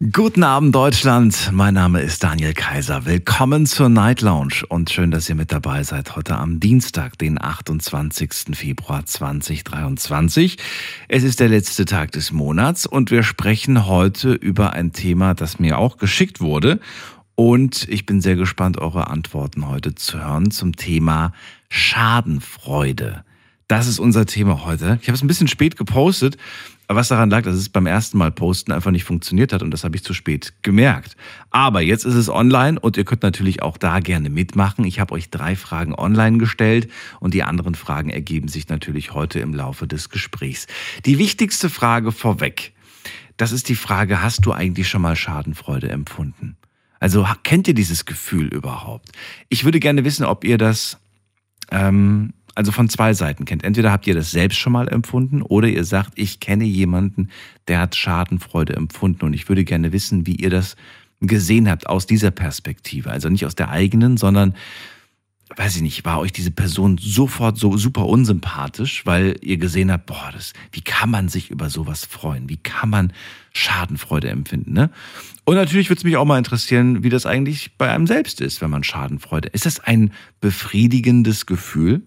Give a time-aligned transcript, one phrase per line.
[0.00, 3.04] Guten Abend Deutschland, mein Name ist Daniel Kaiser.
[3.04, 7.36] Willkommen zur Night Lounge und schön, dass ihr mit dabei seid heute am Dienstag, den
[7.42, 8.54] 28.
[8.56, 10.56] Februar 2023.
[11.08, 15.58] Es ist der letzte Tag des Monats und wir sprechen heute über ein Thema, das
[15.58, 16.78] mir auch geschickt wurde
[17.34, 21.32] und ich bin sehr gespannt, eure Antworten heute zu hören zum Thema
[21.70, 23.24] Schadenfreude.
[23.66, 25.00] Das ist unser Thema heute.
[25.02, 26.38] Ich habe es ein bisschen spät gepostet,
[26.96, 29.84] was daran lag, dass es beim ersten Mal posten einfach nicht funktioniert hat und das
[29.84, 31.16] habe ich zu spät gemerkt.
[31.50, 34.84] Aber jetzt ist es online und ihr könnt natürlich auch da gerne mitmachen.
[34.84, 39.38] Ich habe euch drei Fragen online gestellt und die anderen Fragen ergeben sich natürlich heute
[39.40, 40.66] im Laufe des Gesprächs.
[41.04, 42.72] Die wichtigste Frage vorweg,
[43.36, 46.56] das ist die Frage, hast du eigentlich schon mal Schadenfreude empfunden?
[47.00, 49.10] Also kennt ihr dieses Gefühl überhaupt?
[49.48, 50.98] Ich würde gerne wissen, ob ihr das
[51.70, 53.62] ähm, also von zwei Seiten kennt.
[53.62, 57.28] Entweder habt ihr das selbst schon mal empfunden oder ihr sagt, ich kenne jemanden,
[57.68, 60.74] der hat Schadenfreude empfunden und ich würde gerne wissen, wie ihr das
[61.20, 63.12] gesehen habt aus dieser Perspektive.
[63.12, 64.54] Also nicht aus der eigenen, sondern
[65.54, 70.06] weiß ich nicht, war euch diese Person sofort so super unsympathisch, weil ihr gesehen habt,
[70.06, 72.48] boah, das, wie kann man sich über sowas freuen?
[72.48, 73.12] Wie kann man
[73.52, 74.90] Schadenfreude empfinden, ne?
[75.44, 78.60] Und natürlich würde es mich auch mal interessieren, wie das eigentlich bei einem selbst ist,
[78.60, 79.48] wenn man Schadenfreude.
[79.48, 82.02] Ist das ein befriedigendes Gefühl?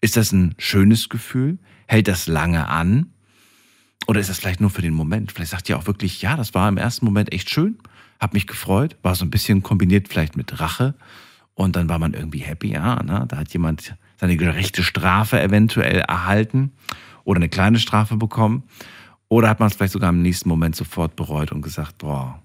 [0.00, 1.58] Ist das ein schönes Gefühl?
[1.86, 3.12] Hält das lange an?
[4.06, 5.32] Oder ist das vielleicht nur für den Moment?
[5.32, 7.78] Vielleicht sagt ihr auch wirklich, ja, das war im ersten Moment echt schön,
[8.20, 10.94] hab mich gefreut, war so ein bisschen kombiniert vielleicht mit Rache
[11.54, 13.24] und dann war man irgendwie happy, ja, ne?
[13.26, 16.72] da hat jemand seine gerechte Strafe eventuell erhalten
[17.24, 18.62] oder eine kleine Strafe bekommen
[19.28, 22.40] oder hat man es vielleicht sogar im nächsten Moment sofort bereut und gesagt, boah,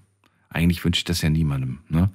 [0.52, 1.78] eigentlich wünsche ich das ja niemandem.
[1.88, 2.10] Ne?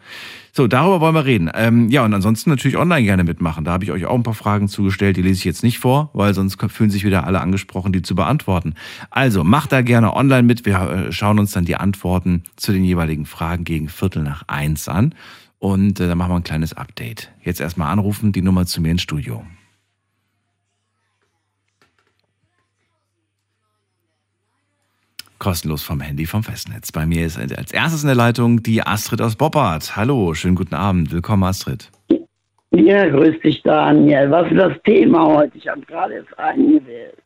[0.52, 1.50] So, darüber wollen wir reden.
[1.54, 3.66] Ähm, ja, und ansonsten natürlich online gerne mitmachen.
[3.66, 6.10] Da habe ich euch auch ein paar Fragen zugestellt, die lese ich jetzt nicht vor,
[6.14, 8.74] weil sonst fühlen sich wieder alle angesprochen, die zu beantworten.
[9.10, 10.66] Also, macht da gerne online mit.
[10.66, 14.88] Wir äh, schauen uns dann die Antworten zu den jeweiligen Fragen gegen Viertel nach eins
[14.88, 15.14] an.
[15.60, 17.32] Und äh, dann machen wir ein kleines Update.
[17.42, 19.44] Jetzt erstmal anrufen, die Nummer zu mir ins Studio.
[25.40, 26.92] Kostenlos vom Handy vom Festnetz.
[26.92, 29.96] Bei mir ist als erstes in der Leitung die Astrid aus Boppard.
[29.96, 31.12] Hallo, schönen guten Abend.
[31.12, 31.90] Willkommen, Astrid.
[32.72, 34.30] Ja, grüß dich, Daniel.
[34.30, 35.58] Was ist das Thema heute?
[35.58, 37.22] Ich habe gerade jetzt eingewählt.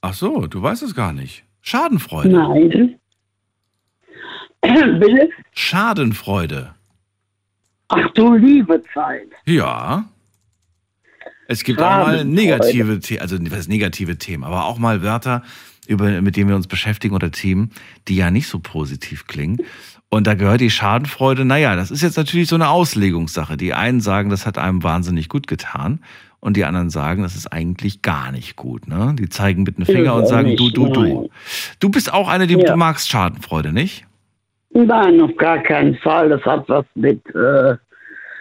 [0.00, 1.44] Ach so, du weißt es gar nicht.
[1.60, 2.28] Schadenfreude.
[2.30, 2.98] Nein.
[5.00, 5.30] Bitte?
[5.52, 6.74] Schadenfreude.
[7.88, 9.28] Ach du liebe Zeit.
[9.46, 10.04] Ja.
[11.46, 15.42] Es gibt auch mal negative, The also was negative Themen, aber auch mal Wörter,
[15.86, 17.70] über, mit denen wir uns beschäftigen oder Themen,
[18.08, 19.58] die ja nicht so positiv klingen.
[20.08, 23.56] Und da gehört die Schadenfreude, naja, das ist jetzt natürlich so eine Auslegungssache.
[23.56, 26.00] Die einen sagen, das hat einem wahnsinnig gut getan.
[26.38, 28.86] Und die anderen sagen, das ist eigentlich gar nicht gut.
[28.86, 29.16] Ne?
[29.18, 31.30] Die zeigen mit dem Finger und sagen, du, du, du.
[31.80, 32.72] Du bist auch eine, die ja.
[32.72, 34.06] du magst Schadenfreude, nicht?
[34.74, 36.28] Nein, auf gar keinen Fall.
[36.28, 37.76] Das hat was mit, äh,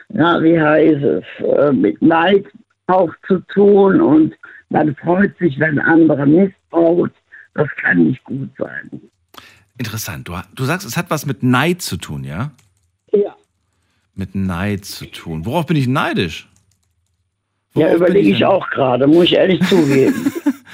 [0.09, 2.45] na, wie heißt es, äh, mit Neid
[2.87, 4.01] auch zu tun.
[4.01, 4.35] Und
[4.69, 7.11] man freut sich, wenn andere Mist baut.
[7.53, 8.89] Das kann nicht gut sein.
[9.77, 10.27] Interessant.
[10.27, 12.51] Du, du sagst, es hat was mit Neid zu tun, ja?
[13.11, 13.35] Ja.
[14.15, 15.45] Mit Neid zu tun.
[15.45, 16.47] Worauf bin ich neidisch?
[17.73, 20.31] Worauf ja, überlege ich, ich auch gerade, muss ich ehrlich zugeben.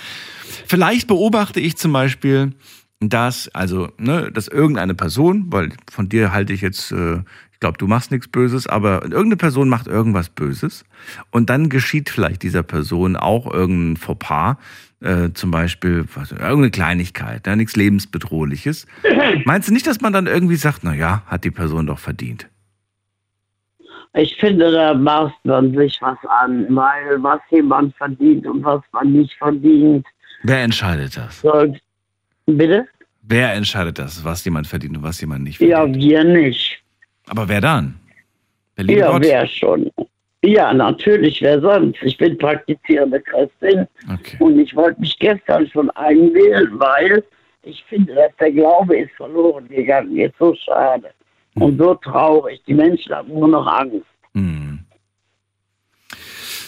[0.67, 2.53] Vielleicht beobachte ich zum Beispiel,
[2.99, 7.19] dass, also, ne, dass irgendeine Person, weil von dir halte ich jetzt, äh,
[7.53, 10.83] ich glaube, du machst nichts Böses, aber irgendeine Person macht irgendwas Böses
[11.31, 14.57] und dann geschieht vielleicht dieser Person auch irgendein Fauxpas,
[15.01, 18.85] äh, zum Beispiel was, irgendeine Kleinigkeit, ja, nichts lebensbedrohliches.
[19.45, 22.47] Meinst du nicht, dass man dann irgendwie sagt, na ja, hat die Person doch verdient?
[24.13, 29.11] Ich finde, da macht man sich was an, weil was jemand verdient und was man
[29.11, 30.05] nicht verdient.
[30.43, 31.41] Wer entscheidet das?
[31.41, 31.75] So,
[32.47, 32.87] bitte?
[33.21, 35.95] Wer entscheidet das, was jemand verdient und was jemand nicht verdient?
[35.95, 36.81] Ja, wir nicht.
[37.27, 37.99] Aber wer dann?
[38.77, 39.23] ja, Gott?
[39.23, 39.91] wer schon.
[40.43, 42.01] Ja, natürlich, wer sonst?
[42.01, 44.37] Ich bin praktizierende Christin okay.
[44.39, 47.23] und ich wollte mich gestern schon einwählen, weil
[47.63, 50.15] ich finde, dass der Glaube ist verloren gegangen.
[50.15, 51.09] Jetzt so schade
[51.55, 51.63] hm.
[51.63, 52.61] und so traurig.
[52.67, 54.05] Die Menschen haben nur noch Angst.
[54.33, 54.79] Hm.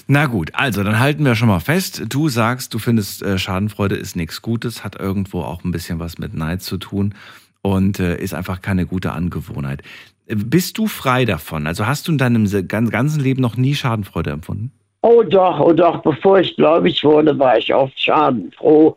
[0.07, 2.03] Na gut, also dann halten wir schon mal fest.
[2.09, 6.17] Du sagst, du findest äh, Schadenfreude ist nichts Gutes, hat irgendwo auch ein bisschen was
[6.17, 7.15] mit Neid zu tun
[7.61, 9.83] und äh, ist einfach keine gute Angewohnheit.
[10.33, 11.67] Bist du frei davon?
[11.67, 12.45] Also hast du in deinem
[12.89, 14.71] ganzen Leben noch nie Schadenfreude empfunden?
[15.01, 18.95] Oh doch, oh doch, bevor ich gläubig wurde, war ich oft schadenfroh.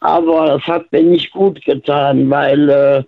[0.00, 3.04] Aber das hat mir nicht gut getan, weil äh,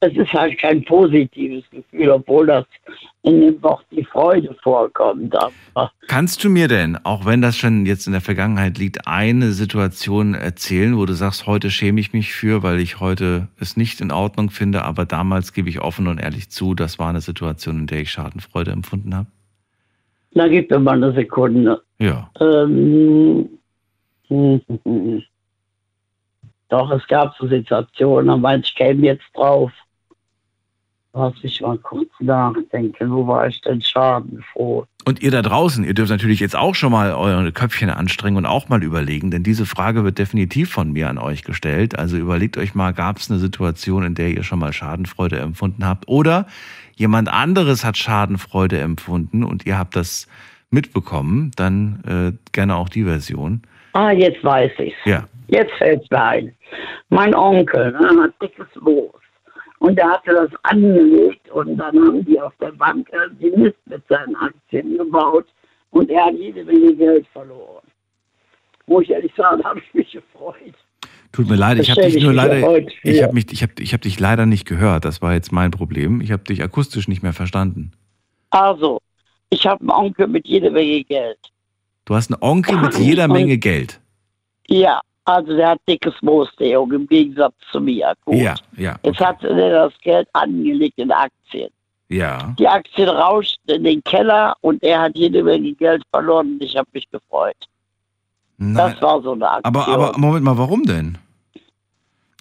[0.00, 2.64] es ist halt kein positives Gefühl, obwohl das
[3.22, 5.34] in dem Wort die Freude vorkommt.
[5.36, 9.50] Aber Kannst du mir denn, auch wenn das schon jetzt in der Vergangenheit liegt, eine
[9.50, 14.00] Situation erzählen, wo du sagst, heute schäme ich mich für, weil ich heute es nicht
[14.00, 17.80] in Ordnung finde, aber damals gebe ich offen und ehrlich zu, das war eine Situation,
[17.80, 19.26] in der ich Schadenfreude empfunden habe?
[20.32, 21.82] Na, gib mir mal eine Sekunde.
[21.98, 22.30] Ja.
[22.40, 23.48] Ähm,
[26.68, 29.72] doch, es gab so Situationen, aber ich käme jetzt drauf.
[31.14, 34.84] Lass mich mal kurz nachdenken, wo war ich denn schadenfroh?
[35.06, 38.46] Und ihr da draußen, ihr dürft natürlich jetzt auch schon mal eure Köpfchen anstrengen und
[38.46, 41.98] auch mal überlegen, denn diese Frage wird definitiv von mir an euch gestellt.
[41.98, 45.86] Also überlegt euch mal, gab es eine Situation, in der ihr schon mal Schadenfreude empfunden
[45.86, 46.06] habt?
[46.08, 46.46] Oder
[46.94, 50.28] jemand anderes hat Schadenfreude empfunden und ihr habt das
[50.70, 51.52] mitbekommen?
[51.56, 53.62] Dann äh, gerne auch die Version.
[53.94, 54.98] Ah, jetzt weiß ich's.
[55.06, 55.24] Ja.
[55.46, 56.54] Jetzt fällt's mir ein.
[57.08, 59.10] Mein Onkel ne, hat dickes Moos.
[59.78, 63.08] Und der hatte das angelegt und dann haben die auf der Bank
[63.40, 65.46] die Mist mit seinen Aktien gebaut
[65.90, 67.84] und er hat jede Menge Geld verloren.
[68.86, 70.74] Muss ich ehrlich sagen, habe ich mich gefreut.
[71.30, 72.56] Tut mir leid, ich habe dich nur leider,
[73.02, 75.04] ich habe mich, ich habe, ich habe dich leider nicht gehört.
[75.04, 76.20] Das war jetzt mein Problem.
[76.20, 77.92] Ich habe dich akustisch nicht mehr verstanden.
[78.50, 78.98] Also,
[79.50, 81.38] ich habe einen Onkel mit jeder Menge Geld.
[82.06, 84.00] Du hast einen Onkel mit jeder Menge Geld.
[84.66, 88.14] Ja, also der hat dickes Moos, der Junge, im Gegensatz zu mir.
[88.24, 88.36] Gut.
[88.36, 88.92] Ja, ja.
[88.92, 89.08] Okay.
[89.08, 91.70] Jetzt hat er das Geld angelegt in Aktien.
[92.08, 92.54] Ja.
[92.58, 96.76] Die Aktien rauschten in den Keller und er hat jede Menge Geld verloren und ich
[96.76, 97.56] habe mich gefreut.
[98.56, 98.74] Nein.
[98.74, 99.76] Das war so eine Aktion.
[99.76, 101.18] Aber, aber Moment mal, warum denn?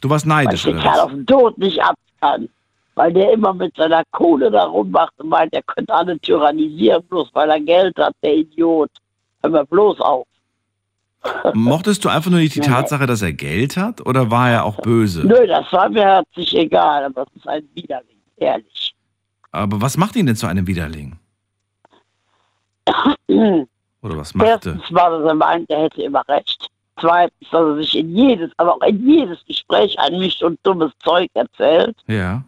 [0.02, 2.48] Du warst neidisch, weil ich den Kerl auf den Tod nicht ab kann.
[2.96, 7.30] Weil der immer mit seiner Kohle da rummacht und meint, er könnte alle tyrannisieren, bloß
[7.34, 8.90] weil er Geld hat, der Idiot.
[9.44, 10.26] Hör mal bloß auf.
[11.54, 14.80] Mochtest du einfach nur nicht die Tatsache, dass er Geld hat oder war er auch
[14.82, 15.26] böse?
[15.26, 18.94] Nö, das war mir herzlich egal, aber es ist ein Widerling, ehrlich.
[19.52, 21.18] Aber was macht ihn denn zu einem Widerling?
[23.28, 23.68] oder
[24.18, 24.54] was macht er?
[24.54, 26.68] Erstens war, dass er meint, er hätte immer recht.
[27.00, 31.30] Zweitens, dass er sich in jedes, aber auch in jedes Gespräch einmischt und dummes Zeug
[31.34, 31.96] erzählt.
[32.08, 32.44] Ja.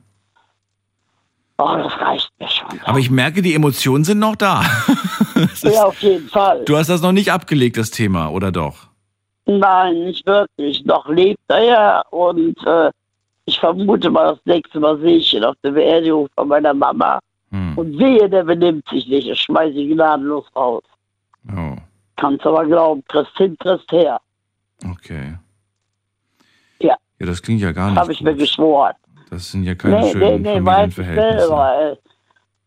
[1.62, 2.80] Oh, das reicht mir schon.
[2.86, 4.62] Aber ich merke, die Emotionen sind noch da.
[5.36, 6.64] ist, ja, auf jeden Fall.
[6.64, 8.88] Du hast das noch nicht abgelegt, das Thema, oder doch?
[9.46, 10.86] Nein, nicht wirklich.
[10.86, 12.92] Noch lebt er ja und äh,
[13.44, 17.20] ich vermute mal, das nächste Mal sehe ich ihn auf der Beerdigung von meiner Mama.
[17.52, 17.78] Hm.
[17.78, 19.28] Und wehe, der benimmt sich nicht.
[19.28, 20.84] Ich schmeiße ihn gnadenlos raus.
[21.54, 21.76] Oh.
[22.16, 24.22] Kannst aber glauben, Christ hin, Christ her.
[24.90, 25.38] Okay.
[26.82, 26.96] Ja.
[27.20, 28.00] Ja, das klingt ja gar nicht.
[28.00, 28.94] Habe ich mir geschworen.
[29.30, 31.48] Das sind ja keine nee, schönen nee, nee, Familienverhältnisse.
[31.48, 31.98] Selber,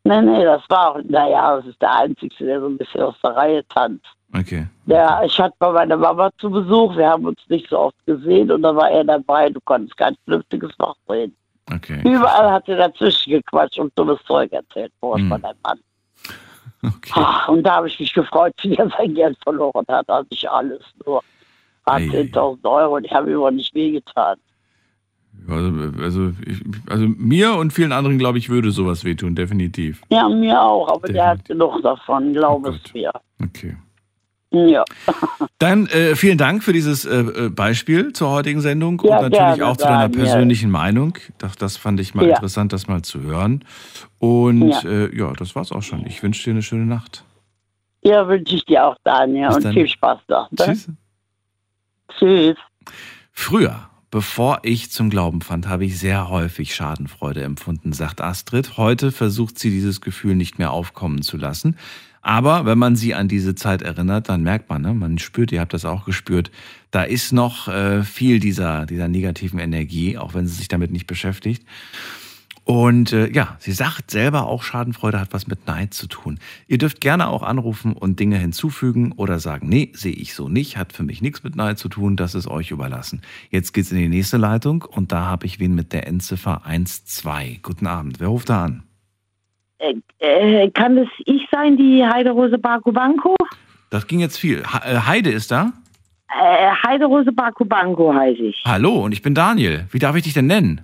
[0.05, 3.31] nee, nee, das war, naja, das ist der Einzige, der so ein bisschen aus der
[3.31, 4.07] Reihe tanzt.
[4.35, 4.67] Okay.
[4.87, 8.51] Der, ich hatte bei meiner Mama zu Besuch, wir haben uns nicht so oft gesehen
[8.51, 11.37] und da war er dabei, du konntest kein vernünftiges Wort reden.
[11.73, 12.01] Okay.
[12.05, 15.29] Überall hat er dazwischen gequatscht und dummes Zeug erzählt, vor hm.
[15.29, 15.79] von einem Mann.
[16.85, 17.13] Okay.
[17.15, 20.51] Ach, und da habe ich mich gefreut, wie er sein Geld verloren hat, also ich
[20.51, 21.23] alles nur.
[21.87, 24.37] 10.000 Euro und ich habe ihm nicht wehgetan.
[25.49, 30.03] Also, also, ich, also mir und vielen anderen, glaube ich, würde sowas wehtun, definitiv.
[30.11, 31.15] Ja, mir auch, aber definitiv.
[31.15, 33.13] der hat genug davon, glaube oh es mir.
[33.43, 33.77] Okay.
[34.51, 34.85] Ja.
[35.59, 39.57] Dann äh, vielen Dank für dieses äh, äh, Beispiel zur heutigen Sendung ja, und natürlich
[39.57, 40.79] gerne, auch zu deiner persönlichen ja.
[40.79, 41.19] Meinung.
[41.39, 42.35] Das, das, fand ich mal ja.
[42.35, 43.65] interessant, das mal zu hören.
[44.19, 46.07] Und ja, äh, ja das war's auch schon.
[46.07, 47.25] Ich wünsche dir eine schöne Nacht.
[48.03, 49.49] Ja, wünsche ich dir auch, Daniel.
[49.49, 49.73] Bis und dann.
[49.73, 50.49] viel Spaß da.
[50.51, 50.57] Ne?
[50.67, 50.89] Tschüss.
[52.19, 52.57] Tschüss.
[53.33, 58.77] Früher Bevor ich zum Glauben fand, habe ich sehr häufig Schadenfreude empfunden, sagt Astrid.
[58.77, 61.79] Heute versucht sie dieses Gefühl nicht mehr aufkommen zu lassen.
[62.21, 65.61] Aber wenn man sie an diese Zeit erinnert, dann merkt man, ne, man spürt, ihr
[65.61, 66.51] habt das auch gespürt,
[66.91, 71.07] da ist noch äh, viel dieser, dieser negativen Energie, auch wenn sie sich damit nicht
[71.07, 71.67] beschäftigt.
[72.65, 76.39] Und äh, ja, sie sagt selber auch, Schadenfreude hat was mit Neid zu tun.
[76.69, 80.77] Ihr dürft gerne auch anrufen und Dinge hinzufügen oder sagen, nee, sehe ich so nicht,
[80.77, 83.23] hat für mich nichts mit Neid zu tun, das ist euch überlassen.
[83.51, 87.63] Jetzt geht's in die nächste Leitung und da habe ich wen mit der Endziffer 12.
[87.63, 88.85] Guten Abend, wer ruft da an?
[89.79, 93.35] Äh, äh, kann das ich sein, die Heiderose Bakubanko?
[93.91, 94.61] Das ging jetzt viel.
[94.61, 95.73] Äh, Heide ist da?
[96.29, 98.63] Äh, Heiderose Bakubanko heiße ich.
[98.65, 99.87] Hallo, und ich bin Daniel.
[99.91, 100.83] Wie darf ich dich denn nennen?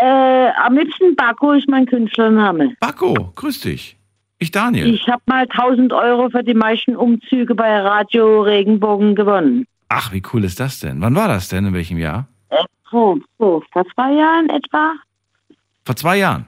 [0.00, 2.74] Äh, am liebsten Bakko ist mein Künstlername.
[2.80, 3.96] Bakko, grüß dich.
[4.38, 4.92] Ich Daniel.
[4.92, 9.66] Ich habe mal 1000 Euro für die meisten Umzüge bei Radio Regenbogen gewonnen.
[9.88, 11.00] Ach, wie cool ist das denn?
[11.00, 11.66] Wann war das denn?
[11.66, 12.26] In welchem Jahr?
[12.48, 14.94] Äh, so, so, vor zwei Jahren etwa.
[15.84, 16.46] Vor zwei Jahren?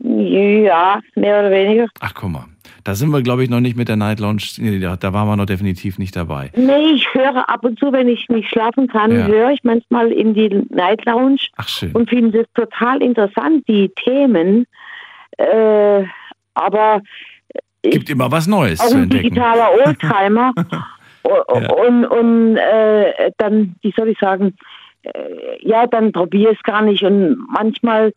[0.00, 1.86] Ja, mehr oder weniger.
[2.00, 2.44] Ach, guck mal.
[2.84, 4.42] Da sind wir, glaube ich, noch nicht mit der Night Lounge.
[4.80, 6.50] Da, da waren wir noch definitiv nicht dabei.
[6.56, 9.26] Nee, ich höre ab und zu, wenn ich nicht schlafen kann, ja.
[9.26, 11.92] höre ich manchmal in die Night Lounge Ach, schön.
[11.92, 14.66] und finde es total interessant, die Themen.
[15.36, 16.04] Äh,
[16.54, 17.02] aber
[17.82, 20.52] gibt immer was Neues auch zu ein digitaler Oldtimer.
[21.24, 21.72] ja.
[21.72, 24.54] Und, und äh, dann, wie soll ich sagen,
[25.02, 25.10] äh,
[25.60, 27.02] ja, dann probiere ich es gar nicht.
[27.02, 28.12] Und manchmal,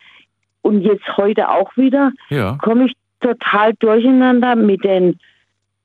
[0.61, 2.57] und jetzt heute auch wieder, ja.
[2.61, 5.19] komme ich total durcheinander mit den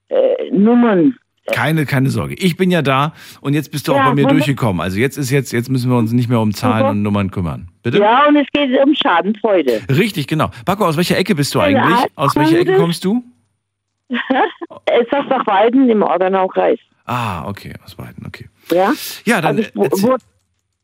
[0.09, 1.17] äh, Nummern.
[1.53, 2.35] Keine, keine Sorge.
[2.35, 4.81] Ich bin ja da und jetzt bist du ja, auch bei mir durchgekommen.
[4.81, 7.69] Also jetzt ist jetzt, jetzt müssen wir uns nicht mehr um Zahlen und Nummern kümmern.
[7.83, 7.99] Bitte?
[7.99, 9.81] Ja, und es geht um Schadenfreude.
[9.89, 10.51] Richtig, genau.
[10.65, 11.99] Paco, aus welcher Ecke bist du eigentlich?
[12.17, 13.23] Aus welcher Ecke kommst du?
[14.09, 16.79] es ist nach Weiden im Ordenaukreis.
[17.05, 18.49] Ah, okay, aus Weiden, okay.
[18.73, 18.93] Ja?
[19.25, 19.57] Ja, dann.
[19.57, 20.17] Also ich, wo,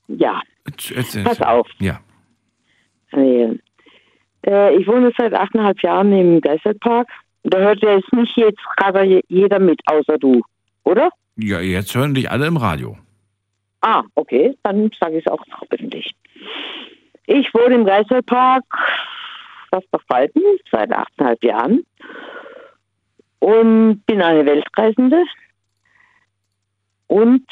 [0.08, 0.40] ja.
[0.94, 1.68] Erzähl, Pass auf.
[1.80, 2.00] Ja.
[4.46, 7.08] Äh, ich wohne seit achteinhalb Jahren im Geisterpark.
[7.44, 10.42] Da hört ja jetzt nicht jetzt gerade jeder mit, außer du,
[10.84, 11.10] oder?
[11.36, 12.96] Ja, jetzt hören dich alle im Radio.
[13.80, 16.14] Ah, okay, dann sage ich es auch öffentlich.
[17.26, 18.64] Ich wohne im Geisterpark,
[19.70, 21.84] fast auf Walten, seit achteinhalb Jahren
[23.40, 25.24] und bin eine Weltreisende.
[27.08, 27.44] Und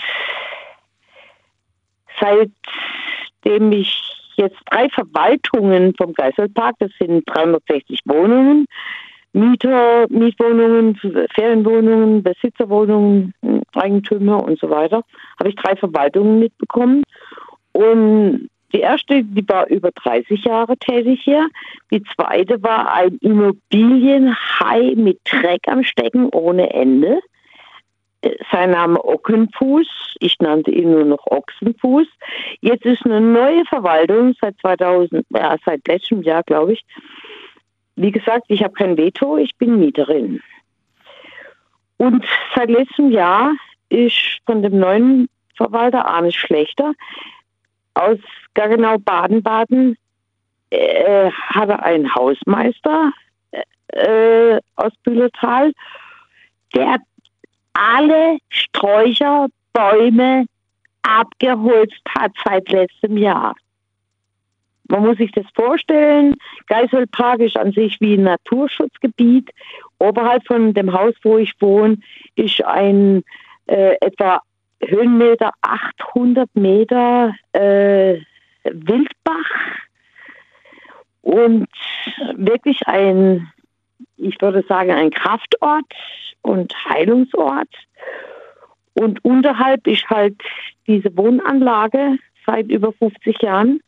[2.21, 8.67] seitdem ich jetzt drei Verwaltungen vom Geiselpark, das sind 360 Wohnungen,
[9.33, 10.97] Mieter, Mietwohnungen,
[11.35, 13.33] Ferienwohnungen, Besitzerwohnungen,
[13.75, 15.03] Eigentümer und so weiter,
[15.39, 17.05] habe ich drei Verwaltungen mitbekommen.
[17.73, 21.49] Und die erste, die war über 30 Jahre tätig hier.
[21.93, 27.21] Die zweite war ein Immobilienhai mit Dreck am Stecken ohne Ende.
[28.53, 30.17] Sein Name Ockenfuß.
[30.21, 32.07] Ich nannte ihn nur noch Ochsenfuß.
[32.61, 36.85] Jetzt ist eine neue Verwaltung seit 2000, ja, seit letztem Jahr, glaube ich.
[37.97, 40.43] Wie gesagt, ich habe kein Veto, ich bin Mieterin.
[41.97, 42.25] Und
[42.55, 43.53] seit letztem Jahr
[43.89, 46.95] ist von dem neuen Verwalter Arne Schlechter
[47.95, 48.19] aus
[48.55, 49.97] Gaggenau Baden-Baden
[50.71, 53.13] äh, hatte einen Hausmeister
[53.89, 55.73] äh, aus Bühlertal,
[56.75, 56.99] der
[57.81, 60.47] alle Sträucher, Bäume
[61.03, 63.55] abgeholzt hat seit letztem Jahr.
[64.89, 69.49] Man muss sich das vorstellen, Geiselpark ist an sich wie ein Naturschutzgebiet.
[69.99, 71.99] Oberhalb von dem Haus, wo ich wohne,
[72.35, 73.23] ist ein
[73.67, 74.43] äh, etwa
[74.83, 78.19] Höhenmeter 800 Meter äh,
[78.65, 79.51] Wildbach
[81.23, 81.69] und
[82.35, 83.53] wirklich ein,
[84.17, 85.85] ich würde sagen, ein Kraftort
[86.43, 87.69] und Heilungsort.
[88.95, 90.37] Und unterhalb ist halt
[90.87, 93.81] diese Wohnanlage seit über 50 Jahren.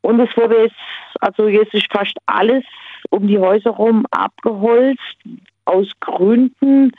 [0.00, 2.64] Und es wurde jetzt, also jetzt ist fast alles
[3.10, 5.16] um die Häuser rum abgeholzt,
[5.64, 6.92] aus Gründen,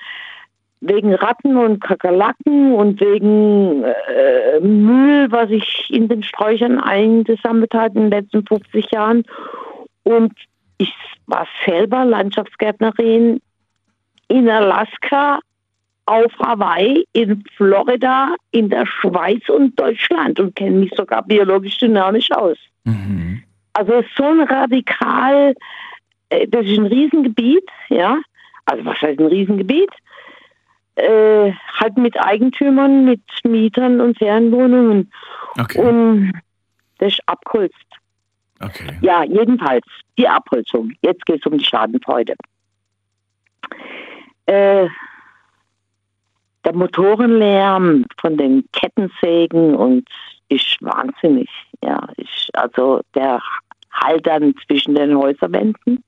[0.82, 7.96] wegen Ratten und Kakerlaken und wegen äh, Müll, was sich in den Sträuchern eingesammelt hat
[7.96, 9.24] in den letzten 50 Jahren.
[10.04, 10.34] Und
[10.78, 10.94] ich
[11.28, 13.42] war selber Landschaftsgärtnerin
[14.28, 15.40] in Alaska,
[16.08, 22.32] auf Hawaii, in Florida, in der Schweiz und Deutschland und kenne mich sogar biologisch dynamisch
[22.32, 22.58] aus.
[22.84, 23.42] Mhm.
[23.74, 25.56] Also so ein radikal,
[26.30, 28.20] äh, das ist ein Riesengebiet, ja.
[28.66, 29.90] Also was heißt ein Riesengebiet?
[30.96, 35.12] äh, halt mit Eigentümern, mit Mietern und Ferienwohnungen.
[35.60, 35.80] Okay.
[35.80, 36.34] Und
[36.98, 37.76] das ist abholzt.
[38.60, 38.98] Okay.
[39.02, 39.86] Ja, jedenfalls
[40.18, 40.94] die Abholzung.
[41.02, 42.36] Jetzt geht es um die Schadenfreude.
[44.46, 44.88] Äh,
[46.64, 50.08] der Motorenlärm von den Kettensägen und
[50.50, 51.50] ist wahnsinnig.
[51.84, 53.42] Ja, ist also der
[53.92, 56.04] Halt dann zwischen den Häuserwänden.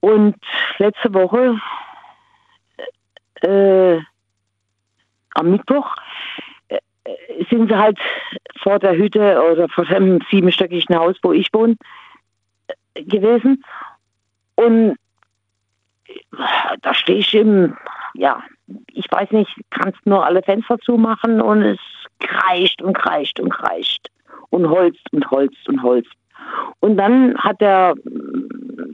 [0.00, 0.36] Und
[0.78, 1.60] letzte Woche
[3.42, 4.00] äh,
[5.34, 5.94] am Mittwoch
[7.50, 7.98] sind sie halt
[8.62, 11.76] vor der Hütte oder vor dem siebenstöckigen Haus, wo ich wohne,
[12.94, 13.64] gewesen.
[14.54, 14.96] Und
[16.82, 17.76] da stehe ich im,
[18.14, 18.42] ja,
[18.92, 21.78] ich weiß nicht, kannst nur alle Fenster zumachen und es
[22.20, 24.08] kreischt und kreischt und kreischt
[24.50, 26.12] und holzt und holzt und holzt.
[26.80, 27.94] Und dann hat der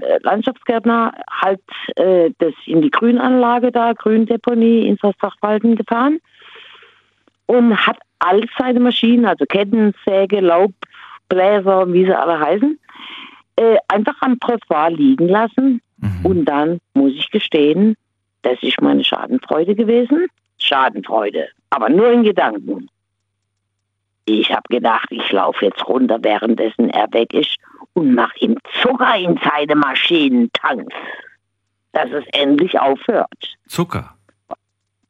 [0.00, 1.60] äh, Landschaftsgärtner halt
[1.96, 6.20] äh, das in die Grünanlage da, Gründeponie in Sachwalden gefahren
[7.48, 12.78] und hat all seine Maschinen, also Kettensäge, Laubbläser, wie sie alle heißen,
[13.56, 15.80] äh, einfach am Trottoir liegen lassen.
[15.96, 16.24] Mhm.
[16.26, 17.96] Und dann muss ich gestehen,
[18.42, 20.26] das ist meine Schadenfreude gewesen.
[20.58, 22.88] Schadenfreude, aber nur in Gedanken.
[24.24, 27.56] Ich habe gedacht, ich laufe jetzt runter, währenddessen er weg ist
[27.94, 30.94] und mach ihm Zucker in seine Maschinentanks,
[31.92, 33.56] dass es endlich aufhört.
[33.66, 34.14] Zucker?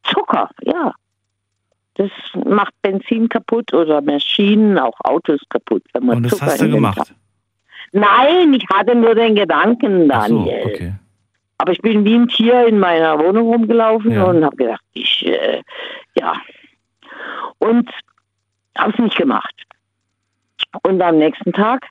[0.03, 0.93] Zucker, ja.
[1.99, 2.11] Das
[2.45, 5.83] macht Benzin kaputt oder Maschinen, auch Autos kaputt.
[5.91, 7.13] Wenn man und das Zucker hast du gemacht?
[7.91, 10.61] Nein, ich hatte nur den Gedanken, Daniel.
[10.63, 10.93] So, okay.
[11.57, 14.23] Aber ich bin wie ein Tier in meiner Wohnung rumgelaufen ja.
[14.23, 15.61] und habe gedacht, ich, äh,
[16.17, 16.35] ja.
[17.57, 17.89] Und
[18.77, 19.53] habe es nicht gemacht.
[20.83, 21.85] Und am nächsten Tag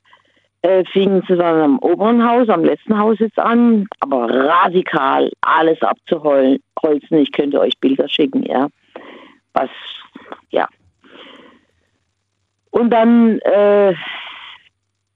[0.63, 5.79] äh, fingen sie dann am oberen Haus, am letzten Haus jetzt an, aber radikal alles
[5.83, 7.19] abzuholzen.
[7.19, 8.69] Ich könnte euch Bilder schicken, ja.
[9.53, 9.69] Was,
[10.49, 10.67] ja.
[12.71, 13.93] Und dann, äh,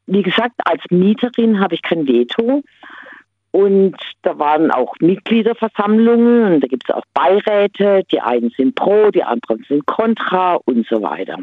[0.07, 2.63] wie gesagt, als Mieterin habe ich kein Veto.
[3.51, 8.03] Und da waren auch Mitgliederversammlungen und da gibt es auch Beiräte.
[8.11, 11.37] Die einen sind pro, die anderen sind kontra und so weiter.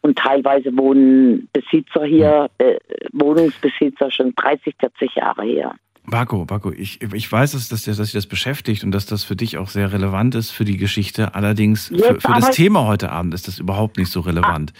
[0.00, 2.78] Und teilweise wohnen Besitzer hier, äh,
[3.12, 5.74] Wohnungsbesitzer schon 30, 40 Jahre her.
[6.06, 9.36] Marco, Marco, ich, ich weiß, dass, dass, dass dich das beschäftigt und dass das für
[9.36, 11.34] dich auch sehr relevant ist für die Geschichte.
[11.34, 14.72] Allerdings für, für das Thema heute Abend ist das überhaupt nicht so relevant.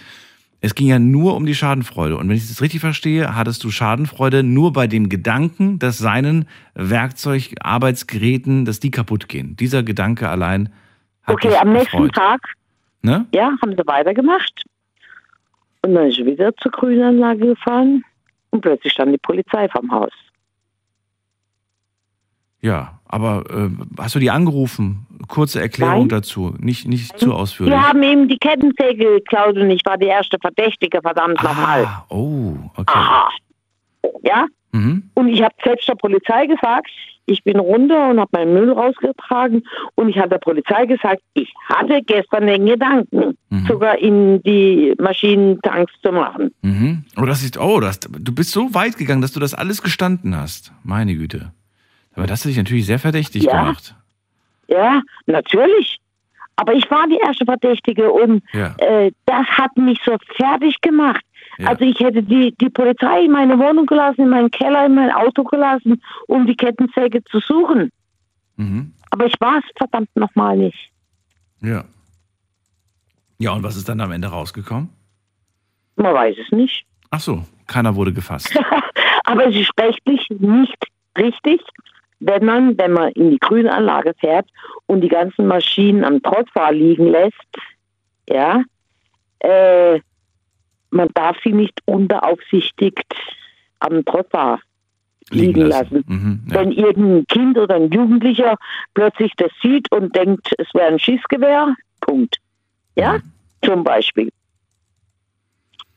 [0.59, 2.17] Es ging ja nur um die Schadenfreude.
[2.17, 6.47] Und wenn ich das richtig verstehe, hattest du Schadenfreude nur bei dem Gedanken, dass seinen
[6.73, 9.55] Werkzeug, Arbeitsgeräten, dass die kaputt gehen.
[9.55, 10.73] Dieser Gedanke allein
[11.23, 12.15] hat Okay, am nächsten gefreut.
[12.15, 12.41] Tag
[13.03, 13.25] ne?
[13.33, 14.63] ja, haben sie weitergemacht.
[15.83, 18.03] Und dann ist sie wieder zur Grünanlage gefahren
[18.49, 20.11] und plötzlich stand die Polizei vom Haus.
[22.61, 23.69] Ja, aber äh,
[24.01, 25.05] hast du die angerufen?
[25.27, 26.09] Kurze Erklärung Nein.
[26.09, 27.75] dazu, nicht, nicht zu ausführlich.
[27.75, 31.87] Wir haben eben die Kettensäge geklaut und ich war die erste Verdächtige, verdammt ah, nochmal.
[32.09, 32.93] Oh, okay.
[32.93, 33.29] Aha.
[34.23, 34.45] Ja?
[34.71, 35.09] Mhm.
[35.13, 36.89] Und ich habe selbst der Polizei gesagt,
[37.25, 39.63] ich bin runter und habe meinen Müll rausgetragen
[39.95, 43.65] und ich habe der Polizei gesagt, ich hatte gestern den Gedanken, mhm.
[43.67, 46.51] sogar in die Maschinentanks zu machen.
[46.61, 47.03] Mhm.
[47.17, 50.35] Oh, das ist, oh, das, du bist so weit gegangen, dass du das alles gestanden
[50.35, 50.71] hast.
[50.83, 51.51] Meine Güte.
[52.17, 53.61] Aber das hat dich natürlich sehr verdächtig ja.
[53.61, 53.95] gemacht.
[54.67, 55.99] Ja, natürlich.
[56.55, 58.73] Aber ich war die erste Verdächtige und ja.
[58.79, 61.23] äh, das hat mich so fertig gemacht.
[61.59, 61.69] Ja.
[61.69, 65.11] Also ich hätte die, die Polizei in meine Wohnung gelassen, in meinen Keller, in mein
[65.11, 67.91] Auto gelassen, um die Kettensäge zu suchen.
[68.55, 68.93] Mhm.
[69.11, 70.89] Aber ich war es verdammt nochmal nicht.
[71.61, 71.85] Ja.
[73.37, 74.89] Ja, und was ist dann am Ende rausgekommen?
[75.95, 76.83] Man weiß es nicht.
[77.11, 78.57] Ach so, keiner wurde gefasst.
[79.25, 80.77] Aber es ist rechtlich nicht
[81.15, 81.61] richtig
[82.19, 84.47] wenn man, wenn man in die Grünanlage fährt
[84.85, 87.35] und die ganzen Maschinen am Trottfahr liegen lässt,
[88.29, 88.63] ja,
[89.39, 89.99] äh,
[90.89, 93.13] man darf sie nicht unbeaufsichtigt
[93.79, 94.59] am Trottfahr
[95.29, 96.03] liegen lassen.
[96.07, 96.55] Mhm, ja.
[96.55, 98.55] Wenn irgendein Kind oder ein Jugendlicher
[98.93, 102.37] plötzlich das sieht und denkt, es wäre ein Schießgewehr, Punkt.
[102.95, 103.23] Ja, mhm.
[103.63, 104.29] zum Beispiel.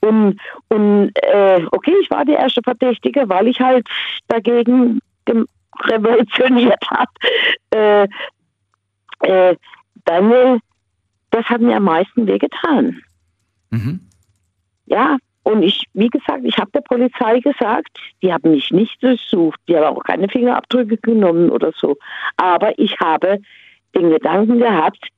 [0.00, 3.87] Und, und äh, okay, ich war die erste Verdächtige, weil ich halt
[4.28, 5.00] dagegen
[5.88, 7.09] revolutioniert hat,
[7.75, 8.09] äh,
[9.21, 9.57] äh,
[10.05, 10.61] Daniel,
[11.31, 13.03] das hat mir am meisten wehgetan.
[13.71, 14.01] Mhm.
[14.87, 19.59] Ja, und ich, wie gesagt, ich habe der Polizei gesagt, die haben mich nicht durchsucht,
[19.69, 21.97] die haben auch keine Fingerabdrücke genommen oder so.
[22.37, 23.40] Aber ich habe
[23.95, 25.09] den Gedanken gehabt,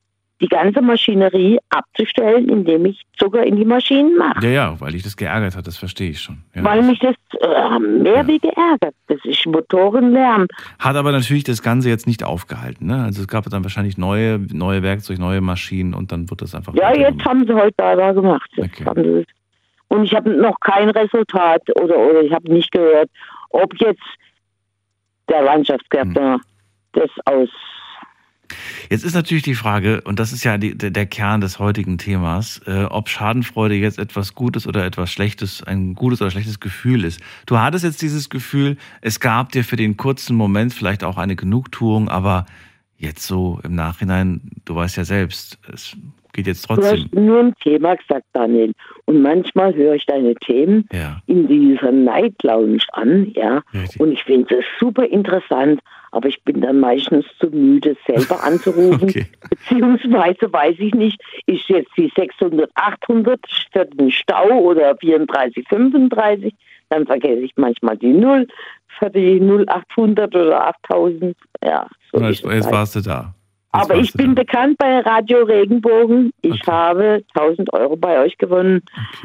[0.43, 4.45] die ganze Maschinerie abzustellen, indem ich Zucker in die Maschinen mache.
[4.45, 6.39] Ja, ja, weil ich das geärgert hat, das verstehe ich schon.
[6.55, 6.65] Ja.
[6.65, 8.27] Weil mich das äh, mehr ja.
[8.27, 8.95] wie geärgert.
[9.07, 10.49] Das ist Motorenlärm.
[10.81, 12.87] Hat aber natürlich das Ganze jetzt nicht aufgehalten.
[12.87, 13.05] Ne?
[13.05, 16.75] Also es gab dann wahrscheinlich neue, neue Werkzeuge, neue Maschinen und dann wird das einfach.
[16.75, 17.27] Ja, jetzt gemacht.
[17.27, 18.51] haben sie heute da, gemacht.
[18.57, 19.25] Okay.
[19.89, 23.11] Und ich habe noch kein Resultat oder, oder ich habe nicht gehört,
[23.51, 24.03] ob jetzt
[25.29, 26.41] der Landschaftsgärtner hm.
[26.93, 27.49] das aus
[28.91, 32.61] Jetzt ist natürlich die Frage, und das ist ja die, der Kern des heutigen Themas,
[32.67, 37.21] äh, ob Schadenfreude jetzt etwas Gutes oder etwas Schlechtes, ein gutes oder schlechtes Gefühl ist.
[37.47, 41.37] Du hattest jetzt dieses Gefühl, es gab dir für den kurzen Moment vielleicht auch eine
[41.37, 42.47] Genugtuung, aber
[42.97, 45.97] jetzt so im Nachhinein, du weißt ja selbst, es
[46.33, 46.85] geht jetzt trotzdem.
[46.85, 48.73] Du hast nur ein Thema gesagt, Daniel.
[49.05, 51.21] Und manchmal höre ich deine Themen ja.
[51.27, 53.63] in dieser Night Lounge an, ja.
[53.75, 54.01] Richtig.
[54.01, 55.81] Und ich finde es super interessant
[56.13, 59.09] aber ich bin dann meistens zu müde, selber anzurufen.
[59.09, 59.27] okay.
[59.51, 63.41] Beziehungsweise weiß ich nicht, ist jetzt die 600, 800
[63.73, 66.55] für den Stau oder 34, 35,
[66.91, 68.47] dann vergesse ich manchmal die Null
[68.99, 71.35] für die 0800 oder 8000.
[71.65, 73.35] Ja, so jetzt, jetzt warst du da.
[73.73, 74.43] Aber ich bin da.
[74.43, 76.33] bekannt bei Radio Regenbogen.
[76.43, 76.71] Ich okay.
[76.71, 78.83] habe 1000 Euro bei euch gewonnen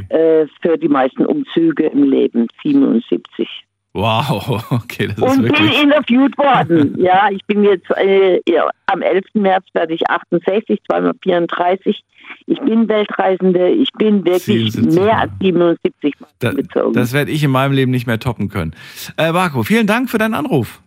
[0.10, 0.44] okay.
[0.44, 3.68] äh, für die meisten Umzüge im Leben, 77.
[3.94, 5.72] Wow, okay, das ist Und wirklich...
[5.72, 6.96] bin interviewt worden.
[7.02, 9.26] ja, ich bin jetzt äh, ja, am 11.
[9.34, 12.04] März werde ich 68, zweimal 34.
[12.46, 16.94] Ich bin Weltreisende, ich bin wirklich mehr als 77 Mal da, bezogen.
[16.94, 18.76] Das werde ich in meinem Leben nicht mehr toppen können.
[19.18, 20.82] Äh, Marco, vielen Dank für deinen Anruf.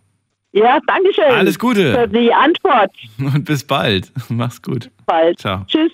[0.53, 1.33] Ja, danke schön.
[1.33, 1.93] Alles Gute.
[1.93, 2.91] Für die Antwort.
[3.17, 4.11] Und bis bald.
[4.29, 4.83] Mach's gut.
[4.83, 5.39] Bis bald.
[5.39, 5.65] Ciao.
[5.65, 5.91] Tschüss.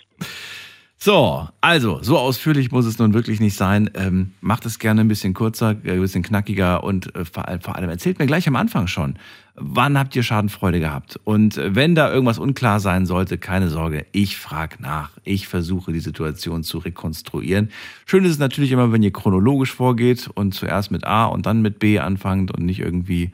[1.00, 3.91] So, also, so ausführlich muss es nun wirklich nicht sein.
[3.93, 7.62] Ähm, macht es gerne ein bisschen kurzer, äh, ein bisschen knackiger und äh, vor, allem,
[7.62, 9.20] vor allem erzählt mir gleich am Anfang schon,
[9.54, 11.20] wann habt ihr Schadenfreude gehabt?
[11.24, 15.12] Und äh, wenn da irgendwas unklar sein sollte, keine Sorge, ich frage nach.
[15.24, 17.70] Ich versuche die Situation zu rekonstruieren.
[18.08, 21.62] Schön ist es natürlich immer, wenn ihr chronologisch vorgeht und zuerst mit A und dann
[21.62, 23.32] mit B anfangt und nicht irgendwie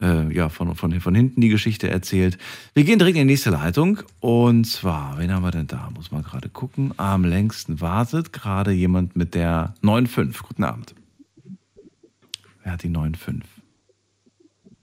[0.00, 2.38] äh, ja, von, von, von hinten die Geschichte erzählt.
[2.74, 4.00] Wir gehen direkt in die nächste Leitung.
[4.20, 5.90] Und zwar, wen haben wir denn da?
[5.94, 6.92] Muss man gerade gucken.
[6.96, 10.42] Am längsten wartet gerade jemand mit der 9.5.
[10.46, 10.94] Guten Abend.
[12.62, 13.42] Wer hat die 9.5?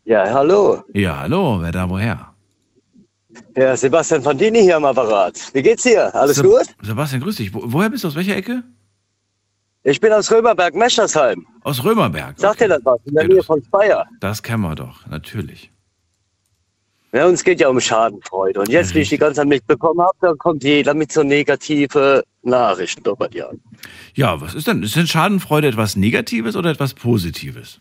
[0.05, 0.83] Ja, hallo.
[0.93, 1.61] Ja, hallo.
[1.61, 2.35] Wer da woher?
[3.55, 5.53] Ja, Sebastian Fandini hier am Apparat.
[5.53, 6.13] Wie geht's dir?
[6.13, 6.65] Alles Seb gut?
[6.81, 7.53] Sebastian, grüß dich.
[7.53, 8.07] Wo, woher bist du?
[8.07, 8.63] Aus welcher Ecke?
[9.87, 11.45] Ich bin aus Römerberg-Meschersheim.
[11.61, 12.39] Aus Römerberg?
[12.39, 12.63] Sagt okay.
[12.63, 12.99] dir das was?
[13.05, 14.07] In der ja, Nähe von Speyer.
[14.19, 15.71] Das kennen wir doch, natürlich.
[17.13, 18.61] Ja, uns geht ja um Schadenfreude.
[18.61, 22.23] Und jetzt, wie ich die ganze Zeit mitbekommen habe, da kommt jeder mit so negative
[22.41, 23.61] Nachrichten bei dir an.
[24.15, 24.81] Ja, was ist denn?
[24.81, 27.79] Ist denn Schadenfreude etwas Negatives oder etwas Positives?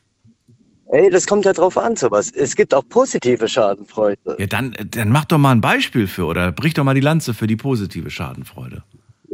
[0.93, 2.31] Ey, das kommt ja drauf an, sowas.
[2.31, 4.37] Es gibt auch positive Schadenfreude.
[4.39, 7.33] Ja, dann, dann mach doch mal ein Beispiel für oder brich doch mal die Lanze
[7.33, 8.85] für die positive Schadenfreude.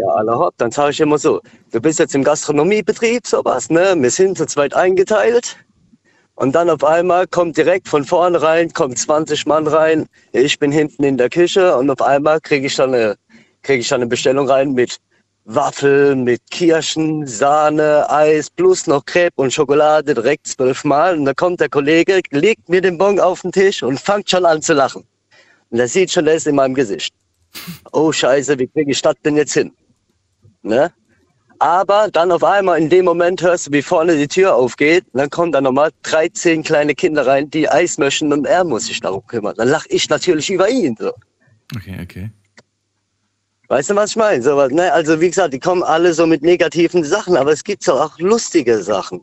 [0.00, 3.94] Ja, aller Hopp, dann sage ich immer so, du bist jetzt im Gastronomiebetrieb, sowas, ne?
[3.98, 5.58] Wir sind zu zweit eingeteilt.
[6.36, 10.06] Und dann auf einmal kommt direkt von vorne rein, kommt 20 Mann rein.
[10.32, 14.06] Ich bin hinten in der Küche und auf einmal kriege ich kriege ich dann eine
[14.06, 14.96] Bestellung rein mit
[15.44, 21.18] Waffeln, mit Kirschen, Sahne, Eis, plus noch Crepe und Schokolade direkt zwölfmal.
[21.18, 24.46] Und dann kommt der Kollege, legt mir den Bon auf den Tisch und fängt schon
[24.46, 25.04] an zu lachen.
[25.68, 27.12] Und er sieht schon, ist in meinem Gesicht.
[27.92, 29.74] Oh Scheiße, wie kriege ich das denn jetzt hin?
[30.62, 30.92] Ne?
[31.58, 35.04] Aber dann auf einmal in dem Moment hörst du, wie vorne die Tür aufgeht.
[35.12, 39.00] Dann kommen da nochmal 13 kleine Kinder rein, die Eis möchten und er muss sich
[39.00, 39.54] darum kümmern.
[39.56, 40.96] Dann lache ich natürlich über ihn.
[40.98, 41.12] So.
[41.76, 42.30] Okay, okay.
[43.68, 44.42] Weißt du, was ich meine?
[44.42, 44.92] So, ne?
[44.92, 48.82] Also wie gesagt, die kommen alle so mit negativen Sachen, aber es gibt auch lustige
[48.82, 49.22] Sachen.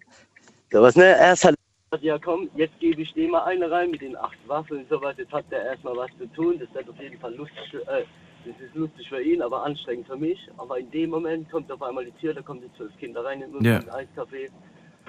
[0.72, 1.18] So was, ne?
[1.20, 1.56] Erst hat
[2.02, 5.02] ja komm, jetzt gebe ich dem mal eine rein mit den acht Waffeln und so
[5.02, 5.22] weiter.
[5.22, 6.60] Jetzt hat der erstmal was zu tun.
[6.60, 7.74] Das wird auf jeden Fall lustig.
[7.88, 8.04] Äh,
[8.48, 10.40] das ist lustig für ihn, aber anstrengend für mich.
[10.58, 13.42] Aber in dem Moment kommt auf einmal die Tür, da kommen die zwölf Kinder rein
[13.42, 13.80] in ja.
[13.80, 14.50] Eiscafé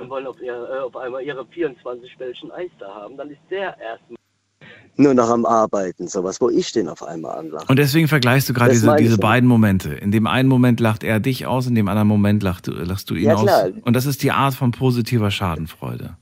[0.01, 3.17] und wollen auf, ihr, äh, auf einmal ihre 24 Bällchen Eis da haben.
[3.17, 4.19] Dann ist der erstmal
[4.97, 7.67] nur noch am Arbeiten, sowas, wo ich den auf einmal anlache.
[7.69, 9.95] Und deswegen vergleichst du gerade diese, diese beiden Momente.
[9.95, 13.09] In dem einen Moment lacht er dich aus, in dem anderen Moment lachst du, lachst
[13.09, 13.43] du ihn ja, aus.
[13.43, 13.69] Klar.
[13.83, 16.17] Und das ist die Art von positiver Schadenfreude.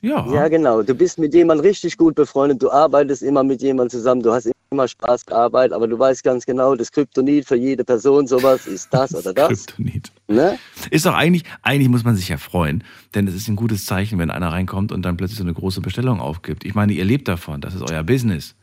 [0.00, 0.26] Ja.
[0.32, 0.82] Ja, genau.
[0.82, 4.50] Du bist mit jemandem richtig gut befreundet, du arbeitest immer mit jemandem zusammen, du hast
[4.72, 8.94] immer Spaß gearbeitet, aber du weißt ganz genau, das Kryptonit für jede Person sowas ist
[8.94, 9.66] das oder das.
[9.66, 10.12] Kryptonit.
[10.28, 10.60] Ne?
[10.92, 12.84] Ist doch eigentlich, eigentlich muss man sich ja freuen,
[13.16, 15.80] denn es ist ein gutes Zeichen, wenn einer reinkommt und dann plötzlich so eine große
[15.80, 16.64] Bestellung aufgibt.
[16.64, 18.54] Ich meine, ihr lebt davon, das ist euer Business.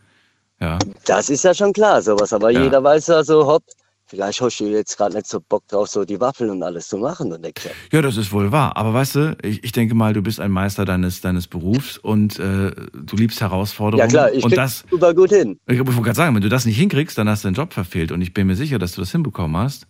[0.62, 0.80] Ja.
[1.06, 2.63] Das ist ja schon klar, sowas, aber ja.
[2.63, 3.63] jeder weiß ja so, hopp,
[4.08, 6.98] Vielleicht hast du jetzt gerade nicht so Bock drauf, so die Waffeln und alles zu
[6.98, 7.46] machen und
[7.91, 8.78] Ja, das ist wohl wahr.
[8.78, 12.39] Aber weißt du, ich, ich denke mal, du bist ein Meister deines, deines Berufs und
[12.39, 14.10] äh, du liebst Herausforderungen.
[14.10, 15.60] Ja klar, ich und das super gut hin.
[15.67, 17.74] Ich, ich wollte gerade sagen, wenn du das nicht hinkriegst, dann hast du den Job
[17.74, 18.13] verfehlt.
[18.13, 19.88] Und ich bin mir sicher, dass du das hinbekommen hast.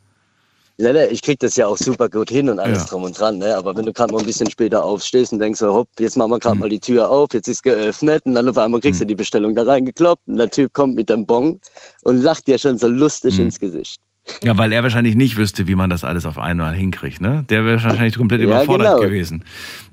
[0.80, 2.86] Ja, ne, ich krieg das ja auch super gut hin und alles ja.
[2.86, 3.58] drum und dran, ne?
[3.58, 6.30] Aber wenn du gerade mal ein bisschen später aufstehst und denkst so, hopp, jetzt machen
[6.30, 6.62] wir gerade mhm.
[6.62, 9.06] mal die Tür auf, jetzt ist geöffnet und dann auf einmal kriegst mhm.
[9.06, 11.60] du die Bestellung da reingekloppt und der Typ kommt mit dem Bon
[12.04, 13.46] und lacht dir schon so lustig mhm.
[13.46, 14.00] ins Gesicht.
[14.44, 17.22] Ja, weil er wahrscheinlich nicht wüsste, wie man das alles auf einmal hinkriegt.
[17.22, 17.46] Ne?
[17.50, 19.02] Der wäre wahrscheinlich komplett ja, überfordert genau.
[19.02, 19.44] gewesen.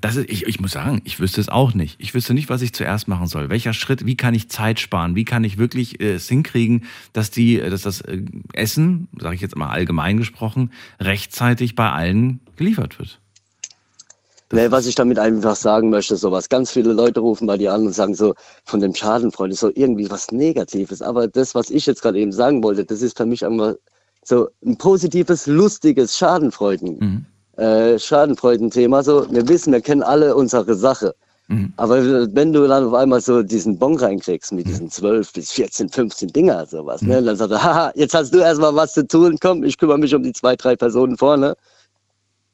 [0.01, 1.95] Das ist, ich, ich muss sagen, ich wüsste es auch nicht.
[1.99, 3.49] Ich wüsste nicht, was ich zuerst machen soll.
[3.49, 5.15] Welcher Schritt, wie kann ich Zeit sparen?
[5.15, 8.21] Wie kann ich wirklich äh, es hinkriegen, dass, die, dass das äh,
[8.53, 13.19] Essen, sage ich jetzt mal allgemein gesprochen, rechtzeitig bei allen geliefert wird?
[14.51, 17.73] Nee, was ich damit einfach sagen möchte, so was ganz viele Leute rufen bei dir
[17.73, 21.01] an und sagen so, von dem Schadenfreund ist so irgendwie was Negatives.
[21.01, 23.73] Aber das, was ich jetzt gerade eben sagen wollte, das ist für mich einfach
[24.27, 26.97] so ein positives, lustiges Schadenfreuden,
[27.57, 27.61] mhm.
[27.63, 29.03] äh, Schadenfreudenthema.
[29.03, 31.13] So, wir wissen, wir kennen alle unsere Sache.
[31.47, 31.73] Mhm.
[31.77, 34.69] Aber wenn du dann auf einmal so diesen Bon reinkriegst mit mhm.
[34.69, 37.25] diesen 12 bis 14, 15 Dinger, sowas, ne, mhm.
[37.27, 40.15] dann sagt er, haha, jetzt hast du erstmal was zu tun, komm, ich kümmere mich
[40.15, 41.55] um die zwei, drei Personen vorne.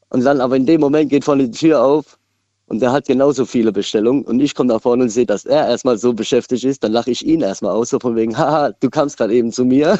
[0.09, 2.17] Und dann aber in dem Moment geht vorne die Tür auf
[2.65, 5.69] und der hat genauso viele Bestellungen und ich komme da vorne und sehe, dass er
[5.69, 8.89] erstmal so beschäftigt ist, dann lache ich ihn erstmal aus, so von wegen, haha, du
[8.89, 9.97] kamst gerade eben zu mir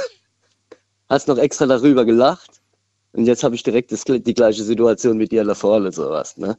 [1.11, 2.61] hast noch extra darüber gelacht
[3.11, 6.57] und jetzt habe ich direkt das, die gleiche Situation mit dir da vorne, sowas, ne?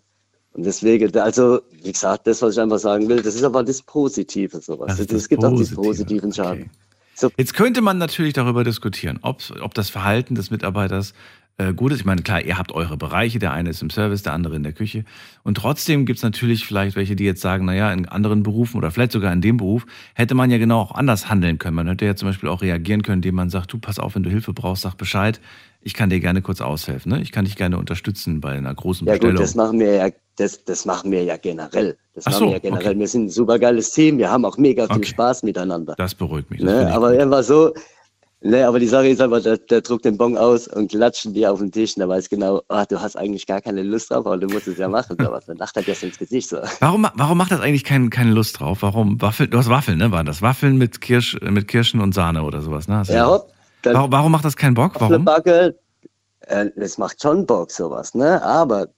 [0.55, 3.81] Und deswegen, also, wie gesagt, das, was ich einfach sagen will, das ist aber das
[3.81, 4.99] Positive, sowas.
[4.99, 5.65] Also es gibt Positive.
[5.65, 6.65] auch die positiven Schaden.
[6.65, 6.71] Okay.
[7.15, 7.31] So.
[7.39, 11.15] Jetzt könnte man natürlich darüber diskutieren, ob, ob das Verhalten des Mitarbeiters
[11.63, 12.01] äh, gut ist.
[12.01, 14.63] Ich meine, klar, ihr habt eure Bereiche, der eine ist im Service, der andere in
[14.63, 15.05] der Küche.
[15.43, 18.91] Und trotzdem gibt es natürlich vielleicht welche, die jetzt sagen, naja, in anderen Berufen oder
[18.91, 21.77] vielleicht sogar in dem Beruf hätte man ja genau auch anders handeln können.
[21.77, 24.23] Man hätte ja zum Beispiel auch reagieren können, indem man sagt, du, pass auf, wenn
[24.23, 25.41] du Hilfe brauchst, sag Bescheid.
[25.85, 27.13] Ich kann dir gerne kurz aushelfen.
[27.13, 27.23] Ne?
[27.23, 29.37] Ich kann dich gerne unterstützen bei einer großen ja, Bestellung.
[29.37, 31.97] Ja gut, das machen wir ja, das, das machen wir ja generell.
[32.15, 32.87] Das Ach machen so, wir ja generell.
[32.89, 32.99] Okay.
[32.99, 34.19] Wir sind ein super geiles Team.
[34.19, 35.07] Wir haben auch mega viel okay.
[35.07, 35.95] Spaß miteinander.
[35.99, 36.61] Das beruhigt mich.
[36.61, 36.93] Das ne?
[36.93, 37.75] Aber immer so,
[38.45, 41.47] Nee, aber die Sache ist einfach, der, der druckt den Bon aus und klatschen die
[41.47, 44.27] auf den Tisch und der weiß genau, oh, du hast eigentlich gar keine Lust drauf,
[44.27, 45.17] aber du musst es ja machen.
[45.19, 45.47] So was.
[45.47, 46.49] Dann lacht er dir ins Gesicht.
[46.49, 46.59] So.
[46.81, 48.79] Warum, warum macht das eigentlich kein, keine Lust drauf?
[48.81, 49.21] Warum?
[49.23, 50.11] Waffel, du hast Waffeln, ne?
[50.11, 50.43] Waren das?
[50.43, 53.03] Waffeln mit, Kirsch, mit Kirschen und Sahne oder sowas, ne?
[53.09, 53.53] ja, hopp.
[53.85, 55.01] Warum, warum macht das keinen Bock?
[55.01, 55.25] Warum?
[55.25, 55.77] Backe,
[56.41, 58.43] äh, das macht schon Bock, sowas, ne?
[58.43, 58.89] Aber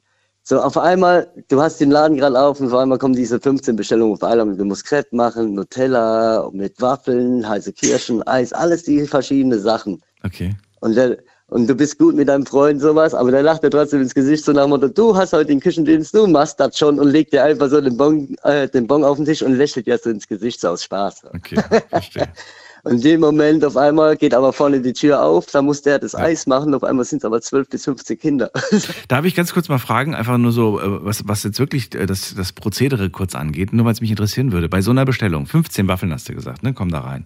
[0.47, 3.77] so, auf einmal, du hast den Laden gerade auf und auf einmal kommen diese 15
[3.77, 4.55] Bestellungen auf einmal.
[4.55, 10.03] Du musst Crepe machen, Nutella mit Waffeln, heiße Kirschen, Eis, alles die verschiedene Sachen.
[10.23, 10.55] Okay.
[10.81, 14.03] Und, der, und du bist gut mit deinem Freund sowas, aber der lacht dir trotzdem
[14.03, 17.01] ins Gesicht so nach dem Motto, du hast heute den Küchendienst, du machst das schon
[17.01, 19.87] und legt dir einfach so den Bon, äh, den bon auf den Tisch und lächelt
[19.87, 21.25] dir so ins Gesicht so aus Spaß.
[21.35, 21.57] Okay,
[21.89, 22.29] verstehe.
[22.85, 25.99] Und in dem Moment auf einmal geht aber vorne die Tür auf, da muss der
[25.99, 26.21] das ja.
[26.21, 28.51] Eis machen, auf einmal sind es aber 12 bis 15 Kinder.
[29.09, 32.05] Darf ich ganz kurz mal fragen, einfach nur so, äh, was, was jetzt wirklich äh,
[32.05, 34.69] das, das Prozedere kurz angeht, nur weil es mich interessieren würde.
[34.69, 36.75] Bei so einer Bestellung, 15 Waffeln hast du gesagt, ne?
[36.75, 37.25] Komm da rein.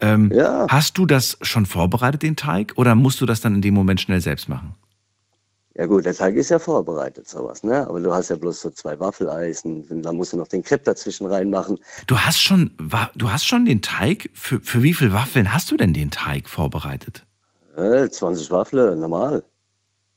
[0.00, 0.66] Ähm, ja.
[0.68, 4.00] Hast du das schon vorbereitet, den Teig, oder musst du das dann in dem Moment
[4.00, 4.74] schnell selbst machen?
[5.80, 7.88] Ja gut, der Teig ist ja vorbereitet, sowas, ne?
[7.88, 10.84] Aber du hast ja bloß so zwei Waffeleisen, und dann musst du noch den Crepe
[10.84, 11.78] dazwischen reinmachen.
[12.06, 12.72] Du hast schon,
[13.14, 16.50] du hast schon den Teig, für, für wie viele Waffeln hast du denn den Teig
[16.50, 17.24] vorbereitet?
[17.78, 19.42] Äh, 20 Waffeln, normal.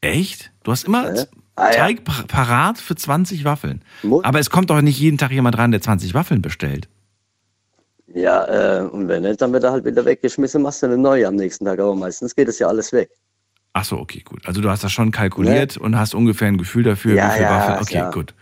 [0.02, 0.52] Echt?
[0.64, 1.26] Du hast immer äh?
[1.56, 2.24] ah, Teig ja.
[2.28, 3.86] parat für 20 Waffeln.
[4.02, 4.26] Muss.
[4.26, 6.90] Aber es kommt doch nicht jeden Tag jemand rein, der 20 Waffeln bestellt.
[8.14, 11.26] Ja, äh, und wenn nicht, dann wird er halt wieder weggeschmissen, machst du eine neue
[11.26, 11.80] am nächsten Tag.
[11.80, 13.10] Aber meistens geht es ja alles weg.
[13.74, 14.46] Ach so, okay, gut.
[14.46, 15.84] Also du hast das schon kalkuliert ne?
[15.84, 17.80] und hast ungefähr ein Gefühl dafür, ja, wie viel ja, Waffeln.
[17.82, 18.12] Okay, ja.
[18.12, 18.34] gut.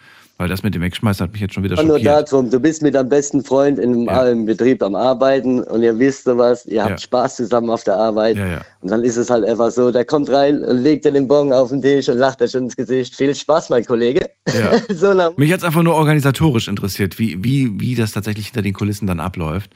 [0.41, 2.03] Weil das mit dem Wegschmeißen hat mich jetzt schon wieder schockiert.
[2.03, 4.45] Nur darum, du bist mit deinem besten Freund in einem ja.
[4.45, 8.37] Betrieb am Arbeiten und ihr wisst sowas, ihr habt Spaß zusammen auf der Arbeit.
[8.81, 11.53] Und dann ist es halt einfach so, der kommt rein und legt dir den Bon
[11.53, 13.15] auf den Tisch und lacht dir schon ins Gesicht.
[13.15, 14.31] Viel Spaß, mein Kollege.
[14.89, 18.73] so mich hat es einfach nur organisatorisch interessiert, wie, wie, wie das tatsächlich hinter den
[18.73, 19.69] Kulissen dann abläuft.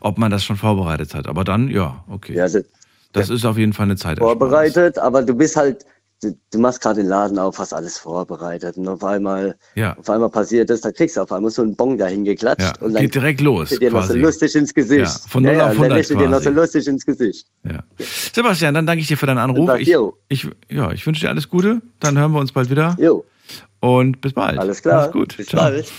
[0.00, 1.26] Ob man das schon vorbereitet hat.
[1.26, 2.36] Aber dann, ja, okay.
[2.36, 2.60] Ja, also,
[3.12, 4.18] das ist auf jeden Fall eine Zeit.
[4.18, 5.84] Vorbereitet, aber du bist halt,
[6.22, 9.96] du, du machst gerade den Laden auf, hast alles vorbereitet und auf einmal, ja.
[9.96, 12.72] auf einmal passiert das, da kriegst du auf einmal so einen Bon dahin geklatscht ja.
[12.80, 13.70] und dann geht direkt los.
[13.70, 15.00] Dir noch so lustig ins Gesicht.
[15.02, 17.46] Ja, von 0 ja, auf 100 dann lässt dir noch so lustig ins Gesicht.
[17.64, 17.82] Ja.
[18.32, 19.66] Sebastian, dann danke ich dir für deinen Anruf.
[19.66, 19.94] Sag, ich,
[20.28, 21.82] ich, ja, ich wünsche dir alles Gute.
[22.00, 22.96] Dann hören wir uns bald wieder.
[22.98, 23.24] Jo.
[23.80, 24.58] Und bis bald.
[24.58, 25.02] Alles klar.
[25.02, 25.36] Mach's gut.
[25.36, 25.62] Bis Ciao.
[25.62, 25.92] bald.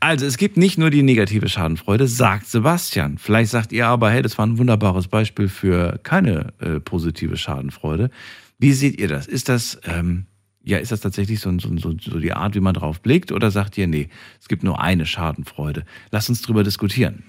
[0.00, 3.18] Also, es gibt nicht nur die negative Schadenfreude, sagt Sebastian.
[3.18, 8.10] Vielleicht sagt ihr aber, hey, das war ein wunderbares Beispiel für keine äh, positive Schadenfreude.
[8.58, 9.26] Wie seht ihr das?
[9.26, 10.26] Ist das, ähm,
[10.62, 13.32] ja, ist das tatsächlich so, so, so, die Art, wie man drauf blickt?
[13.32, 14.08] Oder sagt ihr, nee,
[14.40, 15.84] es gibt nur eine Schadenfreude?
[16.10, 17.24] Lasst uns drüber diskutieren.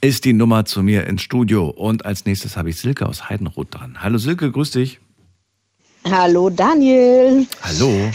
[0.00, 1.68] Ist die Nummer zu mir ins Studio.
[1.68, 4.02] Und als nächstes habe ich Silke aus Heidenroth dran.
[4.02, 5.00] Hallo Silke, grüß dich.
[6.10, 7.46] Hallo Daniel.
[7.62, 8.10] Hallo.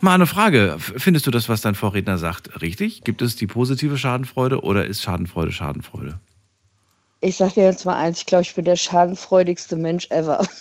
[0.00, 0.76] Mal eine Frage.
[0.78, 3.02] Findest du das, was dein Vorredner sagt, richtig?
[3.04, 6.20] Gibt es die positive Schadenfreude oder ist Schadenfreude Schadenfreude?
[7.20, 10.46] Ich sag dir jetzt mal eins, ich glaube, ich bin der schadenfreudigste Mensch ever.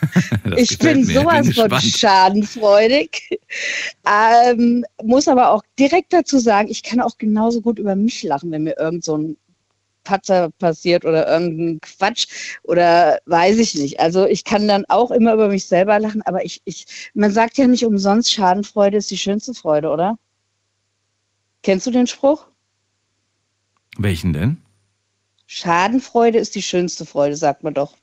[0.56, 1.20] ich bin mir.
[1.20, 3.40] sowas bin von schadenfreudig.
[4.06, 8.50] Ähm, muss aber auch direkt dazu sagen, ich kann auch genauso gut über mich lachen,
[8.50, 9.36] wenn mir irgend so ein
[10.04, 12.26] Patzer passiert oder irgendein Quatsch
[12.62, 14.00] oder weiß ich nicht.
[14.00, 17.58] Also ich kann dann auch immer über mich selber lachen, aber ich, ich, man sagt
[17.58, 20.18] ja nicht umsonst, Schadenfreude ist die schönste Freude, oder?
[21.62, 22.46] Kennst du den Spruch?
[23.98, 24.58] Welchen denn?
[25.46, 27.94] Schadenfreude ist die schönste Freude, sagt man doch.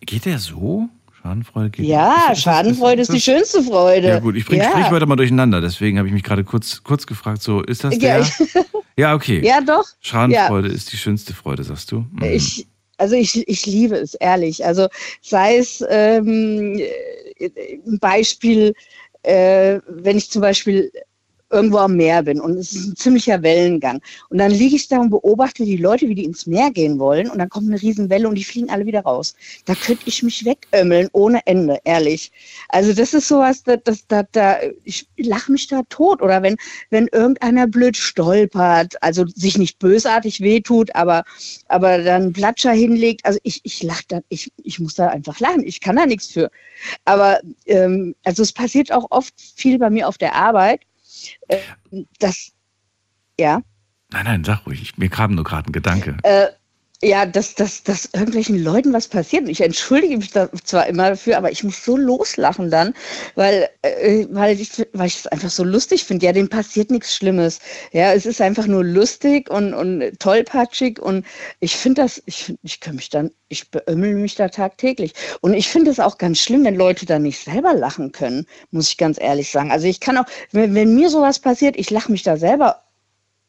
[0.00, 0.88] Geht der so?
[1.20, 1.86] Schadenfreude geht.
[1.86, 4.08] Ja, ist, Schadenfreude ist, ist, ist, die schönste Freude.
[4.08, 4.70] Ja gut, ich bringe ja.
[4.70, 8.20] Sprichwörter mal durcheinander, deswegen habe ich mich gerade kurz, kurz gefragt, so ist das der?
[8.20, 8.26] Ja,
[8.98, 9.40] ja okay.
[9.44, 9.84] Ja, doch.
[10.00, 10.74] Schadenfreude ja.
[10.74, 12.06] ist die schönste Freude, sagst du?
[12.12, 12.22] Mhm.
[12.22, 12.66] Ich,
[12.98, 14.64] also ich, ich liebe es, ehrlich.
[14.64, 14.88] Also
[15.20, 16.80] sei es ähm,
[17.40, 18.74] ein Beispiel,
[19.22, 20.92] äh, wenn ich zum Beispiel
[21.54, 24.00] irgendwo am Meer bin und es ist ein ziemlicher Wellengang.
[24.28, 27.30] Und dann liege ich da und beobachte die Leute, wie die ins Meer gehen wollen
[27.30, 29.34] und dann kommt eine Riesenwelle und die fliegen alle wieder raus.
[29.64, 32.32] Da könnte ich mich wegömmeln ohne Ende, ehrlich.
[32.68, 36.20] Also das ist sowas, da, das, da, da, ich lache mich da tot.
[36.20, 36.56] Oder wenn,
[36.90, 41.24] wenn irgendeiner blöd stolpert, also sich nicht bösartig wehtut, aber,
[41.68, 45.64] aber dann Platscher hinlegt, also ich, ich lache da, ich, ich muss da einfach lachen.
[45.64, 46.50] Ich kann da nichts für.
[47.04, 50.80] Aber ähm, also es passiert auch oft viel bei mir auf der Arbeit,
[51.48, 51.58] äh,
[52.18, 52.52] dass,
[53.38, 53.62] ja.
[54.10, 54.96] Nein, nein, sag ruhig.
[54.96, 56.16] Mir kam nur gerade ein Gedanke.
[56.22, 56.48] Äh,
[57.02, 59.48] ja, dass, dass, dass irgendwelchen Leuten was passiert.
[59.48, 62.94] Ich entschuldige mich da zwar immer dafür, aber ich muss so loslachen dann,
[63.34, 66.26] weil, äh, weil, ich, weil ich es einfach so lustig finde.
[66.26, 67.58] Ja, dem passiert nichts Schlimmes.
[67.92, 71.26] Ja, es ist einfach nur lustig und, und tollpatschig und
[71.60, 75.12] ich finde das, ich, ich kann mich dann, ich beömmel mich da tagtäglich.
[75.40, 78.88] Und ich finde es auch ganz schlimm, wenn Leute da nicht selber lachen können, muss
[78.88, 79.70] ich ganz ehrlich sagen.
[79.70, 82.84] Also ich kann auch, wenn, wenn mir sowas passiert, ich lache mich da selber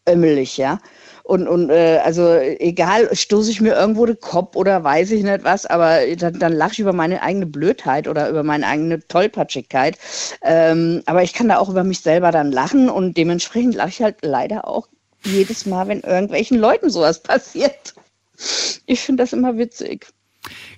[0.07, 0.79] ömmelig, ja.
[1.25, 5.43] Und, und äh, also egal, stoße ich mir irgendwo den Kopf oder weiß ich nicht
[5.43, 9.97] was, aber dann, dann lache ich über meine eigene Blödheit oder über meine eigene Tollpatschigkeit.
[10.43, 14.01] Ähm, aber ich kann da auch über mich selber dann lachen und dementsprechend lache ich
[14.03, 14.87] halt leider auch
[15.23, 17.95] jedes Mal, wenn irgendwelchen Leuten sowas passiert.
[18.85, 20.05] Ich finde das immer witzig.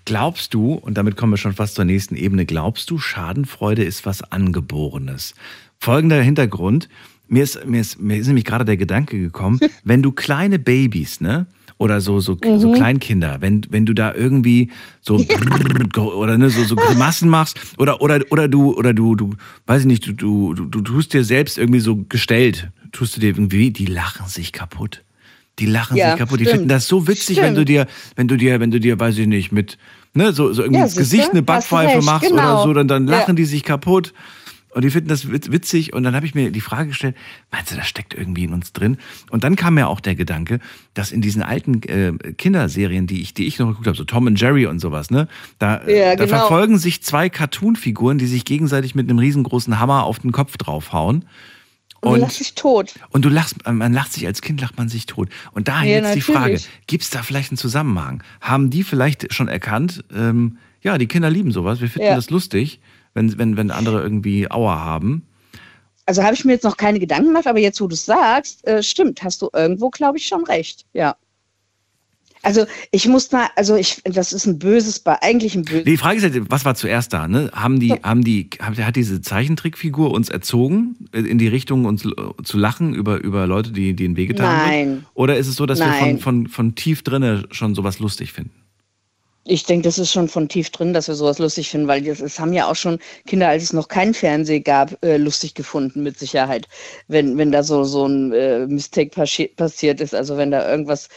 [0.05, 4.05] Glaubst du, und damit kommen wir schon fast zur nächsten Ebene, glaubst du, Schadenfreude ist
[4.05, 5.35] was Angeborenes?
[5.77, 6.87] Folgender Hintergrund.
[7.27, 11.21] Mir ist, mir ist, mir ist nämlich gerade der Gedanke gekommen, wenn du kleine Babys,
[11.21, 11.47] ne?
[11.79, 12.59] Oder so, so, mhm.
[12.59, 15.37] so Kleinkinder, wenn, wenn du da irgendwie so ja.
[16.01, 19.35] oder ne, so, so Grimassen machst oder, oder, oder du, oder du, du,
[19.67, 23.19] weiß ich nicht, du, du, du, du tust dir selbst irgendwie so gestellt, tust du
[23.19, 25.03] dir irgendwie, die lachen sich kaputt.
[25.59, 26.39] Die lachen ja, sich kaputt.
[26.39, 26.47] Stimmt.
[26.47, 27.49] Die finden das so witzig, stimmt.
[27.49, 29.77] wenn du dir, wenn du dir, wenn du dir, weiß ich nicht, mit,
[30.13, 32.55] ne, so, so irgendwie ja, ins Gesicht eine Backpfeife machst genau.
[32.55, 34.13] oder so, dann, dann lachen die sich kaputt.
[34.77, 35.93] Und die finden das witzig.
[35.93, 37.15] Und dann habe ich mir die Frage gestellt,
[37.49, 38.97] meinst du, das steckt irgendwie in uns drin?
[39.31, 40.59] Und dann kam mir auch der Gedanke,
[40.93, 44.27] dass in diesen alten äh, Kinderserien, die ich, die ich noch geguckt habe, so Tom
[44.27, 46.37] und Jerry und sowas, ne, da, ja, da genau.
[46.37, 51.25] verfolgen sich zwei Cartoon-Figuren, die sich gegenseitig mit einem riesengroßen Hammer auf den Kopf draufhauen.
[52.01, 52.93] Und, und du lachst dich tot.
[53.09, 55.29] Und du lachst, man lacht sich als Kind, lacht man sich tot.
[55.53, 56.25] Und da ja, jetzt natürlich.
[56.27, 58.21] die Frage, gibt es da vielleicht einen Zusammenhang?
[58.41, 62.15] Haben die vielleicht schon erkannt, ähm, ja, die Kinder lieben sowas, wir finden ja.
[62.15, 62.79] das lustig
[63.17, 65.23] wenn, wenn, wenn andere irgendwie Aua haben.
[66.05, 68.65] Also habe ich mir jetzt noch keine Gedanken gemacht, aber jetzt, wo du es sagst,
[68.65, 70.85] äh, stimmt, hast du irgendwo, glaube ich, schon recht.
[70.93, 71.17] Ja.
[72.43, 75.83] Also ich muss mal, also ich, das ist ein böses, eigentlich ein böses.
[75.83, 77.27] Die Frage ist halt, was war zuerst da?
[77.27, 77.49] Ne?
[77.53, 82.03] Haben die, haben die, hat diese Zeichentrickfigur uns erzogen in die Richtung, uns
[82.43, 84.89] zu lachen über, über Leute, die, die in Wege getan Nein.
[84.89, 85.05] Wird?
[85.15, 85.89] Oder ist es so, dass Nein.
[85.89, 88.66] wir von, von, von tief drinne schon sowas lustig finden?
[89.47, 92.39] Ich denke, das ist schon von tief drin, dass wir sowas lustig finden, weil es
[92.39, 96.19] haben ja auch schon Kinder, als es noch kein Fernsehen gab, äh, lustig gefunden, mit
[96.19, 96.67] Sicherheit,
[97.07, 101.07] wenn, wenn da so, so ein äh, Mistake passi passiert ist, also wenn da irgendwas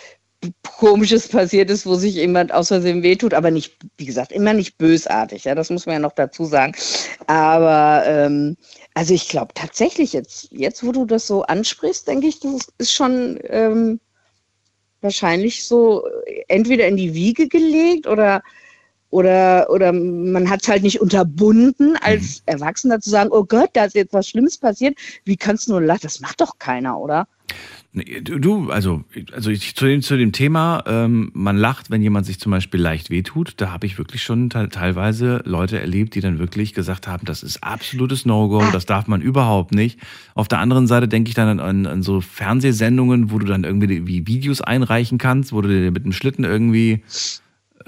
[0.62, 4.78] Komisches passiert ist, wo sich jemand aus Versehen wehtut, aber nicht, wie gesagt, immer nicht
[4.78, 6.72] bösartig, ja, das muss man ja noch dazu sagen.
[7.26, 8.56] Aber ähm,
[8.94, 12.92] also ich glaube tatsächlich jetzt, jetzt, wo du das so ansprichst, denke ich, das ist
[12.92, 14.00] schon ähm,
[15.02, 18.42] wahrscheinlich so äh, entweder in die Wiege gelegt oder
[19.10, 22.42] oder, oder man hat es halt nicht unterbunden, als mhm.
[22.46, 24.96] Erwachsener zu sagen, oh Gott, da ist jetzt was Schlimmes passiert.
[25.24, 26.02] Wie kannst du nur lachen?
[26.02, 27.26] Das macht doch keiner, oder?
[27.92, 32.38] Du, also, also ich, zu, dem, zu dem Thema, ähm, man lacht, wenn jemand sich
[32.38, 36.72] zum Beispiel leicht wehtut, da habe ich wirklich schon teilweise Leute erlebt, die dann wirklich
[36.72, 38.70] gesagt haben, das ist absolutes No-Go, ah.
[38.70, 39.98] das darf man überhaupt nicht.
[40.36, 43.64] Auf der anderen Seite denke ich dann an, an, an, so Fernsehsendungen, wo du dann
[43.64, 47.02] irgendwie wie Videos einreichen kannst, wo du dir mit dem Schlitten irgendwie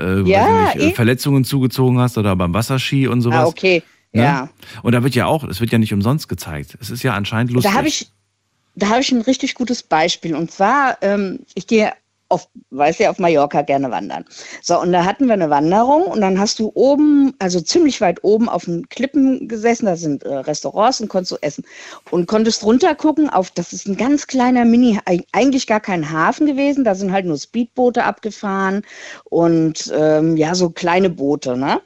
[0.00, 0.94] äh, ja, nicht, eh.
[0.94, 3.38] Verletzungen zugezogen hast oder beim Wasserski und sowas.
[3.38, 3.84] Ah, okay.
[4.12, 4.22] Ne?
[4.22, 4.50] Ja.
[4.82, 6.76] Und da wird ja auch, es wird ja nicht umsonst gezeigt.
[6.80, 7.70] Es ist ja anscheinend lustig.
[7.70, 8.10] Da habe ich,
[8.74, 10.34] da habe ich ein richtig gutes Beispiel.
[10.34, 11.92] Und zwar, ähm, ich gehe
[12.32, 14.24] auf, weiß ja, auf Mallorca gerne wandern.
[14.62, 18.24] So, und da hatten wir eine Wanderung und dann hast du oben, also ziemlich weit
[18.24, 21.64] oben auf den Klippen gesessen, da sind äh, Restaurants und konntest du essen.
[22.10, 24.98] Und konntest runter gucken auf, das ist ein ganz kleiner Mini,
[25.32, 28.82] eigentlich gar kein Hafen gewesen, da sind halt nur Speedboote abgefahren
[29.24, 31.82] und ähm, ja, so kleine Boote, ne?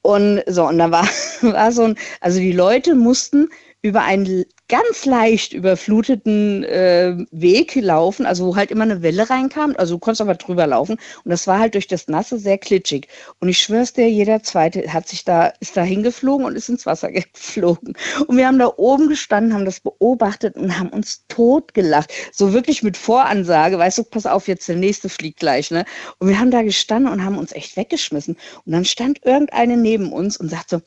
[0.00, 1.06] Und so, und da war,
[1.42, 3.50] war so ein, also die Leute mussten
[3.82, 9.74] über einen ganz leicht überfluteten äh, Weg laufen, also wo halt immer eine Welle reinkam.
[9.76, 10.96] Also du konntest aber drüber laufen.
[11.24, 13.06] Und das war halt durch das Nasse sehr klitschig.
[13.38, 16.86] Und ich schwör's dir, jeder Zweite hat sich da, ist da hingeflogen und ist ins
[16.86, 17.92] Wasser geflogen.
[18.26, 22.10] Und wir haben da oben gestanden, haben das beobachtet und haben uns totgelacht.
[22.32, 25.84] So wirklich mit Voransage, weißt du, pass auf, jetzt der nächste fliegt gleich, ne?
[26.18, 28.38] Und wir haben da gestanden und haben uns echt weggeschmissen.
[28.64, 30.82] Und dann stand irgendeine neben uns und sagte so,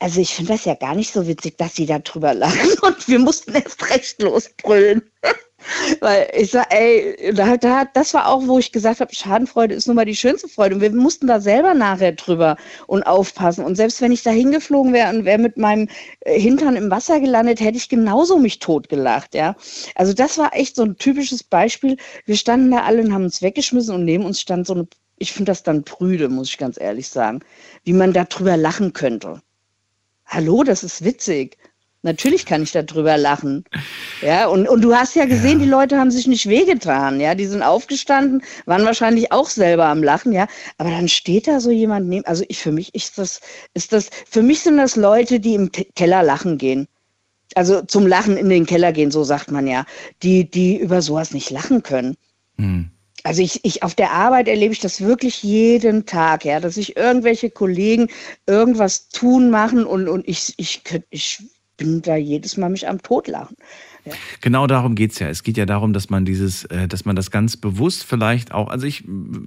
[0.00, 3.08] also ich finde das ja gar nicht so witzig, dass sie da drüber lachen und
[3.08, 5.02] wir mussten erst recht losbrüllen.
[6.00, 9.88] Weil ich sag, ey, da, da, das war auch, wo ich gesagt habe, Schadenfreude ist
[9.88, 10.76] nun mal die schönste Freude.
[10.76, 13.64] Und wir mussten da selber nachher drüber und aufpassen.
[13.64, 15.88] Und selbst wenn ich da hingeflogen wäre und wäre mit meinem
[16.20, 19.56] äh, Hintern im Wasser gelandet, hätte ich genauso mich totgelacht, ja.
[19.96, 21.96] Also das war echt so ein typisches Beispiel.
[22.24, 24.86] Wir standen da alle und haben uns weggeschmissen und neben uns stand so eine,
[25.18, 27.40] ich finde das dann prüde, muss ich ganz ehrlich sagen,
[27.84, 29.42] wie man da drüber lachen könnte.
[30.28, 31.56] Hallo, das ist witzig.
[32.02, 33.64] Natürlich kann ich darüber lachen.
[34.22, 35.64] Ja, und, und du hast ja gesehen, ja.
[35.64, 37.18] die Leute haben sich nicht wehgetan.
[37.18, 40.32] Ja, die sind aufgestanden, waren wahrscheinlich auch selber am Lachen.
[40.32, 42.24] Ja, aber dann steht da so jemand neben.
[42.24, 43.40] Also ich, für mich ist das,
[43.74, 46.86] ist das, für mich sind das Leute, die im Keller lachen gehen.
[47.54, 49.84] Also zum Lachen in den Keller gehen, so sagt man ja.
[50.22, 52.16] Die, die über sowas nicht lachen können.
[52.58, 52.90] Hm.
[53.28, 56.96] Also ich, ich auf der Arbeit erlebe ich das wirklich jeden Tag, ja, dass sich
[56.96, 58.08] irgendwelche Kollegen
[58.46, 61.42] irgendwas tun machen und, und ich, ich, ich
[61.76, 63.54] bin da jedes Mal mich am Totlachen.
[64.06, 64.14] Ja.
[64.40, 65.28] Genau darum geht es ja.
[65.28, 68.68] Es geht ja darum, dass man dieses, äh, dass man das ganz bewusst vielleicht auch,
[68.68, 69.04] also ich,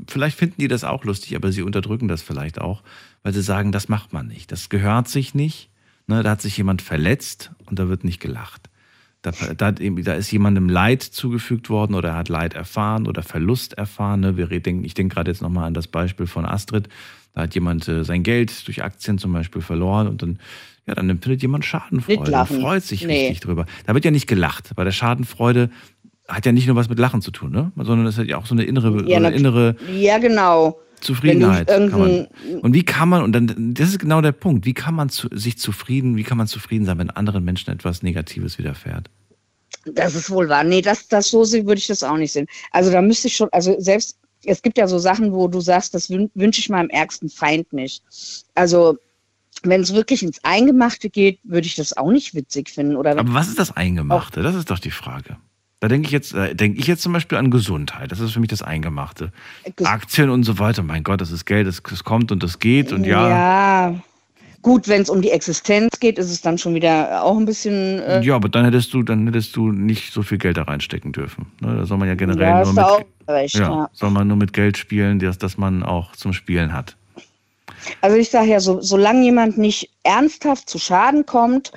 [0.07, 2.83] vielleicht finden die das auch lustig, aber sie unterdrücken das vielleicht auch,
[3.23, 4.51] weil sie sagen, das macht man nicht.
[4.51, 5.71] Das gehört sich nicht.
[6.05, 8.69] Ne, da hat sich jemand verletzt und da wird nicht gelacht.
[9.23, 13.73] Da, da, da, ist jemandem Leid zugefügt worden oder er hat Leid erfahren oder Verlust
[13.73, 14.21] erfahren.
[14.21, 14.35] Ne?
[14.35, 16.89] Wir denken, ich denke gerade jetzt nochmal an das Beispiel von Astrid.
[17.33, 20.39] Da hat jemand äh, sein Geld durch Aktien zum Beispiel verloren und dann
[20.87, 23.27] ja, dann empfindet jemand Schadenfreude und freut sich nee.
[23.27, 23.65] richtig drüber.
[23.85, 24.71] Da wird ja nicht gelacht.
[24.75, 25.69] Bei der Schadenfreude
[26.27, 27.71] hat ja nicht nur was mit Lachen zu tun, ne?
[27.75, 30.79] sondern das hat ja auch so eine innere, ja, so eine innere ja, genau.
[31.01, 31.69] Zufriedenheit.
[31.69, 32.27] Man,
[32.61, 35.27] und wie kann man, und dann, das ist genau der Punkt, wie kann man zu,
[35.31, 39.09] sich zufrieden, wie kann man zufrieden sein, wenn anderen Menschen etwas Negatives widerfährt?
[39.85, 40.63] Das ist wohl wahr.
[40.63, 42.47] Nee, das, das so würde ich das auch nicht sehen.
[42.71, 45.93] Also da müsste ich schon, also selbst, es gibt ja so Sachen, wo du sagst,
[45.93, 48.03] das wünsche ich meinem ärgsten Feind nicht.
[48.55, 48.97] Also
[49.63, 52.95] wenn es wirklich ins Eingemachte geht, würde ich das auch nicht witzig finden.
[52.95, 54.41] Oder Aber was ist das Eingemachte?
[54.41, 55.37] Das ist doch die Frage.
[55.81, 58.11] Da denke ich jetzt, äh, denke ich jetzt zum Beispiel an Gesundheit.
[58.11, 59.31] Das ist für mich das Eingemachte.
[59.75, 60.83] Ges Aktien und so weiter.
[60.83, 63.29] Mein Gott, das ist Geld, das, das kommt und das geht und ja.
[63.29, 63.95] Ja.
[64.61, 67.99] Gut, wenn es um die Existenz geht, ist es dann schon wieder auch ein bisschen.
[67.99, 71.13] Äh ja, aber dann hättest du, dann hättest du nicht so viel Geld da reinstecken
[71.13, 71.47] dürfen.
[71.61, 71.77] Ne?
[71.77, 73.89] Da soll man ja generell ja, nur mit, recht, ja, ja.
[73.91, 76.95] soll man nur mit Geld spielen, das, das man auch zum Spielen hat.
[78.01, 81.71] Also ich sage ja, so, solange jemand nicht ernsthaft zu Schaden kommt,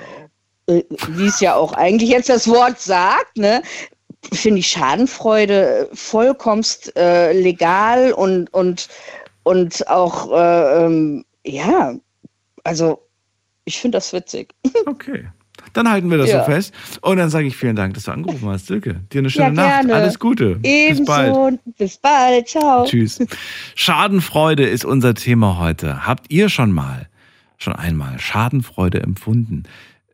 [0.66, 3.62] äh, wie es ja auch eigentlich jetzt das Wort sagt, ne,
[4.32, 8.88] finde ich Schadenfreude vollkommenst äh, legal und, und,
[9.42, 11.94] und auch, äh, ähm, ja,
[12.64, 13.00] also
[13.64, 14.54] ich finde das witzig.
[14.86, 15.26] Okay.
[15.72, 16.40] Dann halten wir das ja.
[16.40, 16.74] so fest.
[17.00, 19.00] Und dann sage ich vielen Dank, dass du angerufen hast, Silke.
[19.12, 19.90] Dir eine schöne ja, Nacht.
[19.90, 20.58] Alles Gute.
[20.62, 21.02] Ebenso.
[21.02, 21.60] Bis bald.
[21.78, 22.48] Bis bald.
[22.48, 22.84] Ciao.
[22.84, 23.18] Tschüss.
[23.74, 26.06] Schadenfreude ist unser Thema heute.
[26.06, 27.08] Habt ihr schon mal,
[27.56, 29.64] schon einmal Schadenfreude empfunden?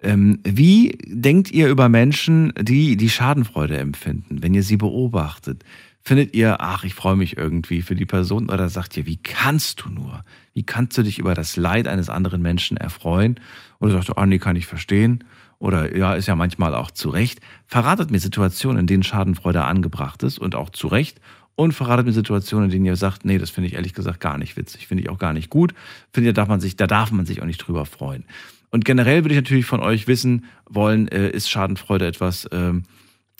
[0.02, 5.64] Ähm, wie denkt ihr über Menschen, die die Schadenfreude empfinden, wenn ihr sie beobachtet?
[6.02, 9.82] Findet ihr, ach, ich freue mich irgendwie für die Person oder sagt ihr, wie kannst
[9.82, 10.24] du nur?
[10.54, 13.38] Wie kannst du dich über das Leid eines anderen Menschen erfreuen?
[13.78, 15.24] Oder sagt du, ah, nee, kann ich verstehen
[15.60, 17.40] oder ja, ist ja manchmal auch zu Recht.
[17.66, 21.20] Verratet mir Situationen, in denen Schadenfreude angebracht ist und auch zu Recht.
[21.54, 24.38] Und verratet mir Situationen, in denen ihr sagt, nee, das finde ich ehrlich gesagt gar
[24.38, 25.74] nicht witzig, finde ich auch gar nicht gut.
[26.10, 28.24] Finde, da darf man sich, da darf man sich auch nicht drüber freuen.
[28.70, 32.84] Und generell würde ich natürlich von euch wissen wollen, äh, ist Schadenfreude etwas, ähm,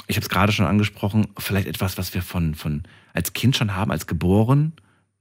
[0.07, 2.83] ich habe es gerade schon angesprochen, vielleicht etwas, was wir von, von
[3.15, 4.73] als Kind schon haben, als geboren,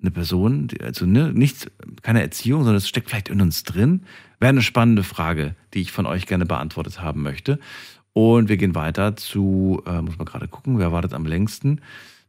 [0.01, 1.68] eine Person, also ne, nichts,
[2.01, 4.03] keine Erziehung, sondern es steckt vielleicht in uns drin.
[4.39, 7.60] Wäre eine spannende Frage, die ich von euch gerne beantwortet haben möchte.
[8.14, 11.82] Und wir gehen weiter zu, äh, muss man gerade gucken, wer wartet am längsten?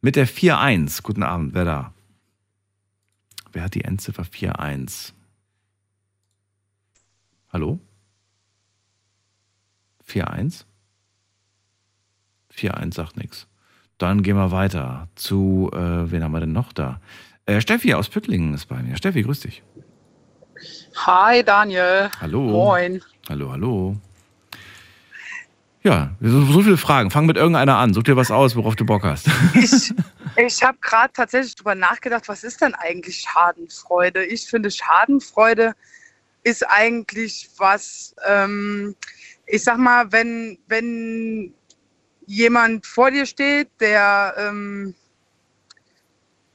[0.02, 1.02] Mit der 4.1.
[1.02, 1.94] Guten Abend, wer da?
[3.52, 5.12] Wer hat die Endziffer 4.1?
[7.52, 7.80] Hallo?
[10.08, 10.64] 4.1?
[12.54, 13.46] 4.1 sagt nichts.
[13.98, 17.00] Dann gehen wir weiter zu, äh, wen haben wir denn noch da?
[17.46, 18.96] Äh, Steffi aus Püttlingen ist bei mir.
[18.96, 19.62] Steffi, grüß dich.
[20.96, 22.10] Hi Daniel.
[22.20, 22.40] Hallo.
[22.42, 23.02] Moin.
[23.28, 23.96] Hallo, hallo.
[25.82, 27.10] Ja, so, so viele Fragen.
[27.10, 27.94] Fang mit irgendeiner an.
[27.94, 29.28] Such dir was aus, worauf du Bock hast.
[29.54, 29.92] Ich,
[30.36, 34.24] ich habe gerade tatsächlich darüber nachgedacht, was ist denn eigentlich Schadenfreude?
[34.24, 35.74] Ich finde, Schadenfreude
[36.42, 38.94] ist eigentlich was, ähm,
[39.46, 41.54] ich sag mal, wenn, wenn
[42.26, 44.94] jemand vor dir steht, der ähm,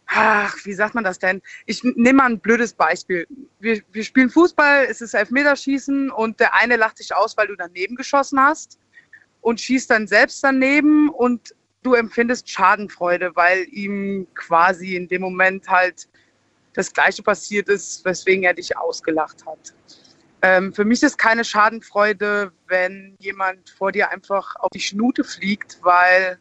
[0.07, 1.41] ach, wie sagt man das denn?
[1.65, 3.27] Ich nehme mal ein blödes Beispiel.
[3.59, 7.55] Wir, wir spielen Fußball, es ist Elfmeterschießen und der eine lacht sich aus, weil du
[7.55, 8.79] daneben geschossen hast
[9.41, 15.67] und schießt dann selbst daneben und du empfindest Schadenfreude, weil ihm quasi in dem Moment
[15.67, 16.07] halt
[16.75, 19.73] das Gleiche passiert ist, weswegen er dich ausgelacht hat.
[20.41, 25.79] Ähm, für mich ist keine Schadenfreude, wenn jemand vor dir einfach auf die Schnute fliegt,
[25.81, 26.37] weil,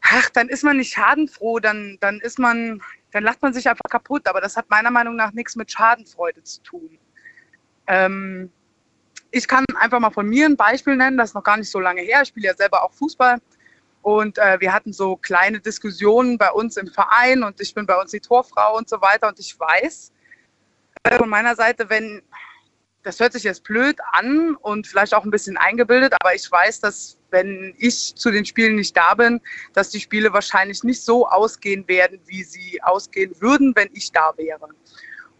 [0.00, 3.88] ach, dann ist man nicht schadenfroh, dann, dann ist man, dann lacht man sich einfach
[3.88, 4.26] kaputt.
[4.26, 6.98] Aber das hat meiner Meinung nach nichts mit Schadenfreude zu tun.
[7.86, 8.50] Ähm,
[9.30, 11.78] ich kann einfach mal von mir ein Beispiel nennen, das ist noch gar nicht so
[11.78, 12.22] lange her.
[12.22, 13.38] Ich spiele ja selber auch Fußball.
[14.02, 18.00] Und äh, wir hatten so kleine Diskussionen bei uns im Verein und ich bin bei
[18.00, 19.28] uns die Torfrau und so weiter.
[19.28, 20.12] Und ich weiß
[21.02, 22.22] äh, von meiner Seite, wenn,
[23.02, 26.80] das hört sich jetzt blöd an und vielleicht auch ein bisschen eingebildet, aber ich weiß,
[26.80, 29.40] dass wenn ich zu den Spielen nicht da bin,
[29.74, 34.32] dass die Spiele wahrscheinlich nicht so ausgehen werden, wie sie ausgehen würden, wenn ich da
[34.36, 34.68] wäre.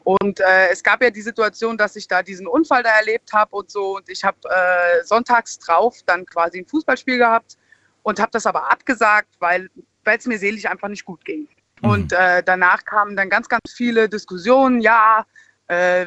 [0.05, 3.55] Und äh, es gab ja die Situation, dass ich da diesen Unfall da erlebt habe
[3.57, 3.97] und so.
[3.97, 7.59] Und ich habe äh, sonntags drauf dann quasi ein Fußballspiel gehabt
[8.03, 9.71] und habe das aber abgesagt, weil
[10.05, 11.49] es mir seelisch einfach nicht gut ging.
[11.83, 11.91] Mhm.
[11.91, 14.81] Und äh, danach kamen dann ganz, ganz viele Diskussionen.
[14.81, 15.27] Ja,
[15.67, 16.07] äh,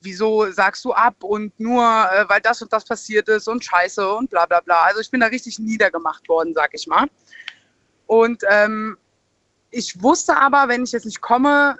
[0.00, 4.08] wieso sagst du ab und nur äh, weil das und das passiert ist und Scheiße
[4.14, 4.84] und bla bla bla.
[4.84, 7.08] Also ich bin da richtig niedergemacht worden, sag ich mal.
[8.06, 8.96] Und ähm,
[9.70, 11.76] ich wusste aber, wenn ich jetzt nicht komme,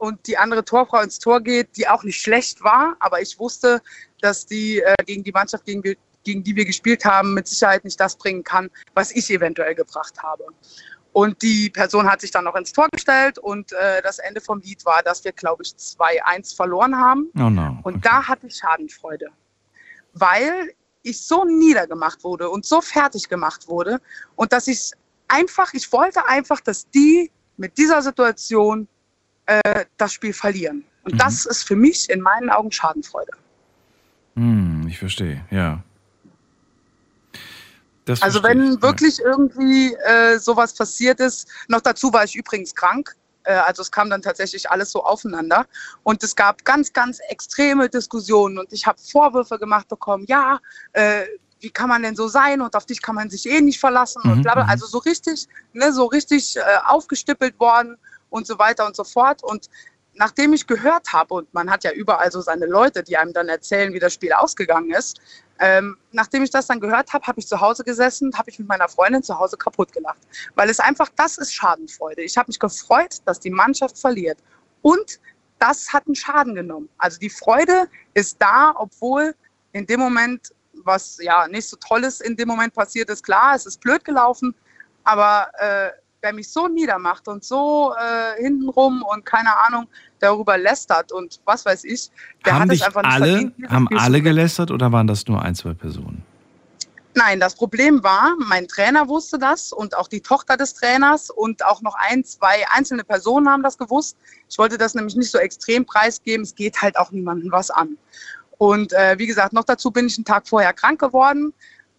[0.00, 3.82] und die andere Torfrau ins Tor geht, die auch nicht schlecht war, aber ich wusste,
[4.22, 5.82] dass die äh, gegen die Mannschaft, gegen,
[6.24, 10.22] gegen die wir gespielt haben, mit Sicherheit nicht das bringen kann, was ich eventuell gebracht
[10.22, 10.44] habe.
[11.12, 14.60] Und die Person hat sich dann noch ins Tor gestellt und äh, das Ende vom
[14.60, 17.30] Lied war, dass wir, glaube ich, 2-1 verloren haben.
[17.36, 17.78] Oh no.
[17.82, 18.00] Und okay.
[18.02, 19.26] da hatte ich Schadenfreude,
[20.12, 24.00] weil ich so niedergemacht wurde und so fertig gemacht wurde
[24.36, 24.92] und dass ich
[25.28, 28.86] einfach, ich wollte einfach, dass die mit dieser Situation
[29.46, 30.84] äh, das Spiel verlieren.
[31.04, 31.18] Und mhm.
[31.18, 33.32] das ist für mich in meinen Augen Schadenfreude.
[34.36, 35.82] Hm, ich verstehe, ja.
[38.10, 39.26] Das also wenn ich, wirklich ja.
[39.26, 44.10] irgendwie äh, sowas passiert ist, noch dazu war ich übrigens krank, äh, also es kam
[44.10, 45.66] dann tatsächlich alles so aufeinander
[46.02, 50.60] und es gab ganz, ganz extreme Diskussionen und ich habe Vorwürfe gemacht bekommen, ja,
[50.92, 51.24] äh,
[51.60, 54.22] wie kann man denn so sein und auf dich kann man sich eh nicht verlassen
[54.24, 54.64] mhm, und bla bla.
[54.64, 54.70] Mhm.
[54.70, 57.96] Also so richtig, ne, so richtig äh, aufgestippelt worden
[58.30, 59.42] und so weiter und so fort.
[59.42, 59.68] Und
[60.14, 63.48] nachdem ich gehört habe, und man hat ja überall so seine Leute, die einem dann
[63.48, 65.20] erzählen, wie das Spiel ausgegangen ist,
[65.58, 68.68] ähm, nachdem ich das dann gehört habe, habe ich zu Hause gesessen, habe ich mit
[68.68, 70.18] meiner Freundin zu Hause kaputt gelacht.
[70.54, 72.22] Weil es einfach, das ist Schadenfreude.
[72.22, 74.38] Ich habe mich gefreut, dass die Mannschaft verliert.
[74.82, 75.20] Und
[75.58, 76.88] das hat einen Schaden genommen.
[76.96, 79.34] Also die Freude ist da, obwohl
[79.72, 83.66] in dem Moment, was ja nicht so tolles in dem Moment passiert ist, klar, es
[83.66, 84.54] ist blöd gelaufen,
[85.04, 85.90] aber äh,
[86.22, 89.86] wer mich so niedermacht und so äh, hintenrum und keine Ahnung
[90.18, 92.10] darüber lästert und was weiß ich,
[92.44, 95.42] der haben hat es einfach nicht alle, verdient, Haben alle gelästert oder waren das nur
[95.42, 96.22] ein, zwei Personen?
[97.14, 101.64] Nein, das Problem war, mein Trainer wusste das und auch die Tochter des Trainers und
[101.64, 104.16] auch noch ein, zwei einzelne Personen haben das gewusst.
[104.48, 106.44] Ich wollte das nämlich nicht so extrem preisgeben.
[106.44, 107.96] Es geht halt auch niemandem was an.
[108.58, 111.52] Und äh, wie gesagt, noch dazu bin ich einen Tag vorher krank geworden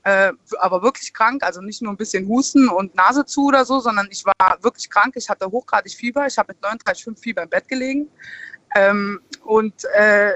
[0.04, 3.80] äh, aber wirklich krank, also nicht nur ein bisschen Husten und Nase zu oder so,
[3.80, 5.14] sondern ich war wirklich krank.
[5.16, 6.26] Ich hatte hochgradig Fieber.
[6.26, 8.10] Ich habe mit 39,5 Fieber im Bett gelegen.
[8.76, 10.34] Ähm, und äh,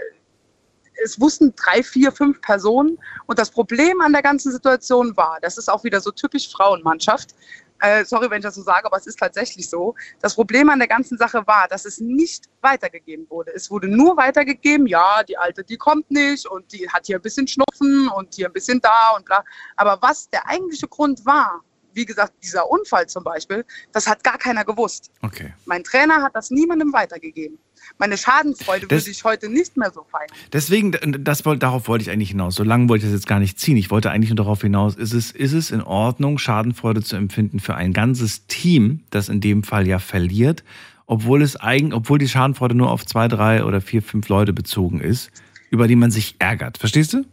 [1.03, 2.97] es wussten drei, vier, fünf Personen.
[3.25, 7.35] Und das Problem an der ganzen Situation war, das ist auch wieder so typisch Frauenmannschaft,
[7.79, 9.95] äh, sorry, wenn ich das so sage, aber es ist tatsächlich so.
[10.21, 13.51] Das Problem an der ganzen Sache war, dass es nicht weitergegeben wurde.
[13.53, 17.21] Es wurde nur weitergegeben, ja, die Alte, die kommt nicht und die hat hier ein
[17.21, 19.43] bisschen Schnupfen und hier ein bisschen da und bla.
[19.75, 21.61] Aber was der eigentliche Grund war,
[21.93, 25.11] wie gesagt, dieser Unfall zum Beispiel, das hat gar keiner gewusst.
[25.21, 25.53] Okay.
[25.65, 27.57] Mein Trainer hat das niemandem weitergegeben.
[27.97, 30.27] Meine Schadenfreude das, würde ich heute nicht mehr so feiern.
[30.51, 32.55] Deswegen, das, darauf wollte ich eigentlich hinaus.
[32.55, 33.77] So lange wollte ich das jetzt gar nicht ziehen.
[33.77, 37.59] Ich wollte eigentlich nur darauf hinaus, ist es, ist es in Ordnung, Schadenfreude zu empfinden
[37.59, 40.63] für ein ganzes Team, das in dem Fall ja verliert,
[41.07, 44.99] obwohl es eigen, obwohl die Schadenfreude nur auf zwei, drei oder vier, fünf Leute bezogen
[44.99, 45.31] ist,
[45.69, 46.77] über die man sich ärgert.
[46.77, 47.25] Verstehst du?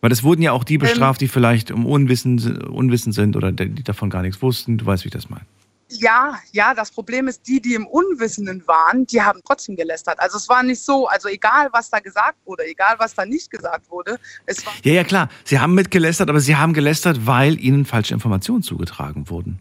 [0.00, 3.52] Weil es wurden ja auch die ähm, bestraft, die vielleicht um Unwissen, unwissend sind oder
[3.52, 4.78] die davon gar nichts wussten.
[4.78, 5.44] Du weißt, wie ich das meine.
[5.90, 10.20] Ja, ja, das Problem ist, die, die im Unwissenden waren, die haben trotzdem gelästert.
[10.20, 13.50] Also es war nicht so, also egal, was da gesagt wurde, egal, was da nicht
[13.50, 14.18] gesagt wurde.
[14.46, 15.28] Es war ja, ja, klar.
[15.44, 19.60] Sie haben mitgelästert, aber sie haben gelästert, weil ihnen falsche Informationen zugetragen wurden.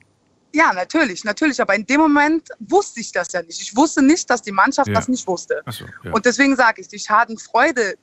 [0.53, 1.61] Ja, natürlich, natürlich.
[1.61, 3.61] Aber in dem Moment wusste ich das ja nicht.
[3.61, 4.95] Ich wusste nicht, dass die Mannschaft ja.
[4.95, 5.61] das nicht wusste.
[5.67, 6.11] So, ja.
[6.11, 7.95] Und deswegen sage ich, die Schadenfreude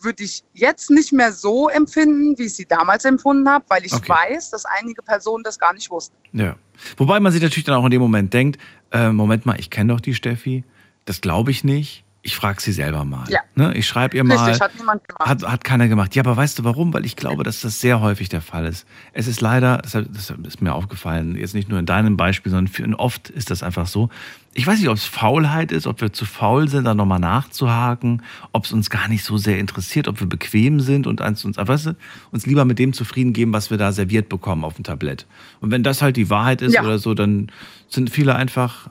[0.00, 3.92] würde ich jetzt nicht mehr so empfinden, wie ich sie damals empfunden habe, weil ich
[3.92, 4.12] okay.
[4.12, 6.16] weiß, dass einige Personen das gar nicht wussten.
[6.32, 6.56] Ja.
[6.96, 8.60] Wobei man sich natürlich dann auch in dem Moment denkt,
[8.92, 10.64] äh, Moment mal, ich kenne doch die Steffi,
[11.04, 12.04] das glaube ich nicht.
[12.26, 13.28] Ich frage sie selber mal.
[13.28, 13.40] Ja.
[13.54, 13.74] Ne?
[13.76, 14.38] Ich schreibe ihr mal.
[14.38, 15.28] Richtig, hat niemand gemacht.
[15.28, 16.16] Hat, hat keiner gemacht.
[16.16, 16.94] Ja, aber weißt du warum?
[16.94, 18.86] Weil ich glaube, dass das sehr häufig der Fall ist.
[19.12, 23.28] Es ist leider, das ist mir aufgefallen, jetzt nicht nur in deinem Beispiel, sondern oft
[23.28, 24.08] ist das einfach so.
[24.54, 28.22] Ich weiß nicht, ob es Faulheit ist, ob wir zu faul sind, da nochmal nachzuhaken,
[28.52, 31.86] ob es uns gar nicht so sehr interessiert, ob wir bequem sind und uns, weißt
[31.86, 31.96] du,
[32.30, 35.26] uns lieber mit dem zufrieden geben, was wir da serviert bekommen auf dem Tablett.
[35.60, 36.82] Und wenn das halt die Wahrheit ist ja.
[36.82, 37.48] oder so, dann
[37.88, 38.88] sind viele einfach,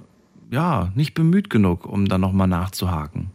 [0.52, 3.32] ja, nicht bemüht genug, um da nochmal nachzuhaken.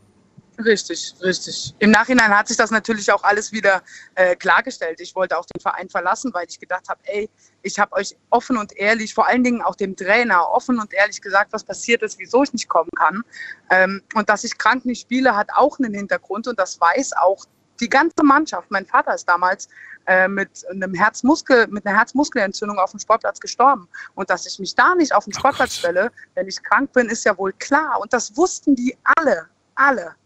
[0.65, 1.73] Richtig, richtig.
[1.79, 3.83] Im Nachhinein hat sich das natürlich auch alles wieder
[4.17, 5.01] äh, klargestellt.
[5.01, 7.31] Ich wollte auch den Verein verlassen, weil ich gedacht habe, ey,
[7.63, 11.21] ich habe euch offen und ehrlich, vor allen Dingen auch dem Trainer, offen und ehrlich
[11.21, 13.23] gesagt, was passiert ist, wieso ich nicht kommen kann.
[13.71, 17.45] Ähm, und dass ich krank nicht spiele, hat auch einen Hintergrund und das weiß auch
[17.79, 18.69] die ganze Mannschaft.
[18.73, 19.69] Mein Vater ist damals
[20.07, 23.89] äh, mit einem Herzmuskel, mit einer Herzmuskelentzündung auf dem Sportplatz gestorben.
[24.17, 27.25] Und dass ich mich da nicht auf den Sportplatz stelle, wenn ich krank bin, ist
[27.25, 28.01] ja wohl klar.
[28.01, 29.47] Und das wussten die alle,
[29.77, 30.17] alle.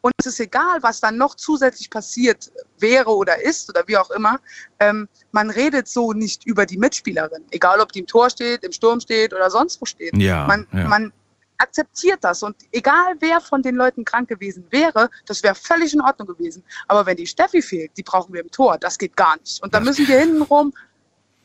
[0.00, 4.10] Und es ist egal, was dann noch zusätzlich passiert wäre oder ist oder wie auch
[4.10, 4.40] immer.
[4.78, 7.44] Ähm, man redet so nicht über die Mitspielerin.
[7.50, 10.16] Egal, ob die im Tor steht, im Sturm steht oder sonst wo steht.
[10.16, 10.86] Ja, man, ja.
[10.86, 11.12] man
[11.58, 12.42] akzeptiert das.
[12.42, 16.62] Und egal, wer von den Leuten krank gewesen wäre, das wäre völlig in Ordnung gewesen.
[16.86, 18.78] Aber wenn die Steffi fehlt, die brauchen wir im Tor.
[18.78, 19.62] Das geht gar nicht.
[19.62, 20.72] Und da müssen wir hintenrum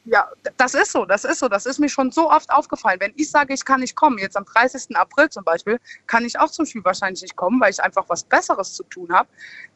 [0.06, 0.28] ja,
[0.58, 1.48] das ist so, das ist so.
[1.48, 3.00] Das ist mir schon so oft aufgefallen.
[3.00, 4.96] Wenn ich sage, ich kann nicht kommen, jetzt am 30.
[4.98, 8.24] April zum Beispiel, kann ich auch zum Spiel wahrscheinlich nicht kommen, weil ich einfach was
[8.24, 9.30] Besseres zu tun habe,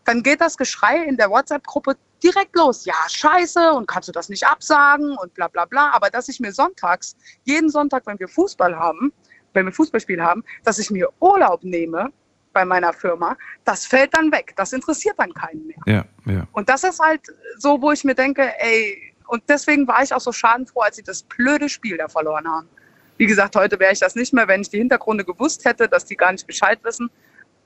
[0.03, 2.86] dann geht das Geschrei in der WhatsApp-Gruppe direkt los.
[2.86, 5.91] Ja, scheiße, und kannst du das nicht absagen und bla bla bla.
[5.91, 9.13] Aber dass ich mir sonntags, jeden Sonntag, wenn wir Fußball haben,
[9.53, 12.11] wenn wir Fußballspiel haben, dass ich mir Urlaub nehme
[12.51, 14.53] bei meiner Firma, das fällt dann weg.
[14.57, 15.78] Das interessiert dann keinen mehr.
[15.86, 16.47] Ja, ja.
[16.51, 17.21] Und das ist halt
[17.57, 21.03] so, wo ich mir denke, ey, und deswegen war ich auch so schadenfroh, als sie
[21.03, 22.67] das blöde Spiel da verloren haben.
[23.17, 26.05] Wie gesagt, heute wäre ich das nicht mehr, wenn ich die Hintergründe gewusst hätte, dass
[26.05, 27.09] die gar nicht Bescheid wissen.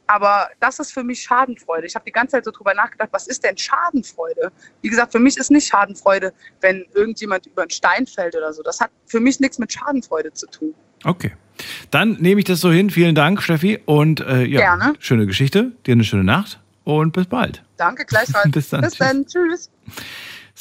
[0.08, 1.88] Aber das ist für mich Schadenfreude.
[1.88, 4.52] Ich habe die ganze Zeit so drüber nachgedacht, was ist denn Schadenfreude?
[4.82, 8.62] Wie gesagt, für mich ist nicht Schadenfreude, wenn irgendjemand über einen Stein fällt oder so.
[8.62, 10.74] Das hat für mich nichts mit Schadenfreude zu tun.
[11.04, 11.32] Okay.
[11.92, 12.90] Dann nehme ich das so hin.
[12.90, 13.80] Vielen Dank, Steffi.
[13.86, 14.94] Und äh, ja, Gerne.
[15.00, 15.72] schöne Geschichte.
[15.86, 17.64] Dir eine schöne Nacht und bis bald.
[17.78, 18.52] Danke, gleichfalls.
[18.52, 18.82] bis dann.
[18.82, 19.26] Bis dann.
[19.26, 19.70] Tschüss.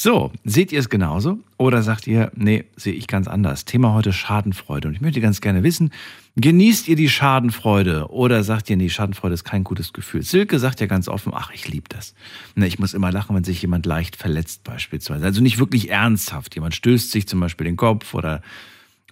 [0.03, 1.41] So, seht ihr es genauso?
[1.59, 3.67] Oder sagt ihr, nee, sehe ich ganz anders?
[3.67, 4.89] Thema heute Schadenfreude.
[4.89, 5.91] Und ich möchte ganz gerne wissen,
[6.37, 8.11] genießt ihr die Schadenfreude?
[8.11, 10.23] Oder sagt ihr, nee, Schadenfreude ist kein gutes Gefühl?
[10.23, 12.15] Silke sagt ja ganz offen, ach, ich liebe das.
[12.55, 15.23] Ne, ich muss immer lachen, wenn sich jemand leicht verletzt beispielsweise.
[15.23, 16.55] Also nicht wirklich ernsthaft.
[16.55, 18.41] Jemand stößt sich zum Beispiel den Kopf oder,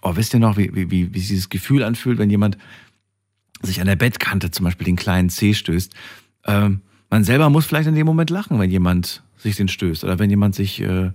[0.01, 2.57] oh, wisst ihr noch, wie, wie, wie, wie dieses Gefühl anfühlt, wenn jemand
[3.61, 5.93] sich an der Bettkante zum Beispiel den kleinen Zeh stößt?
[6.47, 6.81] Ähm,
[7.11, 10.31] man selber muss vielleicht in dem Moment lachen, wenn jemand sich den stößt oder wenn
[10.31, 11.13] jemand sich, äh,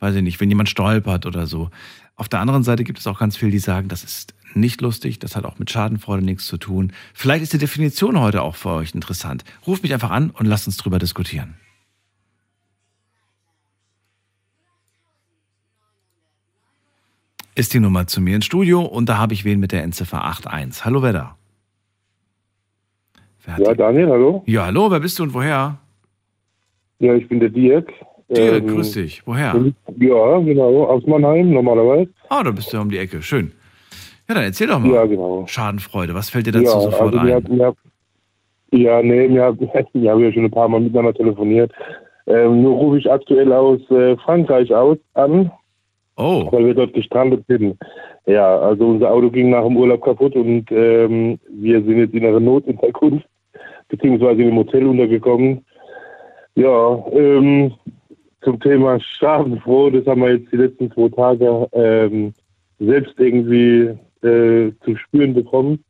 [0.00, 1.70] weiß ich nicht, wenn jemand stolpert oder so.
[2.16, 5.18] Auf der anderen Seite gibt es auch ganz viele, die sagen, das ist nicht lustig,
[5.18, 6.92] das hat auch mit Schadenfreude nichts zu tun.
[7.12, 9.44] Vielleicht ist die Definition heute auch für euch interessant.
[9.66, 11.54] Ruft mich einfach an und lasst uns drüber diskutieren.
[17.54, 20.24] Ist die Nummer zu mir ins Studio und da habe ich wen mit der Endziffer
[20.24, 20.84] 81.
[20.84, 21.36] Hallo, wer da?
[23.44, 24.42] Wer ja, Daniel, hallo.
[24.46, 25.78] Ja, hallo, wer bist du und woher?
[26.98, 27.92] Ja, ich bin der Dirk.
[28.28, 29.26] Dirk, ähm, grüß dich.
[29.26, 29.54] Woher?
[29.98, 32.10] Ja, genau, aus Mannheim normalerweise.
[32.28, 33.22] Ah, da bist du um die Ecke.
[33.22, 33.52] Schön.
[34.28, 34.92] Ja, dann erzähl doch mal.
[34.92, 35.46] Ja, genau.
[35.46, 37.26] Schadenfreude, was fällt dir dazu ja, sofort also ein?
[37.26, 37.74] Wir,
[38.72, 39.56] wir, ja, nee, wir,
[39.92, 41.72] wir haben ja schon ein paar Mal miteinander telefoniert.
[42.26, 45.50] Ähm, nur rufe ich aktuell aus äh, Frankreich aus an.
[46.16, 46.48] Oh.
[46.50, 47.76] Weil wir dort gestrandet sind.
[48.26, 52.24] Ja, also unser Auto ging nach dem Urlaub kaputt und ähm, wir sind jetzt in
[52.24, 53.26] einer Notunterkunft,
[53.88, 55.64] beziehungsweise im Hotel untergekommen.
[56.56, 57.74] Ja, ähm,
[58.40, 62.32] zum Thema Schadenfroh, das haben wir jetzt die letzten zwei Tage ähm,
[62.78, 65.84] selbst irgendwie äh, zu spüren bekommen.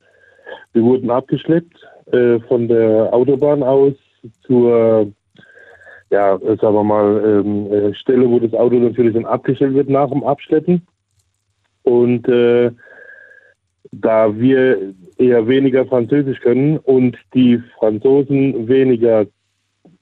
[0.73, 1.77] Wir wurden abgeschleppt
[2.11, 3.93] äh, von der Autobahn aus
[4.45, 5.12] zur,
[6.11, 10.11] ja, sagen wir mal, ähm, äh, Stelle, wo das Auto natürlich dann abgestellt wird nach
[10.11, 10.85] dem Abschleppen.
[11.85, 12.73] Und äh,
[13.93, 19.27] da wir eher weniger Französisch können und die Franzosen weniger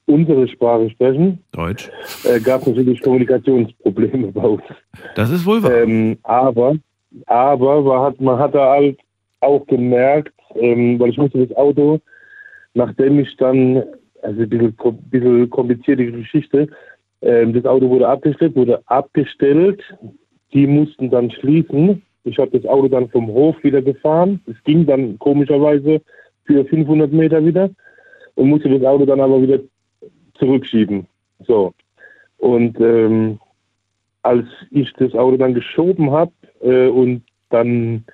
[0.07, 1.89] unsere Sprache sprechen, Deutsch,
[2.23, 4.63] äh, gab es natürlich Kommunikationsprobleme bei uns.
[5.15, 5.83] Das ist wohl wahr.
[5.83, 6.75] Ähm, aber
[7.25, 8.99] aber man hat, man hat da halt
[9.39, 11.99] auch gemerkt, ähm, weil ich musste das Auto,
[12.73, 13.83] nachdem ich dann,
[14.21, 14.75] also ein bisschen,
[15.09, 16.67] bisschen komplizierte Geschichte,
[17.21, 19.81] ähm, das Auto wurde abgestellt, wurde abgestellt,
[20.53, 22.01] die mussten dann schließen.
[22.23, 24.41] Ich habe das Auto dann vom Hof wieder gefahren.
[24.47, 26.01] Es ging dann komischerweise
[26.45, 27.69] für 500 Meter wieder
[28.35, 29.59] und musste das Auto dann aber wieder
[30.37, 31.07] zurückschieben.
[31.45, 31.73] So.
[32.37, 33.39] Und ähm,
[34.23, 36.31] als ich das Auto dann geschoben habe
[36.61, 38.05] äh, und dann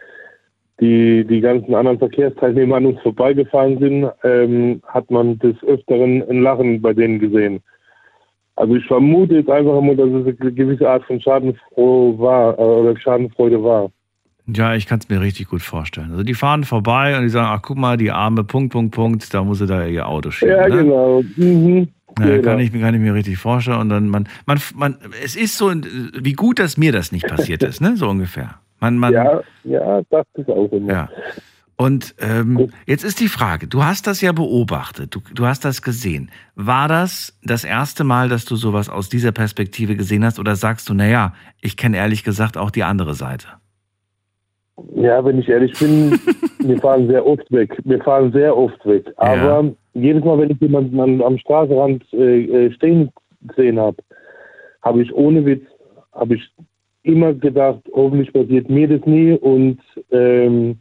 [0.80, 6.42] die, die ganzen anderen Verkehrsteilnehmer an uns vorbeigefahren sind, ähm, hat man des Öfteren ein
[6.42, 7.62] Lachen bei denen gesehen.
[8.56, 12.62] Also ich vermute jetzt einfach mal, dass es eine gewisse Art von Schadenfroh war äh,
[12.62, 13.90] oder Schadenfreude war.
[14.48, 16.12] Ja, ich kann es mir richtig gut vorstellen.
[16.12, 19.34] Also die fahren vorbei und die sagen, ach guck mal, die arme Punkt, Punkt, Punkt,
[19.34, 20.56] da muss sie da ihr Auto schieben.
[20.56, 20.84] Ja, ne?
[20.84, 21.24] genau.
[21.38, 21.88] Mhm.
[22.20, 22.42] Ja, genau.
[22.42, 23.80] kann, ich, kann ich mir richtig vorstellen.
[23.80, 27.64] Und dann, man, man, man, es ist so, wie gut, dass mir das nicht passiert
[27.64, 27.98] ist, ne?
[27.98, 28.56] So ungefähr.
[28.80, 30.92] Man, man, ja, ja, das ist auch immer.
[30.92, 31.10] Ja.
[31.82, 35.82] Und ähm, jetzt ist die Frage, du hast das ja beobachtet, du, du hast das
[35.82, 36.30] gesehen.
[36.54, 40.90] War das das erste Mal, dass du sowas aus dieser Perspektive gesehen hast oder sagst
[40.90, 43.48] du, naja, ich kenne ehrlich gesagt auch die andere Seite?
[44.96, 46.12] Ja, wenn ich ehrlich bin,
[46.60, 47.78] wir fahren sehr oft weg.
[47.84, 49.12] Wir fahren sehr oft weg.
[49.18, 49.72] Aber ja.
[49.94, 53.12] jedes Mal, wenn ich jemanden am Straßenrand äh, äh stehen
[53.42, 53.98] gesehen habe,
[54.82, 55.64] habe ich ohne Witz,
[56.14, 56.52] habe ich
[57.04, 59.80] immer gedacht, hoffentlich passiert mir das nie und
[60.12, 60.80] ähm,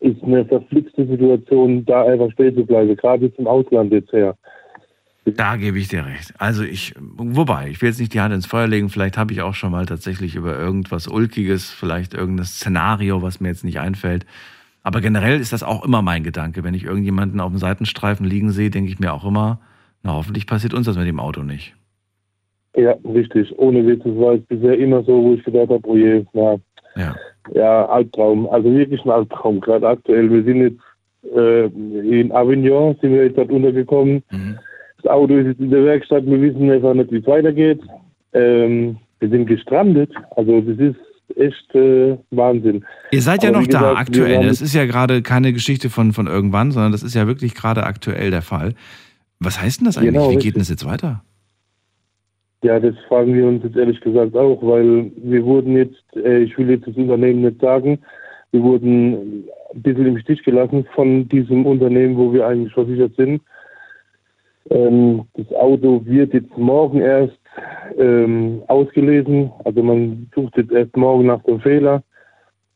[0.00, 4.34] ist eine verflixte Situation, da einfach stehen zu bleiben, gerade jetzt im Ausland jetzt her.
[5.24, 6.32] Da gebe ich dir recht.
[6.38, 9.42] Also ich, wobei, ich will jetzt nicht die Hand ins Feuer legen, vielleicht habe ich
[9.42, 14.24] auch schon mal tatsächlich über irgendwas Ulkiges, vielleicht irgendein Szenario, was mir jetzt nicht einfällt.
[14.82, 16.64] Aber generell ist das auch immer mein Gedanke.
[16.64, 19.60] Wenn ich irgendjemanden auf dem Seitenstreifen liegen sehe, denke ich mir auch immer,
[20.02, 21.74] na hoffentlich passiert uns das mit dem Auto nicht.
[22.76, 23.52] Ja, richtig.
[23.58, 26.56] Ohne Witz, das war es bisher immer so, wo ich gedacht habe, oh je, na,
[26.96, 27.14] ja.
[27.52, 28.48] ja, Albtraum.
[28.48, 30.30] Also wirklich ein Albtraum, gerade aktuell.
[30.30, 30.80] Wir sind jetzt
[31.34, 34.22] äh, in Avignon, sind wir jetzt dort untergekommen.
[34.30, 34.58] Mhm.
[35.02, 37.80] Das Auto ist jetzt in der Werkstatt, wir wissen einfach nicht, wie es weitergeht.
[38.32, 40.12] Ähm, wir sind gestrandet.
[40.36, 40.96] Also das ist
[41.36, 42.84] echt äh, Wahnsinn.
[43.12, 44.46] Ihr seid ja noch gesagt, da aktuell.
[44.46, 47.84] Das ist ja gerade keine Geschichte von, von irgendwann, sondern das ist ja wirklich gerade
[47.84, 48.74] aktuell der Fall.
[49.38, 50.12] Was heißt denn das eigentlich?
[50.12, 51.22] Genau, Wie geht denn das jetzt weiter?
[52.62, 56.58] Ja, das fragen wir uns jetzt ehrlich gesagt auch, weil wir wurden jetzt, äh, ich
[56.58, 57.98] will jetzt das Unternehmen nicht sagen,
[58.52, 59.44] wir wurden
[59.74, 63.40] ein bisschen im Stich gelassen von diesem Unternehmen, wo wir eigentlich versichert sind.
[64.68, 67.38] Ähm, das Auto wird jetzt morgen erst
[67.98, 69.50] ähm, ausgelesen.
[69.64, 72.02] Also man sucht jetzt erst morgen nach dem Fehler.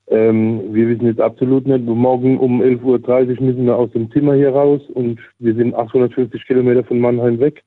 [0.09, 1.85] Ähm, wir wissen jetzt absolut nicht.
[1.85, 6.47] Morgen um 11.30 Uhr müssen wir aus dem Zimmer hier raus und wir sind 850
[6.47, 7.63] Kilometer von Mannheim weg.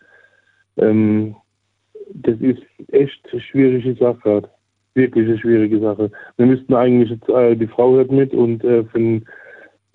[0.78, 1.36] Ähm,
[2.13, 2.61] das ist
[2.91, 4.49] echt eine schwierige Sache gerade.
[4.93, 6.11] Wirklich eine schwierige Sache.
[6.38, 9.26] Wir müssten eigentlich jetzt, äh, die Frau hört mit und äh, von,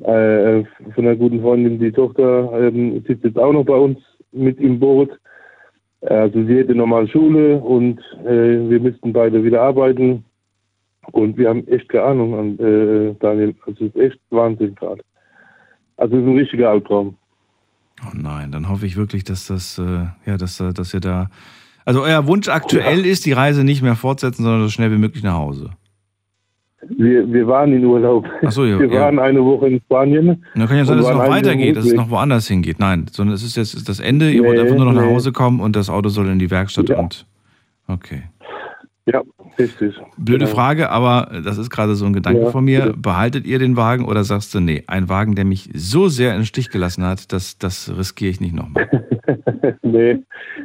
[0.01, 0.65] äh,
[0.95, 3.99] von einer guten Freundin, die Tochter, ähm, sitzt jetzt auch noch bei uns
[4.33, 5.11] mit im Boot.
[6.03, 10.25] Also sie hätte normal Schule und äh, wir müssten beide wieder arbeiten.
[11.13, 13.55] Und wir haben echt keine Ahnung an äh, Daniel.
[13.67, 15.03] Also es ist echt Wahnsinn gerade.
[15.97, 17.17] Also es ist ein richtiger Albtraum.
[18.05, 21.29] Oh nein, dann hoffe ich wirklich, dass das, äh, ja, dass, dass ihr da.
[21.85, 23.13] Also euer Wunsch aktuell ja.
[23.13, 25.71] ist, die Reise nicht mehr fortsetzen, sondern so schnell wie möglich nach Hause.
[26.89, 28.27] Wir, wir waren in Urlaub.
[28.45, 30.45] Ach so, ja, wir waren eine Woche in Spanien.
[30.55, 32.81] Da kann ja sein, dass es noch weitergeht, dass es noch woanders hingeht.
[32.81, 35.01] Nein, sondern es ist jetzt das Ende, ihr nee, wollt einfach nur noch nee.
[35.01, 36.99] nach Hause kommen und das Auto soll in die Werkstatt ja.
[36.99, 37.27] und.
[37.87, 38.23] Okay.
[39.05, 39.23] Ja,
[39.59, 39.97] richtig.
[40.17, 40.55] Blöde genau.
[40.55, 42.79] Frage, aber das ist gerade so ein Gedanke ja, von mir.
[42.79, 42.93] Ja.
[42.97, 46.41] Behaltet ihr den Wagen oder sagst du, nee, ein Wagen, der mich so sehr in
[46.41, 48.89] den Stich gelassen hat, das, das riskiere ich nicht nochmal?
[49.83, 50.19] nee,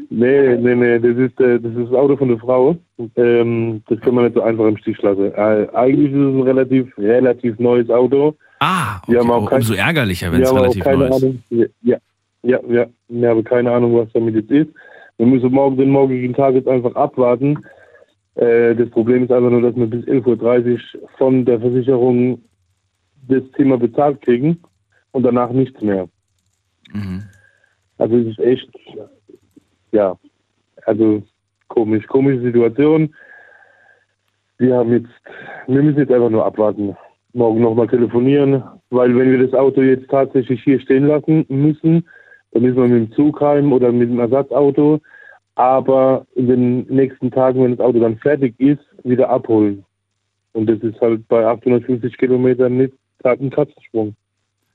[0.09, 2.75] nee, nee, nee, das ist, äh, das ist das Auto von der Frau.
[3.15, 5.33] Ähm, das kann man nicht so einfach im Stich lassen.
[5.33, 8.35] Äh, eigentlich ist es ein relativ, relativ neues Auto.
[8.59, 9.17] Ah, okay.
[9.17, 11.23] auch kein, umso ärgerlicher, wenn es relativ neu ist.
[11.23, 11.97] Ahnung, ja,
[12.43, 14.69] ja, ja, wir haben keine Ahnung, was damit jetzt ist.
[15.17, 17.57] Wir müssen morgen den morgigen Tag jetzt einfach abwarten
[18.37, 22.41] äh, das Problem ist einfach nur, dass wir bis 11.30 Uhr von der Versicherung
[23.27, 24.59] das Thema bezahlt kriegen
[25.11, 26.07] und danach nichts mehr.
[26.93, 27.23] Mhm.
[27.97, 28.69] Also es ist echt,
[29.91, 30.15] ja,
[30.85, 31.23] also
[31.67, 33.13] komisch, komische Situation.
[34.59, 35.09] Wir haben jetzt,
[35.65, 36.95] wir müssen jetzt einfach nur abwarten.
[37.33, 42.07] Morgen nochmal telefonieren, weil wenn wir das Auto jetzt tatsächlich hier stehen lassen müssen,
[42.51, 45.01] dann müssen wir mit dem Zug heim oder mit dem Ersatzauto
[45.57, 49.83] aber in den nächsten Tagen, wenn das Auto dann fertig ist, wieder abholen.
[50.53, 52.93] Und das ist halt bei 850 Kilometern nicht
[53.23, 54.15] ein Katzensprung.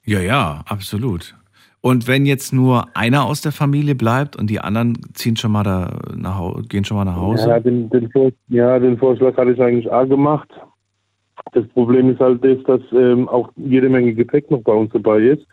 [0.04, 1.34] Ja, ja, absolut.
[1.80, 5.62] Und wenn jetzt nur einer aus der Familie bleibt und die anderen ziehen schon mal
[5.62, 7.48] da nach, gehen schon mal nach Hause?
[7.48, 8.10] Ja den, den,
[8.48, 10.48] ja, den Vorschlag hatte ich eigentlich auch gemacht.
[11.52, 15.20] Das Problem ist halt das, dass ähm, auch jede Menge Gepäck noch bei uns dabei
[15.20, 15.46] ist.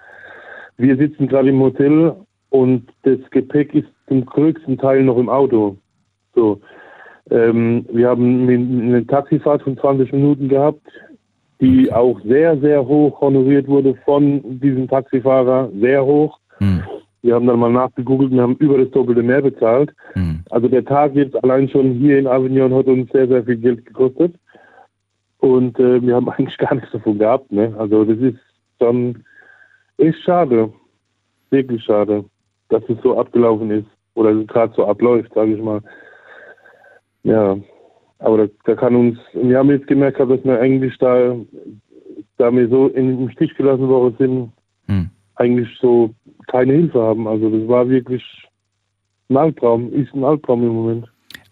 [0.77, 2.15] Wir sitzen gerade im Hotel
[2.49, 5.77] und das Gepäck ist zum größten Teil noch im Auto.
[6.35, 6.59] So,
[7.29, 10.81] ähm, wir haben eine Taxifahrt von 20 Minuten gehabt,
[11.61, 16.39] die auch sehr, sehr hoch honoriert wurde von diesem Taxifahrer, sehr hoch.
[16.57, 16.83] Hm.
[17.21, 19.93] Wir haben dann mal nachgegoogelt und haben über das Doppelte mehr bezahlt.
[20.13, 20.43] Hm.
[20.49, 23.85] Also der Tag jetzt allein schon hier in Avignon hat uns sehr, sehr viel Geld
[23.85, 24.33] gekostet.
[25.39, 27.51] Und äh, wir haben eigentlich gar nichts davon gehabt.
[27.51, 27.75] Ne?
[27.77, 28.39] Also das ist
[28.79, 29.23] dann
[29.97, 30.71] echt schade.
[31.51, 32.23] Wirklich schade
[32.69, 35.81] dass es so abgelaufen ist oder gerade so abläuft, sage ich mal.
[37.23, 37.57] Ja.
[38.19, 41.35] Aber da, da, kann uns, wir haben jetzt gemerkt, dass wir eigentlich da,
[42.37, 44.51] da wir so im Stich gelassen worden sind,
[44.87, 45.09] hm.
[45.35, 46.13] eigentlich so
[46.47, 47.27] keine Hilfe haben.
[47.27, 48.23] Also das war wirklich
[49.29, 51.07] ein Albtraum, ist ein Albtraum im Moment.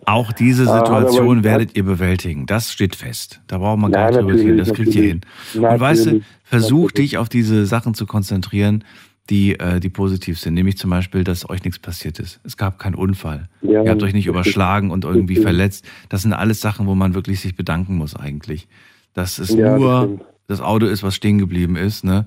[0.06, 2.46] Auch diese Situation ah, werdet ihr bewältigen.
[2.46, 3.42] Das steht fest.
[3.48, 4.58] Da braucht man gar nicht drüber reden.
[4.58, 5.22] Das kriegt ihr hin.
[5.56, 7.12] Und weißt du, versuch natürlich.
[7.12, 8.84] dich auf diese Sachen zu konzentrieren,
[9.30, 10.54] die, äh, die positiv sind.
[10.54, 12.40] Nämlich zum Beispiel, dass euch nichts passiert ist.
[12.44, 13.50] Es gab keinen Unfall.
[13.62, 15.86] Ja, ihr habt euch nicht überschlagen und irgendwie verletzt.
[16.10, 18.68] Das sind alles Sachen, wo man wirklich sich bedanken muss eigentlich.
[19.14, 22.04] Dass es ja, nur das, das Auto ist, was stehen geblieben ist.
[22.04, 22.26] Ne?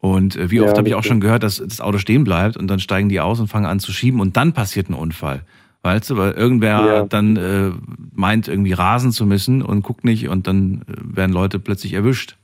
[0.00, 2.56] Und äh, wie oft ja, habe ich auch schon gehört, dass das Auto stehen bleibt
[2.56, 5.42] und dann steigen die aus und fangen an zu schieben und dann passiert ein Unfall.
[5.82, 7.02] Weißt du, weil irgendwer ja.
[7.04, 7.70] dann äh,
[8.12, 12.36] meint, irgendwie rasen zu müssen und guckt nicht und dann äh, werden Leute plötzlich erwischt.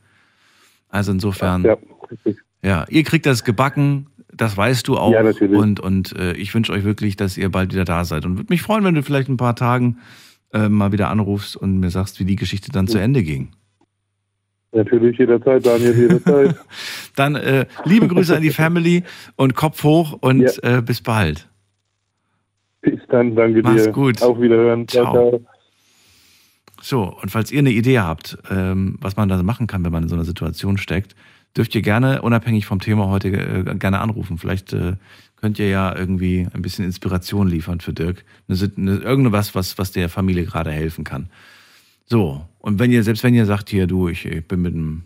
[0.88, 1.76] Also insofern, ja,
[2.62, 5.12] ja ihr kriegt das gebacken, das weißt du auch.
[5.12, 5.58] Ja, natürlich.
[5.58, 8.26] Und, und äh, ich wünsche euch wirklich, dass ihr bald wieder da seid.
[8.26, 9.98] Und würde mich freuen, wenn du vielleicht ein paar Tagen
[10.52, 13.50] äh, mal wieder anrufst und mir sagst, wie die Geschichte dann zu Ende ging.
[14.72, 16.56] Natürlich jederzeit, Daniel, jederzeit.
[17.16, 19.04] dann äh, liebe Grüße an die Family
[19.36, 20.78] und Kopf hoch und ja.
[20.78, 21.48] äh, bis bald.
[22.82, 23.92] Bis dann, danke Mach's dir.
[23.92, 24.22] gut.
[24.22, 24.86] Auf Wiederhören.
[24.86, 25.12] Ciao.
[25.12, 25.40] ciao.
[26.82, 30.04] So, und falls ihr eine Idee habt, ähm, was man da machen kann, wenn man
[30.04, 31.16] in so einer Situation steckt,
[31.56, 34.38] dürft ihr gerne, unabhängig vom Thema heute, äh, gerne anrufen.
[34.38, 34.96] Vielleicht äh,
[35.36, 38.24] könnt ihr ja irgendwie ein bisschen Inspiration liefern für Dirk.
[38.48, 41.28] Eine, eine, irgendwas, was, was der Familie gerade helfen kann.
[42.04, 45.04] So, und wenn ihr, selbst wenn ihr sagt, hier, du, ich, ich bin mit einem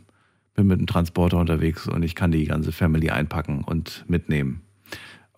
[0.54, 4.62] bin mit einem Transporter unterwegs und ich kann die ganze Family einpacken und mitnehmen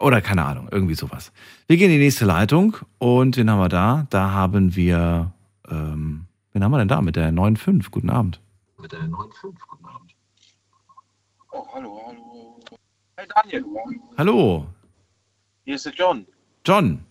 [0.00, 1.32] oder keine Ahnung, irgendwie sowas.
[1.68, 4.06] Wir gehen in die nächste Leitung und wen haben wir da?
[4.10, 5.32] Da haben wir,
[5.68, 7.90] ähm, wen haben wir denn da mit der 9.5?
[7.90, 8.40] Guten Abend.
[8.80, 9.71] Mit der 9.5, guten Abend.
[11.54, 12.60] Oh, hallo, hallo.
[13.16, 13.64] Hey Daniel.
[14.16, 14.66] Hallo.
[15.64, 16.26] Hier ist der John.
[16.64, 17.04] John?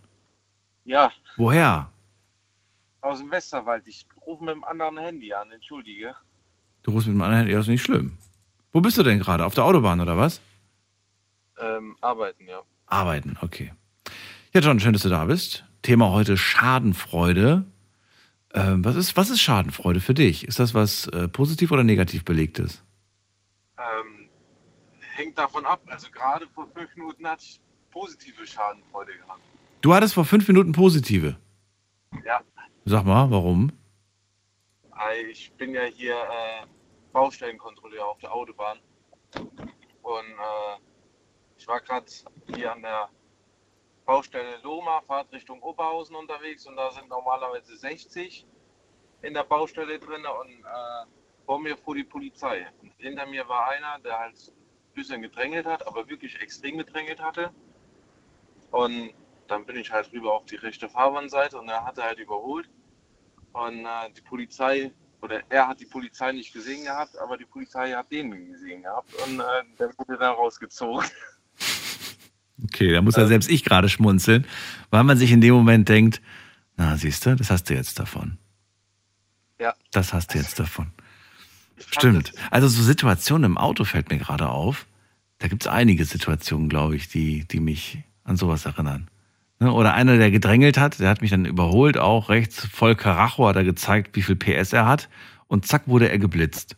[0.84, 1.12] Ja.
[1.38, 1.92] Woher?
[3.02, 3.88] Aus dem Westerwald.
[3.88, 6.16] Ich rufe mit einem anderen Handy an, entschuldige.
[6.82, 8.18] Du rufst mit einem anderen Handy, das ist nicht schlimm.
[8.72, 9.46] Wo bist du denn gerade?
[9.46, 10.42] Auf der Autobahn oder was?
[11.60, 12.62] Ähm, arbeiten, ja.
[12.88, 13.74] Arbeiten, okay.
[14.54, 15.66] Ja, John, schön, dass du da bist.
[15.84, 17.66] Thema heute Schadenfreude.
[18.54, 20.48] Ähm, was, ist, was ist Schadenfreude für dich?
[20.48, 22.84] Ist das was äh, positiv oder negativ belegtes?
[23.78, 24.11] Ähm,
[25.22, 25.82] hängt davon ab.
[25.88, 27.62] Also gerade vor fünf Minuten hatte ich
[27.92, 29.42] positive Schadenfreude gehabt.
[29.82, 31.38] Du hattest vor fünf Minuten positive?
[32.26, 32.42] Ja.
[32.86, 33.72] Sag mal, warum?
[35.30, 36.66] Ich bin ja hier äh,
[37.12, 38.80] Baustellenkontrolleur auf der Autobahn.
[39.36, 40.78] Und äh,
[41.58, 42.06] ich war gerade
[42.56, 43.10] hier an der
[44.06, 48.46] Baustelle Loma, fahrt Richtung Oberhausen unterwegs und da sind normalerweise 60
[49.22, 51.06] in der Baustelle drin und äh,
[51.46, 52.68] vor mir fuhr die Polizei.
[52.82, 54.52] Und hinter mir war einer, der halt
[54.94, 57.52] bisschen gedrängelt hat, aber wirklich extrem gedrängelt hatte.
[58.72, 59.12] Und
[59.48, 62.70] dann bin ich halt rüber auf die rechte Fahrbahnseite und er hatte halt überholt.
[63.54, 67.92] Und äh, die Polizei, oder er hat die Polizei nicht gesehen gehabt, aber die Polizei
[67.92, 69.44] hat den gesehen gehabt und äh,
[69.78, 71.06] der wurde dann rausgezogen.
[72.64, 74.46] Okay, da muss ja selbst ich gerade schmunzeln,
[74.92, 76.22] weil man sich in dem Moment denkt,
[76.78, 78.38] na siehst du, das hast du jetzt davon.
[79.60, 79.74] Ja.
[79.92, 80.92] Das hast du jetzt davon.
[81.90, 82.34] Stimmt.
[82.50, 84.86] Also so Situationen im Auto fällt mir gerade auf.
[85.40, 89.10] Da gibt es einige Situationen, glaube ich, die, die mich an sowas erinnern.
[89.60, 93.48] Ne, oder einer, der gedrängelt hat, der hat mich dann überholt, auch rechts voll Karacho,
[93.48, 95.10] hat er gezeigt, wie viel PS er hat.
[95.48, 96.78] Und zack, wurde er geblitzt.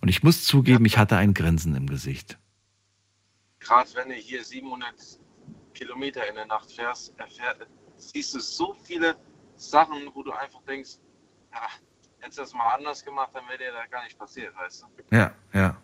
[0.00, 2.38] Und ich muss zugeben, ich hatte ein Grinsen im Gesicht.
[3.58, 4.94] Gerade wenn du hier 700
[5.74, 9.16] Kilometer in der Nacht fährst, erfährt, siehst du so viele
[9.56, 10.98] Sachen, wo du einfach denkst,
[11.52, 11.68] ja,
[12.20, 15.16] hättest du das mal anders gemacht, dann wäre dir da gar nicht passiert, weißt du?
[15.16, 15.76] Ja, ja.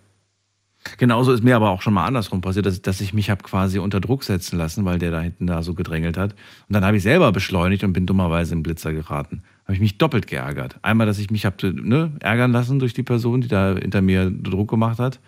[0.98, 3.78] Genauso ist mir aber auch schon mal andersrum passiert, dass, dass ich mich habe quasi
[3.78, 6.32] unter Druck setzen lassen, weil der da hinten da so gedrängelt hat.
[6.32, 9.42] Und dann habe ich selber beschleunigt und bin dummerweise im Blitzer geraten.
[9.64, 10.78] Habe ich mich doppelt geärgert.
[10.82, 14.30] Einmal, dass ich mich habe ne, ärgern lassen durch die Person, die da hinter mir
[14.30, 15.18] Druck gemacht hat.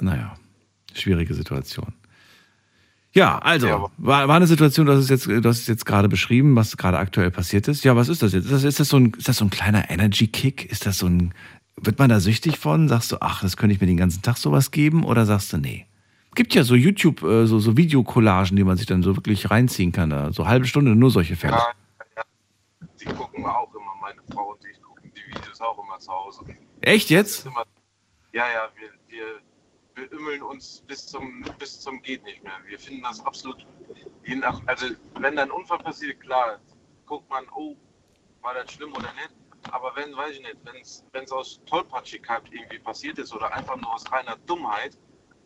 [0.00, 0.36] Naja,
[0.92, 1.94] schwierige Situation.
[3.14, 6.56] Ja, also, ja, war, war eine Situation, das ist jetzt, das ist jetzt gerade beschrieben,
[6.56, 7.84] was gerade aktuell passiert ist.
[7.84, 8.46] Ja, was ist das jetzt?
[8.46, 10.64] Ist das, ist das, so, ein, ist das so ein kleiner Energy-Kick?
[10.70, 11.34] Ist das so ein,
[11.76, 12.88] wird man da süchtig von?
[12.88, 15.04] Sagst du, ach, das könnte ich mir den ganzen Tag sowas geben?
[15.04, 15.86] Oder sagst du, nee?
[16.34, 19.92] Gibt ja so YouTube, äh, so, so Videocollagen, die man sich dann so wirklich reinziehen
[19.92, 20.08] kann.
[20.08, 20.32] Da.
[20.32, 21.52] So halbe Stunde nur solche Fälle.
[21.52, 21.72] Ja,
[22.16, 22.22] ja.
[22.98, 26.44] Die gucken auch immer, meine Frau und ich gucken die Videos auch immer zu Hause.
[26.80, 27.44] Echt jetzt?
[27.44, 27.64] Immer,
[28.32, 29.24] ja, ja, wir, wir
[30.02, 32.52] wir ümmeln uns bis zum, bis zum geht nicht mehr.
[32.66, 33.66] Wir finden das absolut,
[34.24, 34.86] je nach, also
[35.20, 36.58] wenn da ein Unfall passiert, klar,
[37.06, 37.76] guckt man, oh,
[38.40, 39.30] war das schlimm oder nicht.
[39.70, 40.56] Aber wenn, weiß ich nicht,
[41.12, 44.98] wenn es aus Tollpatschigkeit irgendwie passiert ist oder einfach nur aus reiner Dummheit,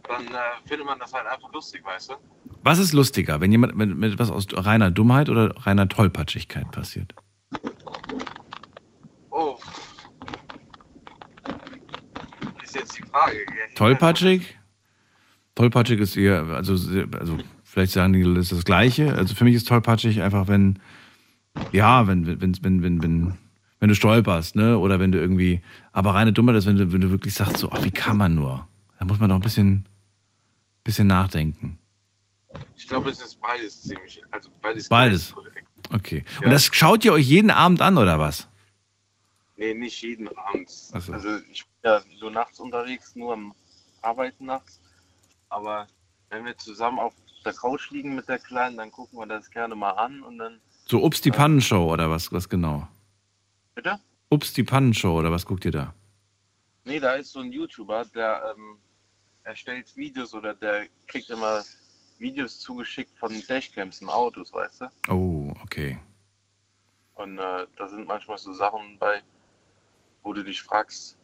[0.09, 2.15] dann äh, findet man das halt einfach lustig, weißt du?
[2.63, 7.15] Was ist lustiger, wenn jemand mit, mit was aus reiner Dummheit oder reiner Tollpatschigkeit passiert?
[12.67, 13.47] Frage.
[13.75, 14.57] Tollpatschig?
[15.55, 19.14] Tollpatschig ist eher, also, also vielleicht sagen die, das ist das Gleiche.
[19.14, 20.79] Also für mich ist tollpatschig einfach, wenn,
[21.73, 23.39] ja, wenn, wenn, wenn, wenn, wenn,
[23.81, 24.79] wenn du stolperst, ne?
[24.79, 25.62] Oder wenn du irgendwie,
[25.93, 28.35] aber reine Dummheit ist, wenn du, wenn du wirklich sagst, so, ach, wie kann man
[28.35, 28.67] nur?
[28.99, 29.87] Da muss man doch ein bisschen,
[30.85, 31.79] bisschen nachdenken.
[32.77, 34.89] Ich glaube, es ist beides ziemlich, also beides.
[34.89, 35.35] Beides.
[35.93, 36.25] Okay.
[36.41, 36.47] Ja.
[36.47, 38.49] Und das schaut ihr euch jeden Abend an, oder was?
[39.57, 40.69] Nee, nicht jeden Abend.
[40.69, 41.12] So.
[41.12, 43.55] Also ich ja so nachts unterwegs, nur am
[44.03, 44.80] Arbeiten nachts.
[45.49, 45.87] Aber
[46.28, 47.14] wenn wir zusammen auf
[47.45, 50.61] der Couch liegen mit der Kleinen, dann gucken wir das gerne mal an und dann.
[50.87, 52.87] So Ups die Pannenshow oder was, was genau?
[53.74, 53.99] Bitte?
[54.30, 55.95] Ups die Pannenshow oder was guckt ihr da?
[56.84, 58.78] Nee, da ist so ein YouTuber, der ähm,
[59.45, 61.62] erstellt Videos oder der kriegt immer
[62.18, 65.12] Videos zugeschickt von Dashcams in Autos, weißt du?
[65.12, 65.99] Oh, okay.
[67.14, 69.22] Und äh, da sind manchmal so Sachen bei,
[70.22, 71.18] wo du dich fragst,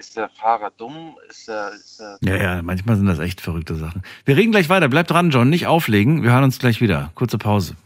[0.00, 1.16] ist der Fahrer dumm?
[1.28, 4.02] Ist der, ist der ja, ja, manchmal sind das echt verrückte Sachen.
[4.24, 4.88] Wir reden gleich weiter.
[4.88, 5.50] Bleib dran, John.
[5.50, 6.22] Nicht auflegen.
[6.22, 7.10] Wir hören uns gleich wieder.
[7.14, 7.76] Kurze Pause.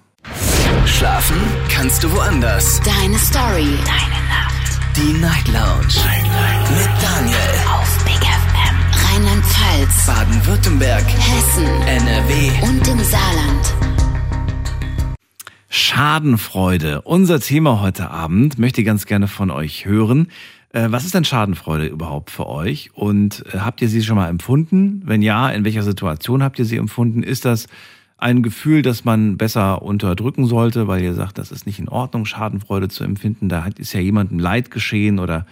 [0.86, 1.36] Schlafen
[1.68, 2.80] kannst du woanders.
[2.82, 3.76] Deine Story.
[3.84, 4.96] Deine Nacht.
[4.96, 5.88] Die Night Lounge.
[6.06, 6.70] Night, Night.
[6.70, 7.36] Mit Daniel.
[7.68, 8.76] Auf Big FM.
[9.08, 10.06] Rheinland-Pfalz.
[10.06, 11.04] Baden-Württemberg.
[11.04, 11.66] Hessen.
[11.88, 12.50] NRW.
[12.62, 13.74] Und im Saarland.
[15.68, 17.02] Schadenfreude.
[17.02, 20.28] Unser Thema heute Abend möchte ich ganz gerne von euch hören.
[20.74, 22.90] Äh, was ist denn Schadenfreude überhaupt für euch?
[22.94, 25.02] Und äh, habt ihr sie schon mal empfunden?
[25.04, 27.22] Wenn ja, in welcher Situation habt ihr sie empfunden?
[27.22, 27.68] Ist das
[28.18, 32.26] ein Gefühl, das man besser unterdrücken sollte, weil ihr sagt, das ist nicht in Ordnung,
[32.26, 33.48] Schadenfreude zu empfinden?
[33.48, 35.46] Da ist ja jemandem Leid geschehen oder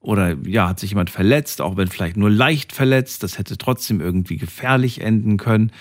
[0.00, 4.02] oder ja, hat sich jemand verletzt, auch wenn vielleicht nur leicht verletzt, das hätte trotzdem
[4.02, 5.72] irgendwie gefährlich enden können.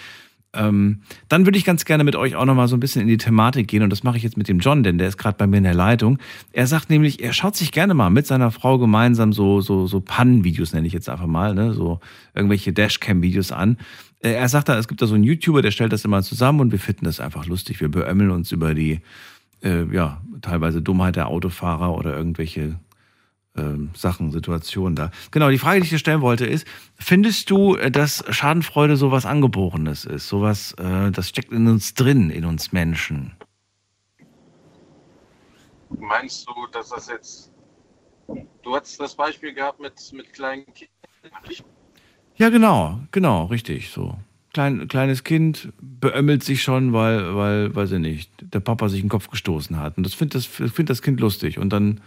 [0.55, 0.99] Ähm,
[1.29, 3.67] dann würde ich ganz gerne mit euch auch nochmal so ein bisschen in die Thematik
[3.67, 5.57] gehen und das mache ich jetzt mit dem John, denn der ist gerade bei mir
[5.57, 6.19] in der Leitung.
[6.51, 9.99] Er sagt nämlich, er schaut sich gerne mal mit seiner Frau gemeinsam so so so
[9.99, 11.99] Pannenvideos nenne ich jetzt einfach mal, ne, so
[12.35, 13.77] irgendwelche Dashcam-Videos an.
[14.19, 16.59] Äh, er sagt da, es gibt da so einen YouTuber, der stellt das immer zusammen
[16.59, 17.81] und wir finden das einfach lustig.
[17.81, 19.01] Wir beömmeln uns über die
[19.63, 22.75] äh, ja teilweise Dummheit der Autofahrer oder irgendwelche
[23.55, 25.11] ähm, Sachen, Situationen da.
[25.31, 29.25] Genau, die Frage, die ich dir stellen wollte, ist: Findest du, äh, dass Schadenfreude sowas
[29.25, 30.27] Angeborenes ist?
[30.27, 33.33] Sowas, äh, das steckt in uns drin, in uns Menschen?
[35.89, 37.51] Meinst du, dass das jetzt.
[38.63, 40.93] Du hast das Beispiel gehabt mit, mit kleinen Kindern.
[42.35, 44.17] Ja, genau, genau, richtig, so.
[44.53, 49.09] Klein, kleines Kind beömmelt sich schon, weil, weil, weiß ich nicht, der Papa sich den
[49.09, 49.97] Kopf gestoßen hat.
[49.97, 51.57] Und das findet das, find das Kind lustig.
[51.57, 52.01] Und dann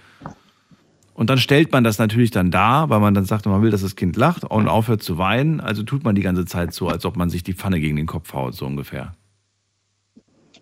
[1.16, 3.80] und dann stellt man das natürlich dann da, weil man dann sagt, man will, dass
[3.80, 5.62] das Kind lacht und aufhört zu weinen.
[5.62, 8.04] Also tut man die ganze Zeit so, als ob man sich die Pfanne gegen den
[8.04, 9.16] Kopf haut, so ungefähr.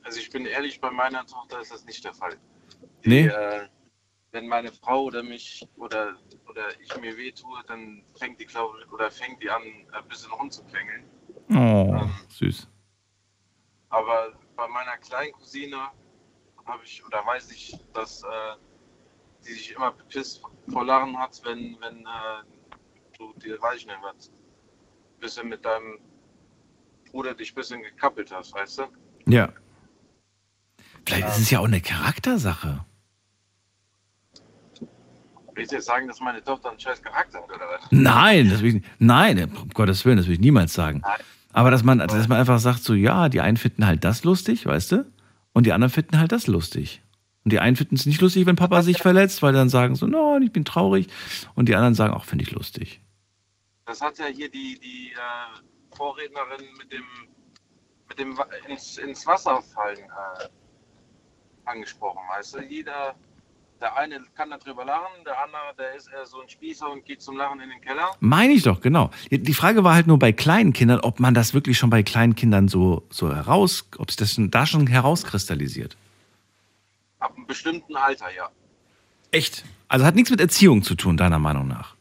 [0.05, 2.37] Also ich bin ehrlich, bei meiner Tochter ist das nicht der Fall.
[3.05, 3.27] Die, nee?
[3.27, 3.67] Äh,
[4.31, 6.15] wenn meine Frau oder mich oder,
[6.49, 11.03] oder ich mir wehtue, dann fängt die, glaub, oder fängt die an, ein bisschen rumzuklängeln.
[11.51, 12.69] Oh, ähm, süß.
[13.89, 15.79] Aber bei meiner kleinen Cousine
[16.65, 18.27] habe ich oder weiß ich, dass äh,
[19.47, 24.31] die sich immer bepisst vor Lachen hat, wenn, wenn äh, du dir, nicht was,
[25.21, 25.99] bisschen mit deinem
[27.11, 28.83] Bruder dich ein bisschen gekappelt hast, weißt du?
[29.27, 29.53] Ja.
[31.07, 32.85] Vielleicht ist es ja auch eine Charaktersache.
[35.55, 37.87] Willst du jetzt sagen, dass meine Tochter einen scheiß Charakter hat, oder was?
[37.91, 38.87] Nein, das will ich nicht.
[38.99, 41.01] Nein, um Gottes Willen, das will ich niemals sagen.
[41.03, 41.21] Nein.
[41.53, 44.67] Aber dass man, dass man einfach sagt, so, ja, die einen finden halt das lustig,
[44.67, 45.13] weißt du?
[45.53, 47.04] Und die anderen finden halt das lustig.
[47.45, 50.07] Und die einen finden es nicht lustig, wenn Papa sich verletzt, weil dann sagen so,
[50.07, 51.09] nein, ich bin traurig.
[51.55, 53.01] Und die anderen sagen, auch finde ich lustig.
[53.85, 57.05] Das hat ja hier die, die äh, Vorrednerin mit dem,
[58.09, 58.39] mit dem
[58.69, 60.49] ins, ins Wasser fallen äh,
[61.67, 62.21] angesprochen.
[62.31, 63.15] Weißt du, jeder,
[63.79, 67.21] der eine kann darüber lachen, der andere, der ist eher so ein Spießer und geht
[67.21, 68.13] zum Lachen in den Keller.
[68.21, 69.11] Meine ich doch, genau.
[69.31, 72.35] Die Frage war halt nur bei kleinen Kindern, ob man das wirklich schon bei kleinen
[72.35, 75.99] Kindern so, so heraus, ob es das da schon herauskristallisiert.
[77.25, 78.51] Ab einem bestimmten Alter, ja.
[79.31, 79.65] Echt?
[79.89, 81.97] Also hat nichts mit Erziehung zu tun, deiner Meinung nach?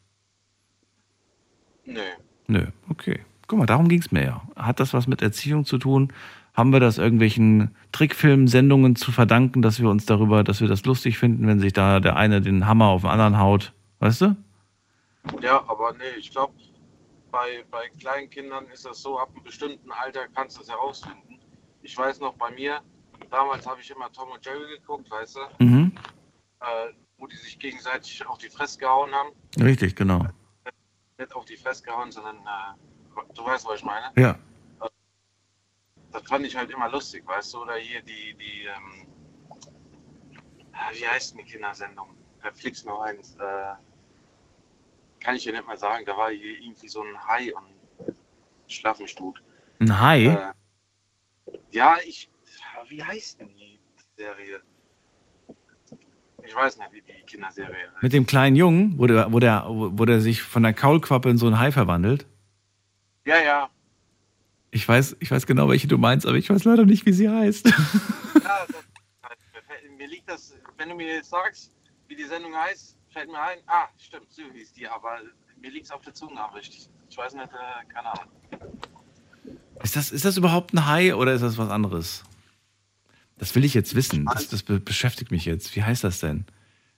[1.85, 2.01] Nö.
[2.47, 3.21] Nö, okay.
[3.47, 4.41] Guck mal, darum ging es mir ja.
[4.57, 6.11] Hat das was mit Erziehung zu tun?
[6.53, 11.17] Haben wir das irgendwelchen Trickfilmsendungen zu verdanken, dass wir uns darüber, dass wir das lustig
[11.17, 13.71] finden, wenn sich da der eine den Hammer auf den anderen haut?
[13.99, 14.35] Weißt du?
[15.41, 16.53] Ja, aber nee, ich glaube,
[17.31, 21.39] bei, bei kleinen Kindern ist das so, ab einem bestimmten Alter kannst du es herausfinden.
[21.81, 22.81] Ich weiß noch, bei mir,
[23.33, 25.63] damals habe ich immer Tom und Jerry geguckt, weißt du?
[25.63, 25.91] Mhm.
[26.61, 29.31] Äh, wo die sich gegenseitig auf die Fresse gehauen haben.
[29.59, 30.25] Richtig, genau.
[31.17, 34.11] Nicht auf die Fresse gehauen, sondern äh, du weißt, was ich meine?
[34.15, 34.37] Ja.
[36.11, 37.63] Das fand ich halt immer lustig, weißt du?
[37.63, 39.07] Oder hier die, die, ähm,
[40.93, 42.09] wie heißt denn die Kindersendung?
[42.43, 43.35] Da fliegst noch eins.
[43.35, 43.73] Äh,
[45.19, 46.05] kann ich dir nicht mal sagen.
[46.05, 48.15] Da war hier irgendwie so ein Hai und
[48.67, 49.41] schlaf mich tot.
[49.79, 50.25] Ein Hai?
[50.25, 52.29] Äh, ja, ich.
[52.89, 53.79] Wie heißt denn die
[54.17, 54.61] Serie?
[56.45, 58.03] Ich weiß nicht, wie die Kinderserie heißt.
[58.03, 61.37] Mit dem kleinen Jungen, wo der, wo der, wo der sich von der Kaulquappe in
[61.37, 62.25] so ein Hai verwandelt?
[63.25, 63.69] Ja, ja.
[64.71, 67.29] Ich weiß, ich weiß genau, welche du meinst, aber ich weiß leider nicht, wie sie
[67.29, 67.67] heißt.
[67.67, 67.73] Ja,
[68.43, 68.67] das,
[69.97, 71.71] mir liegt das, wenn du mir jetzt sagst,
[72.07, 75.19] wie die Sendung heißt, fällt mir ein, ah, stimmt, so hieß die, aber
[75.61, 78.33] mir liegt es auf der Zunge, aber ich, ich weiß nicht, äh, keine Ahnung.
[79.83, 82.23] Ist das, ist das überhaupt ein Hai oder ist das was anderes?
[83.43, 84.23] Das will ich jetzt wissen.
[84.23, 85.75] Das, das beschäftigt mich jetzt.
[85.75, 86.45] Wie heißt das denn?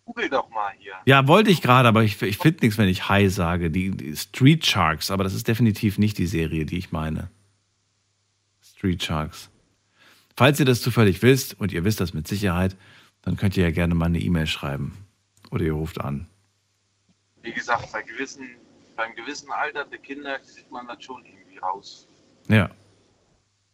[0.05, 0.93] Google doch mal hier.
[1.07, 3.71] Ja, wollte ich gerade, aber ich, ich finde nichts, wenn ich Hai sage.
[3.71, 7.31] Die, die, Street Sharks, aber das ist definitiv nicht die Serie, die ich meine.
[8.61, 9.49] Street Sharks.
[10.37, 12.75] Falls ihr das zufällig wisst, und ihr wisst das mit Sicherheit,
[13.23, 14.95] dann könnt ihr ja gerne mal eine E-Mail schreiben.
[15.49, 16.27] Oder ihr ruft an.
[17.41, 18.51] Wie gesagt, bei gewissen,
[18.95, 22.07] beim gewissen Alter der Kinder kriegt man das schon irgendwie raus.
[22.49, 22.69] Ja.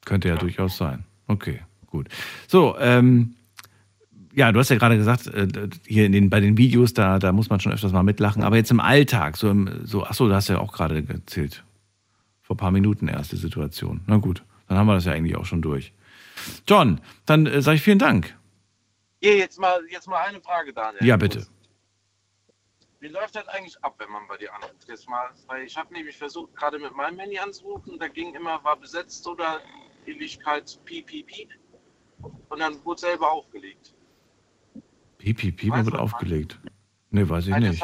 [0.05, 0.39] Könnte ja, ja.
[0.39, 1.03] durchaus sein.
[1.27, 1.59] Okay,
[1.91, 2.07] gut.
[2.47, 3.35] So, ähm,
[4.33, 5.47] ja, du hast ja gerade gesagt, äh,
[5.85, 8.43] hier in den, bei den Videos, da, da muss man schon öfters mal mitlachen.
[8.43, 11.63] Aber jetzt im Alltag, so, im, so achso, du hast ja auch gerade erzählt.
[12.41, 14.01] Vor ein paar Minuten erst die Situation.
[14.07, 15.93] Na gut, dann haben wir das ja eigentlich auch schon durch.
[16.67, 18.35] John, dann äh, sage ich vielen Dank.
[19.21, 21.05] Hier, jetzt mal, jetzt mal eine Frage, Daniel.
[21.05, 21.45] Ja, bitte.
[22.99, 24.87] Wie läuft das eigentlich ab, wenn man bei dir anruft?
[24.87, 28.63] Jetzt mal, weil ich habe nämlich versucht, gerade mit meinem Handy anzurufen, da ging immer,
[28.63, 29.59] war besetzt oder
[30.05, 31.49] Ewigkeit, piep, piep, piep.
[32.49, 33.93] Und dann wurde selber aufgelegt.
[35.17, 36.59] Piep, piep, piep, wird aufgelegt.
[37.11, 37.83] Nee, weiß ich nicht.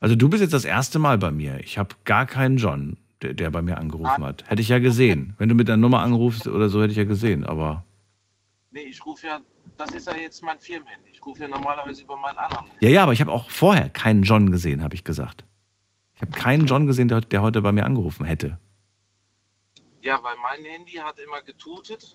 [0.00, 1.60] Also du bist jetzt das erste Mal bei mir.
[1.60, 4.48] Ich habe gar keinen John, der, der bei mir angerufen hat.
[4.50, 5.34] Hätte ich ja gesehen.
[5.38, 7.84] Wenn du mit der Nummer anrufst oder so, hätte ich ja gesehen, aber...
[8.72, 9.40] Nee, ich rufe ja,
[9.76, 11.10] das ist ja jetzt mein Firmenhandy.
[11.12, 12.66] Ich rufe ja normalerweise über meinen anderen.
[12.80, 15.44] Ja, ja, aber ich habe auch vorher keinen John gesehen, habe ich gesagt.
[16.14, 18.58] Ich habe keinen John gesehen, der, der heute bei mir angerufen hätte.
[20.00, 22.14] Ja, weil mein Handy hat immer getutet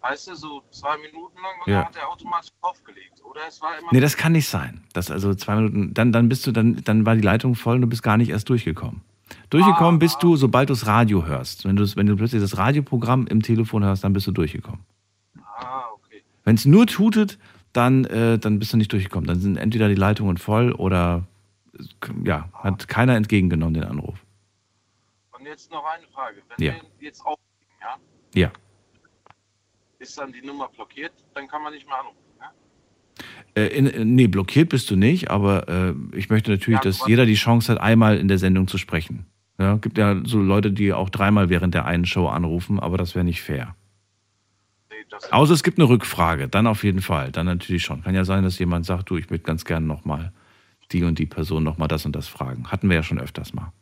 [0.00, 1.78] Weißt du, so zwei Minuten lang und ja.
[1.80, 3.22] dann hat er automatisch aufgelegt.
[3.22, 3.88] Oder es war immer.
[3.92, 4.82] Nee, das kann nicht sein.
[4.94, 7.82] Das also zwei Minuten, dann, dann bist du, dann, dann war die Leitung voll und
[7.82, 9.02] du bist gar nicht erst durchgekommen.
[9.50, 10.20] Durchgekommen ah, bist ah.
[10.20, 11.66] du, sobald du das Radio hörst.
[11.66, 14.80] Wenn du, wenn du plötzlich das Radioprogramm im Telefon hörst, dann bist du durchgekommen.
[15.44, 16.22] Ah, okay.
[16.44, 17.38] Wenn es nur tutet,
[17.74, 19.26] dann, äh, dann bist du nicht durchgekommen.
[19.26, 21.26] Dann sind entweder die Leitungen voll oder
[22.24, 24.18] ja, hat keiner entgegengenommen den Anruf.
[25.38, 26.42] Und jetzt noch eine Frage.
[26.56, 26.72] Wenn ja.
[26.72, 27.70] wir jetzt aufnehmen,
[28.34, 28.40] ja?
[28.40, 28.52] Ja
[30.00, 32.16] ist dann die Nummer blockiert, dann kann man nicht mehr anrufen.
[32.40, 33.62] Ne?
[33.62, 37.26] Äh, in, nee, blockiert bist du nicht, aber äh, ich möchte natürlich, ja, dass jeder
[37.26, 39.26] die Chance hat, einmal in der Sendung zu sprechen.
[39.58, 43.14] Ja, gibt ja so Leute, die auch dreimal während der einen Show anrufen, aber das
[43.14, 43.76] wäre nicht fair.
[44.88, 48.02] Nee, Außer es gibt eine Rückfrage, dann auf jeden Fall, dann natürlich schon.
[48.02, 50.32] Kann ja sein, dass jemand sagt, du, ich würde ganz gerne nochmal
[50.92, 52.70] die und die Person nochmal das und das fragen.
[52.70, 53.72] Hatten wir ja schon öfters mal.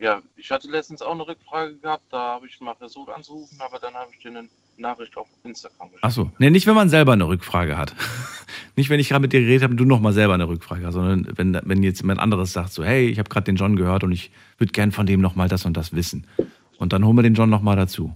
[0.00, 3.78] Ja, ich hatte letztens auch eine Rückfrage gehabt, da habe ich mal versucht anzurufen, aber
[3.78, 4.48] dann habe ich den
[4.80, 6.06] Nachricht auf Instagram geschrieben.
[6.06, 7.94] Achso, nee, nicht wenn man selber eine Rückfrage hat.
[8.76, 10.94] nicht wenn ich gerade mit dir geredet habe und du nochmal selber eine Rückfrage hast,
[10.94, 14.04] sondern wenn, wenn jetzt jemand anderes sagt, so, hey, ich habe gerade den John gehört
[14.04, 16.26] und ich würde gern von dem nochmal das und das wissen.
[16.78, 18.14] Und dann holen wir den John nochmal dazu.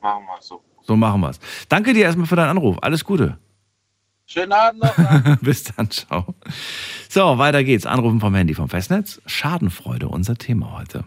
[0.00, 0.62] Machen wir es so.
[0.82, 1.40] So machen wir es.
[1.68, 2.78] Danke dir erstmal für deinen Anruf.
[2.82, 3.38] Alles Gute.
[4.26, 5.38] Schönen Abend noch.
[5.40, 6.34] Bis dann, ciao.
[7.08, 7.86] So, weiter geht's.
[7.86, 9.20] Anrufen vom Handy vom Festnetz.
[9.26, 11.04] Schadenfreude, unser Thema heute.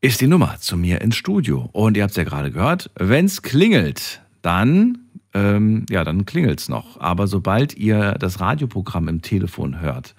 [0.00, 1.68] Ist die Nummer zu mir ins Studio.
[1.72, 4.98] Und ihr habt es ja gerade gehört, wenn es klingelt, dann,
[5.34, 6.98] ähm, ja, dann klingelt es noch.
[7.00, 10.14] Aber sobald ihr das Radioprogramm im Telefon hört,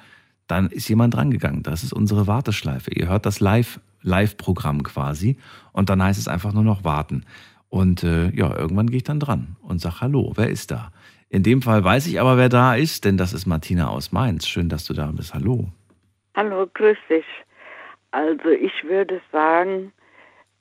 [0.47, 1.63] dann ist jemand drangegangen.
[1.63, 2.91] Das ist unsere Warteschleife.
[2.91, 5.37] Ihr hört das Live, Live-Programm quasi
[5.71, 7.25] und dann heißt es einfach nur noch warten.
[7.69, 10.91] Und äh, ja, irgendwann gehe ich dann dran und sage Hallo, wer ist da?
[11.29, 14.45] In dem Fall weiß ich aber, wer da ist, denn das ist Martina aus Mainz.
[14.45, 15.33] Schön, dass du da bist.
[15.33, 15.69] Hallo.
[16.35, 17.25] Hallo, grüß dich.
[18.11, 19.93] Also ich würde sagen,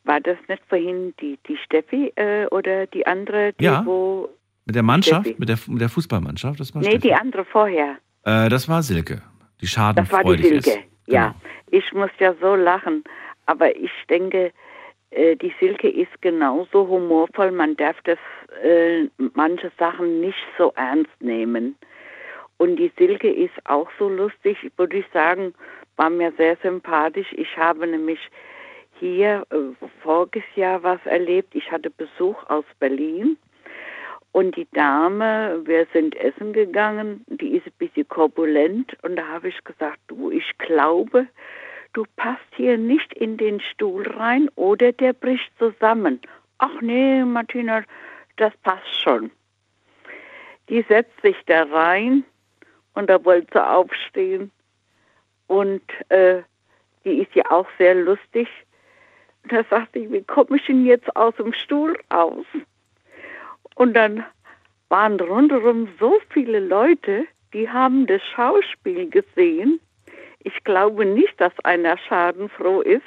[0.04, 4.28] war das nicht vorhin die, die Steffi äh, oder die andere, die ja, wo.
[4.64, 6.60] Mit der Mannschaft, mit der, mit der Fußballmannschaft?
[6.60, 7.08] Das war nee, Steffi.
[7.08, 7.96] die andere vorher.
[8.24, 9.22] Äh, das war Silke,
[9.60, 10.88] die schadenfreudig Das war die Silke, ist.
[11.06, 11.28] ja.
[11.28, 11.34] Genau.
[11.72, 13.04] Ich muss ja so lachen,
[13.46, 14.52] aber ich denke,
[15.10, 17.52] äh, die Silke ist genauso humorvoll.
[17.52, 18.18] Man darf das
[18.62, 21.76] äh, manche Sachen nicht so ernst nehmen.
[22.58, 25.54] Und die Silke ist auch so lustig, würde ich sagen,
[26.00, 27.30] war mir sehr sympathisch.
[27.32, 28.18] Ich habe nämlich
[28.98, 31.54] hier äh, voriges Jahr was erlebt.
[31.54, 33.36] Ich hatte Besuch aus Berlin
[34.32, 39.48] und die Dame, wir sind essen gegangen, die ist ein bisschen korpulent und da habe
[39.48, 41.26] ich gesagt, du, ich glaube,
[41.92, 46.18] du passt hier nicht in den Stuhl rein oder der bricht zusammen.
[46.56, 47.82] Ach nee, Martina,
[48.38, 49.30] das passt schon.
[50.70, 52.24] die setzt sich da rein
[52.94, 54.50] und da wollte sie aufstehen.
[55.50, 56.42] Und äh,
[57.04, 58.46] die ist ja auch sehr lustig.
[59.42, 62.46] Und da sagte ich, wie komme ich denn jetzt aus dem Stuhl raus?
[63.74, 64.24] Und dann
[64.90, 69.80] waren rundherum so viele Leute, die haben das Schauspiel gesehen.
[70.38, 73.02] Ich glaube nicht, dass einer schadenfroh ist.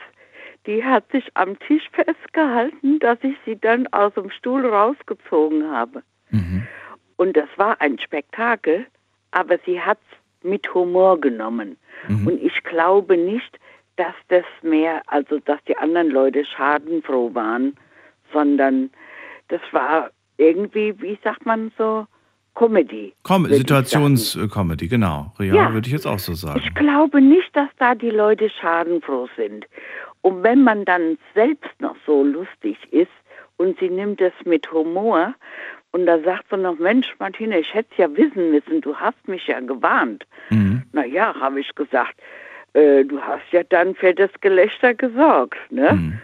[0.65, 6.03] Die hat sich am Tisch festgehalten, dass ich sie dann aus dem Stuhl rausgezogen habe.
[6.29, 6.67] Mhm.
[7.15, 8.85] Und das war ein Spektakel,
[9.31, 11.77] aber sie hat es mit Humor genommen.
[12.07, 12.27] Mhm.
[12.27, 13.59] Und ich glaube nicht,
[13.95, 17.75] dass das mehr, also dass die anderen Leute schadenfroh waren,
[18.31, 18.89] sondern
[19.49, 22.07] das war irgendwie, wie sagt man so,
[22.55, 23.13] Comedy.
[23.23, 25.33] Com Situationscomedy, genau.
[25.39, 26.61] Real ja, würde ich jetzt auch so sagen.
[26.63, 29.65] Ich glaube nicht, dass da die Leute schadenfroh sind.
[30.21, 33.11] Und wenn man dann selbst noch so lustig ist
[33.57, 35.33] und sie nimmt es mit Humor
[35.93, 39.27] und da sagt sie noch, Mensch, Martina, ich hätte es ja wissen müssen, du hast
[39.27, 40.25] mich ja gewarnt.
[40.49, 40.81] Mhm.
[40.91, 42.15] Na ja, habe ich gesagt,
[42.73, 45.59] äh, du hast ja dann für das Gelächter gesorgt.
[45.69, 45.93] Ne?
[45.93, 46.19] Mhm.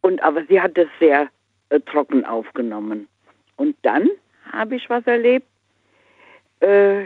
[0.00, 1.28] Und aber sie hat es sehr
[1.70, 3.08] äh, trocken aufgenommen.
[3.56, 4.08] Und dann
[4.52, 5.48] habe ich was erlebt,
[6.60, 7.04] äh,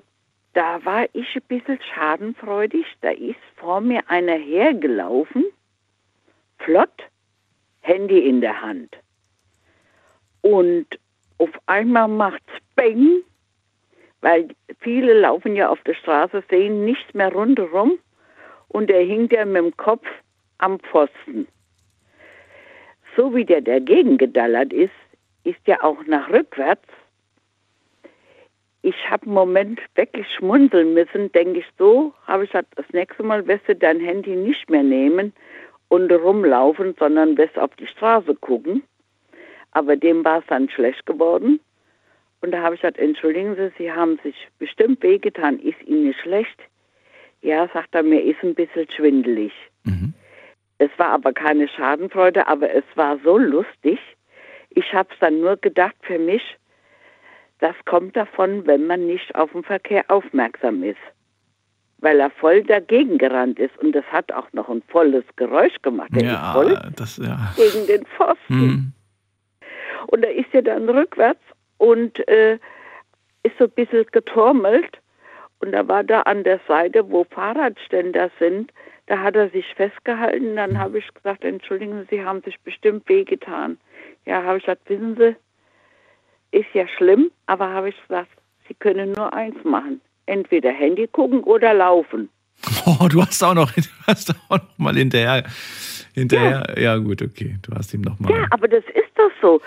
[0.52, 2.84] da war ich ein bisschen schadenfreudig.
[3.00, 5.46] Da ist vor mir einer hergelaufen,
[6.58, 7.02] flott,
[7.80, 8.94] Handy in der Hand.
[10.42, 10.98] Und
[11.38, 13.22] auf einmal macht's Bang,
[14.20, 14.48] weil
[14.80, 17.98] viele laufen ja auf der Straße, sehen nichts mehr rundherum
[18.68, 20.06] und er hing ja mit dem Kopf
[20.58, 21.46] am Pfosten.
[23.16, 24.92] So wie der dagegen gedallert ist,
[25.44, 26.88] ist ja auch nach rückwärts.
[28.82, 33.22] Ich habe einen Moment wirklich schmunzeln müssen, denke ich so, habe ich gesagt, das nächste
[33.22, 35.32] Mal wirst du dein Handy nicht mehr nehmen
[35.88, 38.82] und rumlaufen, sondern wirst auf die Straße gucken.
[39.74, 41.60] Aber dem war es dann schlecht geworden.
[42.40, 45.58] Und da habe ich gesagt, entschuldigen Sie, Sie haben sich bestimmt wehgetan.
[45.58, 46.58] Ist Ihnen schlecht?
[47.42, 49.52] Ja, sagt er, mir ist ein bisschen schwindelig.
[49.84, 50.14] Mhm.
[50.78, 53.98] Es war aber keine Schadenfreude, aber es war so lustig.
[54.70, 56.42] Ich habe es dann nur gedacht für mich,
[57.60, 60.98] das kommt davon, wenn man nicht auf den Verkehr aufmerksam ist.
[61.98, 66.10] Weil er voll dagegen gerannt ist und das hat auch noch ein volles Geräusch gemacht.
[66.12, 67.54] Ja, voll das, ja.
[67.56, 68.54] gegen den Pfosten.
[68.54, 68.92] Mhm.
[70.14, 71.42] Und er ist ja dann rückwärts
[71.78, 72.54] und äh,
[73.42, 75.00] ist so ein bisschen geturmelt.
[75.58, 78.72] Und er war da an der Seite, wo Fahrradständer sind.
[79.06, 80.54] Da hat er sich festgehalten.
[80.54, 83.76] Dann habe ich gesagt, entschuldigen Sie, haben sich bestimmt wehgetan.
[84.24, 85.34] Ja, habe ich gesagt, wissen Sie,
[86.56, 88.30] ist ja schlimm, aber habe ich gesagt,
[88.68, 90.00] Sie können nur eins machen.
[90.26, 92.28] Entweder Handy gucken oder laufen.
[92.86, 95.42] Oh, du hast auch noch, du hast auch noch mal hinterher.
[96.14, 96.82] Hinterher, ja.
[96.82, 97.56] ja gut, okay.
[97.62, 98.30] Du hast ihm noch mal.
[98.30, 99.60] Ja, aber das ist doch so.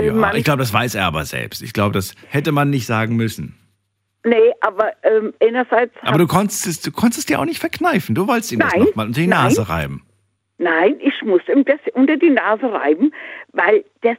[0.00, 1.62] Äh, ja, ich glaube, das weiß er aber selbst.
[1.62, 3.58] Ich glaube, das hätte man nicht sagen müssen.
[4.24, 5.92] Nee, aber ähm, einerseits.
[6.02, 8.14] Aber du konntest, es, du konntest es dir auch nicht verkneifen.
[8.14, 10.06] Du wolltest ihm nein, das nochmal unter die Nase nein, reiben.
[10.56, 13.12] Nein, ich muss ihm das unter die Nase reiben,
[13.52, 14.16] weil das.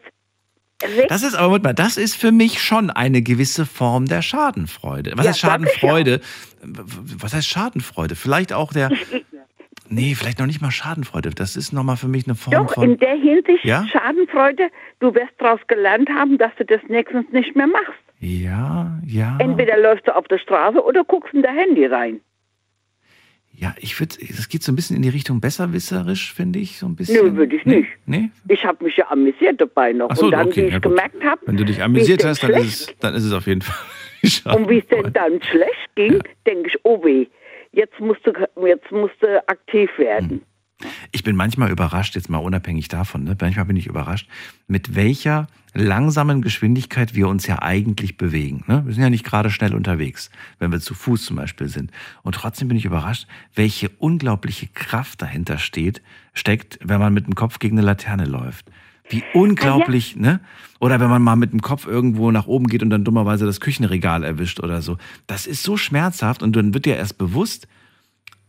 [1.08, 5.14] Das ist aber, mal, das ist für mich schon eine gewisse Form der Schadenfreude.
[5.16, 6.20] Was ja, heißt Schadenfreude?
[6.62, 8.16] Was heißt Schadenfreude?
[8.16, 8.92] Vielleicht auch der.
[9.88, 11.30] Nee, vielleicht noch nicht mal Schadenfreude.
[11.30, 12.92] Das ist nochmal für mich eine Form Doch, von.
[12.92, 13.86] in der Hinsicht ja?
[13.88, 17.94] Schadenfreude, du wirst daraus gelernt haben, dass du das nächstens nicht mehr machst.
[18.20, 19.38] Ja, ja.
[19.40, 22.22] Entweder läufst du auf der Straße oder guckst in dein Handy rein.
[23.58, 26.88] Ja, ich würde, es geht so ein bisschen in die Richtung besserwisserisch, finde ich, so
[26.88, 27.26] ein bisschen.
[27.26, 27.78] Nö, würde ich nee?
[27.78, 27.90] nicht.
[28.06, 28.30] Nee?
[28.50, 30.14] Ich habe mich ja amüsiert dabei noch.
[30.16, 31.42] so, und dann, okay, wie ich ja, gemerkt habe.
[31.46, 33.76] Wenn du dich amüsiert hast, dann ist, es, dann ist es auf jeden Fall.
[34.56, 36.20] und wie es denn dann schlecht ging, ja.
[36.46, 37.28] denke ich, oh weh,
[37.76, 38.32] jetzt musst du,
[38.66, 40.30] jetzt musst du aktiv werden.
[40.30, 40.42] Hm.
[41.12, 43.38] Ich bin manchmal überrascht, jetzt mal unabhängig davon, ne?
[43.40, 44.28] manchmal bin ich überrascht,
[44.68, 48.66] mit welcher langsamen Geschwindigkeit wir uns ja eigentlich bewegen.
[48.68, 48.86] Ne?
[48.86, 50.30] Wir sind ja nicht gerade schnell unterwegs,
[50.60, 51.92] wenn wir zu Fuß zum Beispiel sind.
[52.24, 56.02] Und trotzdem bin ich überrascht, welche unglaubliche Kraft dahinter steht,
[56.34, 58.70] steckt, wenn man mit dem Kopf gegen eine Laterne läuft.
[59.10, 60.22] Wie unglaublich, ja.
[60.22, 60.40] ne?
[60.80, 63.62] Oder wenn man mal mit dem Kopf irgendwo nach oben geht und dann dummerweise das
[63.62, 64.98] Küchenregal erwischt oder so.
[65.26, 67.68] Das ist so schmerzhaft und dann wird dir erst bewusst,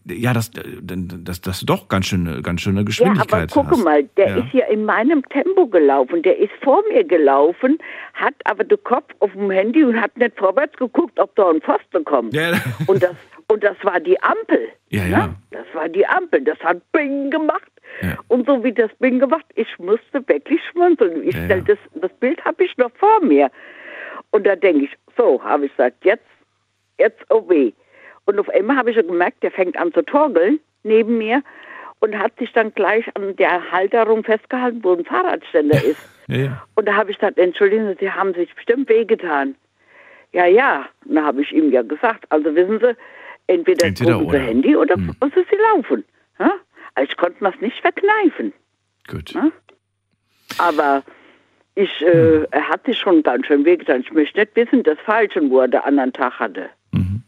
[0.09, 3.51] ja, das, das, das doch ganz schöne, ganz schöne Geschwindigkeit.
[3.51, 4.37] Ja, aber guck mal, der ja.
[4.37, 6.23] ist ja in meinem Tempo gelaufen.
[6.23, 7.78] Der ist vor mir gelaufen,
[8.15, 11.61] hat aber den Kopf auf dem Handy und hat nicht vorwärts geguckt, ob da ein
[11.61, 12.35] Pfosten kommt.
[12.35, 12.53] Ja.
[12.87, 13.16] Und das,
[13.49, 14.69] und das war die Ampel.
[14.91, 15.27] Ja, ja.
[15.27, 15.35] Ne?
[15.51, 16.43] Das war die Ampel.
[16.45, 17.70] Das hat Bing gemacht.
[18.02, 18.18] Ja.
[18.28, 21.27] Und so wie das Bing gemacht, ich musste wirklich schmunzeln.
[21.27, 21.60] Ich ja, ja.
[21.60, 23.51] Das, das Bild habe ich noch vor mir.
[24.31, 26.27] Und da denke ich, so, habe ich gesagt, jetzt,
[26.98, 27.73] jetzt oh weh.
[28.27, 31.43] Und auf einmal habe ich schon gemerkt, der fängt an zu torgeln neben mir
[32.01, 36.01] und hat sich dann gleich an der Halterung festgehalten, wo ein Fahrradständer ist.
[36.28, 36.66] Ja, ja.
[36.74, 39.55] Und da habe ich gesagt, entschuldigen Sie, Sie haben sich bestimmt wehgetan.
[40.32, 42.24] Ja, ja, da habe ich ihm ja gesagt.
[42.31, 42.97] Also wissen Sie,
[43.47, 44.39] entweder, entweder oder.
[44.39, 45.14] Sie Handy oder hm.
[45.23, 46.05] Sie laufen.
[46.39, 46.52] Ja?
[46.97, 48.52] Also ich konnte das nicht verkneifen.
[49.06, 49.32] Gut.
[49.32, 49.51] Ja?
[50.59, 51.02] Aber
[51.74, 52.47] ich, äh, hm.
[52.51, 54.01] er hatte schon ganz schön wehgetan.
[54.01, 56.70] Ich möchte nicht wissen, das Falsche, wo er den anderen Tag hatte.
[56.93, 57.23] Mhm.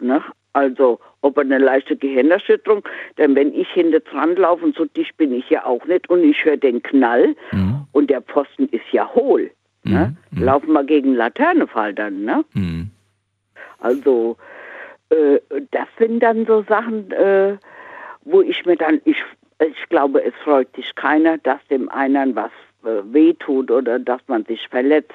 [0.00, 0.22] Ne?
[0.52, 2.82] Also, ob er eine leichte Gehirnerschütterung,
[3.16, 6.24] denn wenn ich hinter dran laufe, und so dicht bin ich ja auch nicht, und
[6.24, 7.86] ich höre den Knall, mhm.
[7.92, 9.52] und der Posten ist ja hohl,
[9.84, 9.92] mhm.
[9.92, 10.16] ne?
[10.32, 10.42] Mhm.
[10.42, 12.44] laufen wir gegen Laternefall dann, ne?
[12.54, 12.90] Mhm.
[13.78, 14.36] Also,
[15.10, 15.38] äh,
[15.70, 17.56] das sind dann so Sachen, äh,
[18.24, 19.16] wo ich mir dann, ich,
[19.60, 22.50] ich glaube, es freut sich keiner, dass dem einen was
[22.84, 25.12] äh, wehtut oder dass man sich verletzt.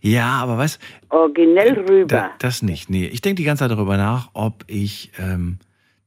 [0.00, 0.78] Ja, aber was?
[1.10, 2.06] Originell rüber.
[2.06, 2.90] Da, das nicht.
[2.90, 5.58] Nee, ich denke die ganze Zeit darüber nach, ob ich ähm,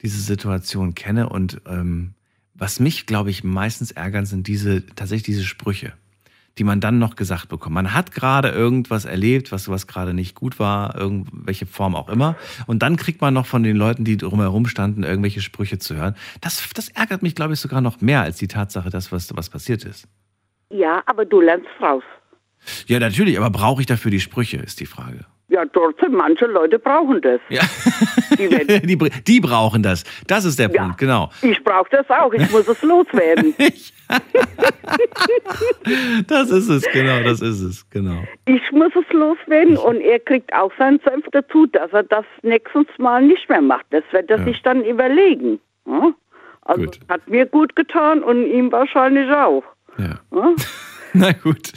[0.02, 2.14] diese Situation kenne und ähm,
[2.54, 5.94] was mich, glaube ich, meistens ärgern, sind diese tatsächlich diese Sprüche,
[6.58, 7.74] die man dann noch gesagt bekommt.
[7.74, 12.36] Man hat gerade irgendwas erlebt, was, was gerade nicht gut war, irgendwelche Form auch immer.
[12.68, 16.16] Und dann kriegt man noch von den Leuten, die drumherum standen, irgendwelche Sprüche zu hören.
[16.42, 19.50] Das, das ärgert mich, glaube ich, sogar noch mehr als die Tatsache, dass was, was
[19.50, 20.08] passiert ist.
[20.70, 22.04] Ja, aber du lernst raus.
[22.88, 25.26] Ja, natürlich, aber brauche ich dafür die Sprüche, ist die Frage.
[25.49, 27.40] Ja, trotzdem, manche Leute brauchen das.
[27.49, 27.61] Ja.
[28.38, 28.48] Die,
[28.98, 30.03] die, die, brauchen das.
[30.26, 31.30] Das ist der ja, Punkt, genau.
[31.41, 33.53] Ich brauche das auch, ich muss es loswerden.
[36.28, 38.24] das ist es, genau, das ist es, genau.
[38.45, 42.88] Ich muss es loswerden und er kriegt auch seinen Senf dazu, dass er das nächstes
[42.98, 43.86] Mal nicht mehr macht.
[43.91, 44.45] Das wird er ja.
[44.45, 45.60] sich dann überlegen.
[46.61, 46.99] Also gut.
[47.10, 49.64] hat mir gut getan und ihm wahrscheinlich auch.
[49.98, 50.20] Ja.
[51.15, 51.73] Na gut.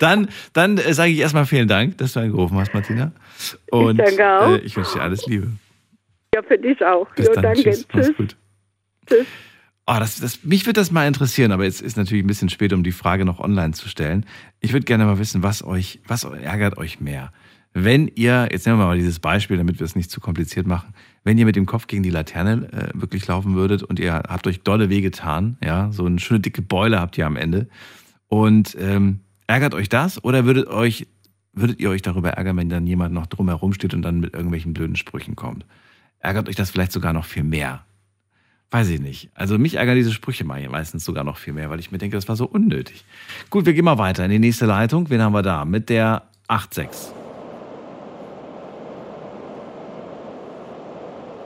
[0.00, 3.12] Dann, dann äh, sage ich erstmal vielen Dank, dass du angerufen hast, Martina.
[3.70, 4.52] Und ich danke auch.
[4.52, 5.48] Äh, ich wünsche dir alles Liebe.
[6.34, 7.08] Ja, für dich auch.
[7.14, 7.42] Bis jo, dann.
[7.42, 7.62] danke.
[7.62, 7.88] Tschüss.
[7.88, 8.16] Tschüss.
[8.16, 8.36] gut.
[9.06, 9.26] Tschüss.
[9.88, 12.72] Oh, das, das, mich würde das mal interessieren, aber jetzt ist natürlich ein bisschen spät,
[12.72, 14.26] um die Frage noch online zu stellen.
[14.60, 17.32] Ich würde gerne mal wissen, was euch, was ärgert euch mehr?
[17.72, 20.94] Wenn ihr, jetzt nehmen wir mal dieses Beispiel, damit wir es nicht zu kompliziert machen,
[21.24, 24.46] wenn ihr mit dem Kopf gegen die Laterne äh, wirklich laufen würdet und ihr habt
[24.46, 27.68] euch dolle weh getan, ja, so eine schöne dicke Beule habt ihr am Ende
[28.28, 31.06] und ähm, ärgert euch das oder würdet euch
[31.56, 34.74] würdet ihr euch darüber ärgern, wenn dann jemand noch drumherum steht und dann mit irgendwelchen
[34.74, 35.64] blöden Sprüchen kommt?
[36.20, 37.84] Ärgert euch das vielleicht sogar noch viel mehr?
[38.70, 39.30] Weiß ich nicht.
[39.34, 42.28] Also mich ärgern diese Sprüche meistens sogar noch viel mehr, weil ich mir denke, das
[42.28, 43.04] war so unnötig.
[43.48, 45.08] Gut, wir gehen mal weiter in die nächste Leitung.
[45.08, 45.64] Wen haben wir da?
[45.64, 47.12] Mit der 86.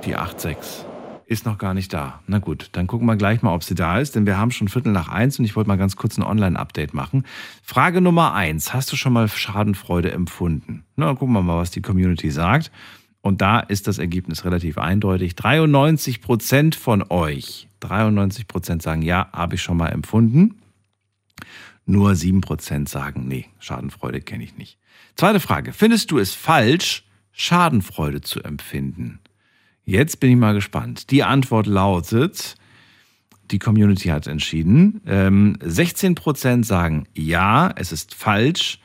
[0.05, 0.87] Die 86
[1.31, 2.21] ist noch gar nicht da.
[2.27, 4.67] Na gut, dann gucken wir gleich mal, ob sie da ist, denn wir haben schon
[4.67, 7.25] Viertel nach eins und ich wollte mal ganz kurz ein Online-Update machen.
[7.63, 10.83] Frage Nummer eins: Hast du schon mal Schadenfreude empfunden?
[10.97, 12.73] Na, gucken wir mal, was die Community sagt.
[13.23, 15.37] Und da ist das Ergebnis relativ eindeutig.
[15.37, 20.57] 93 Prozent von euch, 93 Prozent sagen, ja, habe ich schon mal empfunden.
[21.87, 24.79] Nur 7 Prozent sagen, nee, Schadenfreude kenne ich nicht.
[25.15, 25.73] Zweite Frage.
[25.73, 29.21] Findest du es falsch, Schadenfreude zu empfinden?
[29.91, 31.11] Jetzt bin ich mal gespannt.
[31.11, 32.55] Die Antwort lautet,
[33.51, 35.01] die Community hat entschieden.
[35.05, 38.79] Ähm, 16% sagen ja, es ist falsch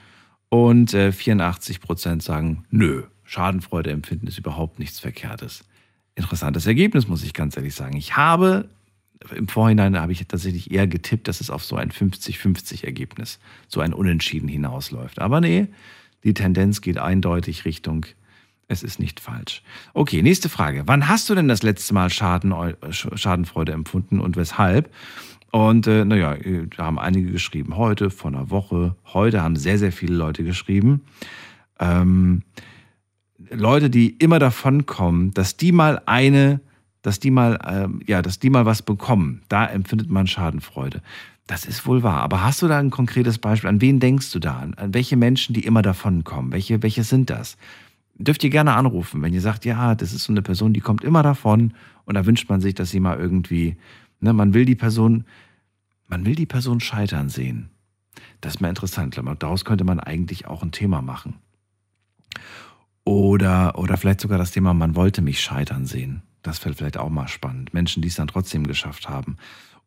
[0.49, 3.03] und äh, 84% sagen nö.
[3.23, 5.63] Schadenfreude empfinden ist überhaupt nichts Verkehrtes.
[6.15, 7.97] Interessantes Ergebnis, muss ich ganz ehrlich sagen.
[7.97, 8.67] Ich habe
[9.35, 13.37] im Vorhinein habe ich tatsächlich eher getippt, dass es auf so ein 50-50 Ergebnis,
[13.67, 15.19] so ein Unentschieden hinausläuft.
[15.19, 15.67] Aber nee,
[16.23, 18.07] die Tendenz geht eindeutig Richtung
[18.67, 19.61] es ist nicht falsch.
[19.93, 20.83] Okay, nächste Frage.
[20.85, 22.53] Wann hast du denn das letzte Mal Schaden,
[22.89, 24.91] Schadenfreude empfunden und weshalb?
[25.51, 26.35] Und äh, naja,
[26.75, 28.95] da haben einige geschrieben, heute, vor einer Woche.
[29.13, 31.01] Heute haben sehr, sehr viele Leute geschrieben.
[31.79, 32.43] Ähm,
[33.49, 36.59] Leute, die immer davon kommen, dass die mal eine,
[37.01, 41.01] dass die mal, ähm, ja, dass die mal was bekommen, da empfindet man Schadenfreude.
[41.47, 42.21] Das ist wohl wahr.
[42.21, 43.69] Aber hast du da ein konkretes Beispiel?
[43.69, 44.67] An wen denkst du da?
[44.75, 46.51] An welche Menschen, die immer davon kommen?
[46.51, 47.57] Welche, welche sind das?
[48.15, 51.03] Dürft ihr gerne anrufen, wenn ihr sagt, ja, das ist so eine Person, die kommt
[51.03, 51.73] immer davon
[52.05, 53.77] und da wünscht man sich, dass sie mal irgendwie,
[54.19, 55.25] ne, man will die Person,
[56.07, 57.69] man will die Person scheitern sehen.
[58.41, 59.19] Das ist mal interessant.
[59.39, 61.35] Daraus könnte man eigentlich auch ein Thema machen.
[63.03, 66.21] Oder, oder vielleicht sogar das Thema, man wollte mich scheitern sehen.
[66.41, 67.73] Das fällt vielleicht auch mal spannend.
[67.73, 69.37] Menschen, die es dann trotzdem geschafft haben.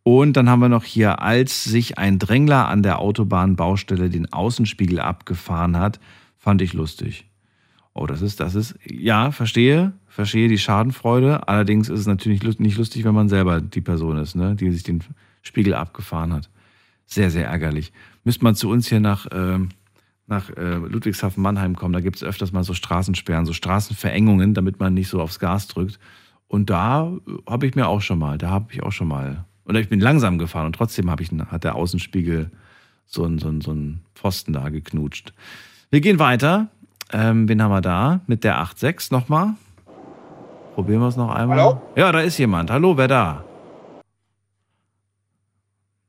[0.03, 5.01] Und dann haben wir noch hier, als sich ein Drängler an der Autobahnbaustelle den Außenspiegel
[5.01, 6.01] abgefahren hat,
[6.37, 7.28] fand ich lustig.
[8.01, 11.49] Oh, das ist, das ist, ja, verstehe, verstehe die Schadenfreude.
[11.49, 14.85] Allerdings ist es natürlich nicht lustig, wenn man selber die Person ist, ne, die sich
[14.85, 15.03] den
[15.43, 16.49] Spiegel abgefahren hat.
[17.07, 17.93] Sehr, sehr ärgerlich.
[18.23, 19.59] Müsste man zu uns hier nach, äh,
[20.29, 24.95] nach äh, Ludwigshafen-Mannheim kommen, da gibt es öfters mal so Straßensperren, so Straßenverengungen, damit man
[24.95, 25.99] nicht so aufs Gas drückt.
[26.47, 27.11] Und da
[27.49, 29.99] habe ich mir auch schon mal, da habe ich auch schon mal, oder ich bin
[29.99, 32.53] langsam gefahren und trotzdem ich, hat der Außenspiegel
[33.07, 35.33] so einen, so, so einen Pfosten da geknutscht.
[35.91, 36.69] Wir gehen weiter
[37.13, 38.21] Ähm, wen haben wir da?
[38.27, 39.55] Mit der 8.6 nochmal?
[40.75, 41.59] Probieren wir es noch einmal.
[41.59, 41.83] Hallo?
[41.97, 42.71] Ja, da ist jemand.
[42.71, 43.45] Hallo, wer da?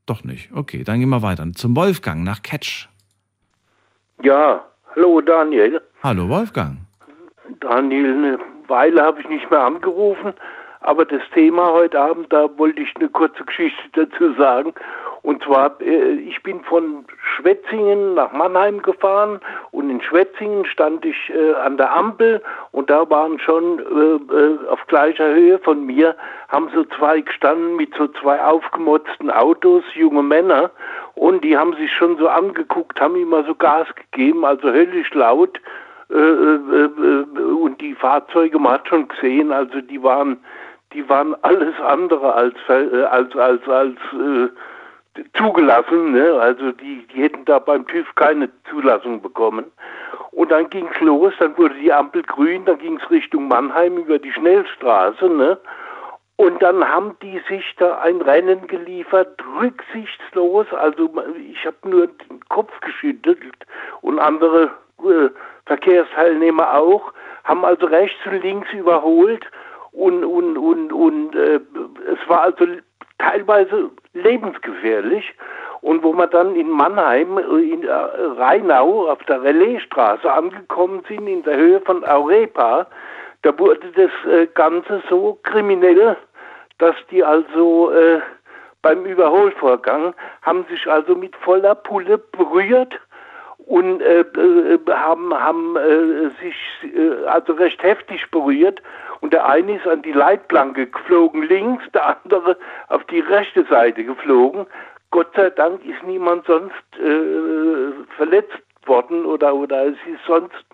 [0.06, 0.50] Doch nicht.
[0.54, 1.46] Okay, dann gehen wir weiter.
[1.54, 2.90] Zum Wolfgang nach Catch.
[4.24, 4.64] Ja,
[4.96, 5.82] hallo Daniel.
[6.04, 6.80] Hallo Wolfgang.
[7.60, 10.34] Daniel, eine Weile habe ich nicht mehr angerufen,
[10.82, 14.74] aber das Thema heute Abend, da wollte ich eine kurze Geschichte dazu sagen.
[15.22, 17.06] Und zwar, äh, ich bin von
[17.36, 19.40] Schwetzingen nach Mannheim gefahren
[19.72, 22.42] und in Schwetzingen stand ich äh, an der Ampel
[22.72, 26.16] und da waren schon äh, auf gleicher Höhe von mir,
[26.48, 30.72] haben so zwei gestanden mit so zwei aufgemotzten Autos, junge Männer.
[31.16, 35.60] Und die haben sich schon so angeguckt, haben immer so Gas gegeben, also höllisch laut.
[36.08, 40.38] Und die Fahrzeuge, man hat schon gesehen, also die waren,
[40.94, 43.98] die waren alles andere als, als, als, als, als
[45.34, 46.34] zugelassen, ne?
[46.40, 49.66] also die, die hätten da beim TÜV keine Zulassung bekommen.
[50.32, 53.98] Und dann ging es los, dann wurde die Ampel grün, dann ging es Richtung Mannheim
[53.98, 55.58] über die Schnellstraße, ne?
[56.38, 60.68] Und dann haben die sich da ein Rennen geliefert, rücksichtslos.
[60.72, 61.10] Also
[61.52, 63.44] ich habe nur den Kopf geschüttelt
[64.00, 64.72] und andere
[65.04, 65.30] äh,
[65.66, 67.12] Verkehrsteilnehmer auch,
[67.44, 69.46] haben also rechts und links überholt
[69.92, 71.60] und und und und äh,
[72.08, 72.66] es war also
[73.20, 75.34] teilweise lebensgefährlich.
[75.82, 81.28] Und wo wir dann in Mannheim, äh, in äh, Rheinau, auf der Relaisstraße angekommen sind,
[81.28, 82.88] in der Höhe von Aurepa,
[83.44, 86.18] da wurde das äh, Ganze so kriminell,
[86.80, 88.20] dass die also äh,
[88.82, 93.00] beim Überholvorgang haben sich also mit voller Pulle berührt
[93.70, 96.56] und äh, äh, haben, haben äh, sich
[96.92, 98.82] äh, also recht heftig berührt
[99.22, 104.04] und der eine ist an die Leitplanke geflogen links, der andere auf die rechte Seite
[104.04, 104.66] geflogen.
[105.12, 110.66] Gott sei Dank ist niemand sonst äh, verletzt worden oder, oder es ist sonst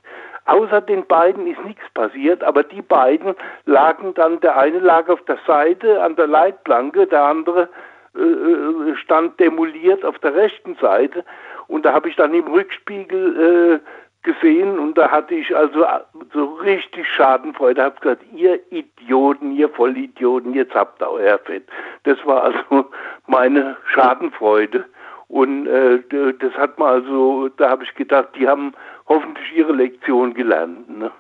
[0.48, 3.34] Außer den beiden ist nichts passiert, aber die beiden
[3.66, 7.68] lagen dann, der eine lag auf der Seite an der Leitplanke, der andere
[8.16, 11.26] äh, stand demoliert auf der rechten Seite.
[11.68, 13.90] Und da habe ich dann im Rückspiegel äh,
[14.26, 15.86] gesehen und da hatte ich also
[16.34, 17.84] so richtig Schadenfreude.
[17.84, 21.64] Habe gesagt, ihr Idioten, ihr Vollidioten, jetzt habt ihr euer Fett.
[22.04, 22.90] Das war also
[23.28, 24.86] meine Schadenfreude.
[25.28, 26.02] Und äh,
[26.40, 28.74] das hat man also, da habe ich gedacht, die haben
[29.08, 30.90] hoffentlich ihre Lektion gelernt.
[30.90, 31.12] Ne?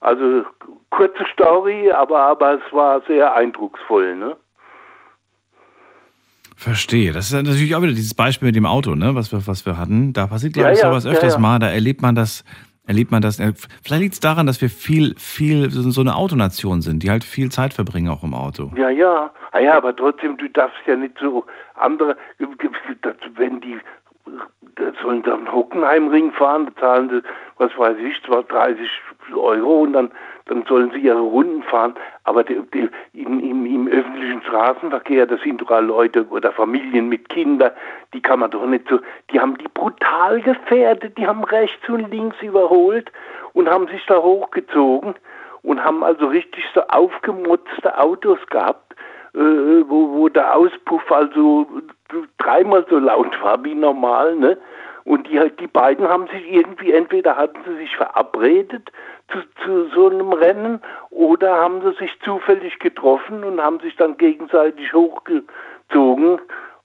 [0.00, 0.44] Also
[0.90, 4.14] kurze Story, aber, aber es war sehr eindrucksvoll.
[4.16, 4.36] Ne?
[6.56, 7.12] Verstehe.
[7.12, 9.76] Das ist natürlich auch wieder dieses Beispiel mit dem Auto, ne, was wir, was wir
[9.76, 10.12] hatten.
[10.12, 11.58] Da passiert, glaube ich, ja, sowas öfters ja, mal.
[11.58, 12.44] Da erlebt man das,
[12.86, 13.36] erlebt man das.
[13.36, 17.50] Vielleicht liegt es daran, dass wir viel, viel so eine Autonation sind, die halt viel
[17.50, 18.70] Zeit verbringen auch im Auto.
[18.76, 19.32] Ja, ja.
[19.52, 21.44] Ah, ja, aber trotzdem, du darfst ja nicht so
[21.74, 22.16] andere,
[23.36, 23.78] wenn die
[25.02, 27.22] sollen dann Hockenheimring fahren, da zahlen sie,
[27.58, 28.88] was weiß ich, zwar 30
[29.34, 30.10] Euro und dann
[30.46, 31.94] dann sollen sie ihre Runden fahren.
[32.24, 37.28] Aber die, die, im, im, im, öffentlichen Straßenverkehr, das sind doch Leute oder Familien mit
[37.28, 37.72] Kindern,
[38.12, 38.98] die kann man doch nicht so,
[39.30, 43.10] die haben die brutal gefährdet, die haben rechts und links überholt
[43.54, 45.14] und haben sich da hochgezogen
[45.62, 48.94] und haben also richtig so aufgemotzte Autos gehabt,
[49.34, 51.66] äh, wo, wo der Auspuff also
[52.38, 54.58] dreimal so laut war wie normal, ne?
[55.04, 58.90] Und die, die beiden haben sich irgendwie, entweder hatten sie sich verabredet
[59.30, 64.16] zu, zu so einem Rennen oder haben sie sich zufällig getroffen und haben sich dann
[64.16, 66.40] gegenseitig hochgezogen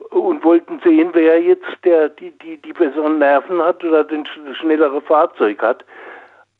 [0.09, 4.57] und wollten sehen, wer jetzt der, die, die, die besseren Nerven hat oder den, das
[4.57, 5.85] schnellere Fahrzeug hat.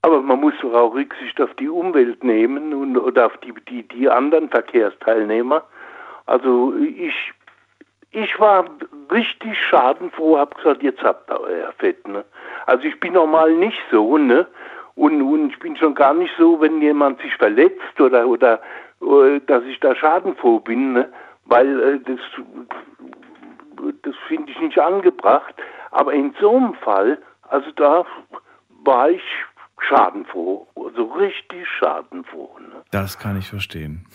[0.02, 3.84] Aber man muss doch auch Rücksicht auf die Umwelt nehmen und, oder auf die, die,
[3.84, 5.64] die anderen Verkehrsteilnehmer.
[6.26, 7.34] Also ich
[8.12, 8.66] ich war
[9.12, 12.26] richtig schadenfroh, hab gesagt, jetzt habt ihr euer Fett, ne?
[12.66, 14.48] Also ich bin normal nicht so, ne?
[14.96, 18.60] Und, und ich bin schon gar nicht so, wenn jemand sich verletzt oder, oder,
[19.02, 21.12] äh, dass ich da schadenfroh bin, ne?
[21.46, 22.20] Weil äh, das,
[24.04, 25.56] das finde ich nicht angebracht.
[25.92, 27.18] Aber in so einem Fall,
[27.50, 28.06] also da
[28.84, 29.24] war ich
[29.88, 32.58] schadenfroh, also richtig schadenfroh.
[32.60, 32.84] Ne?
[32.92, 34.06] Das kann ich verstehen.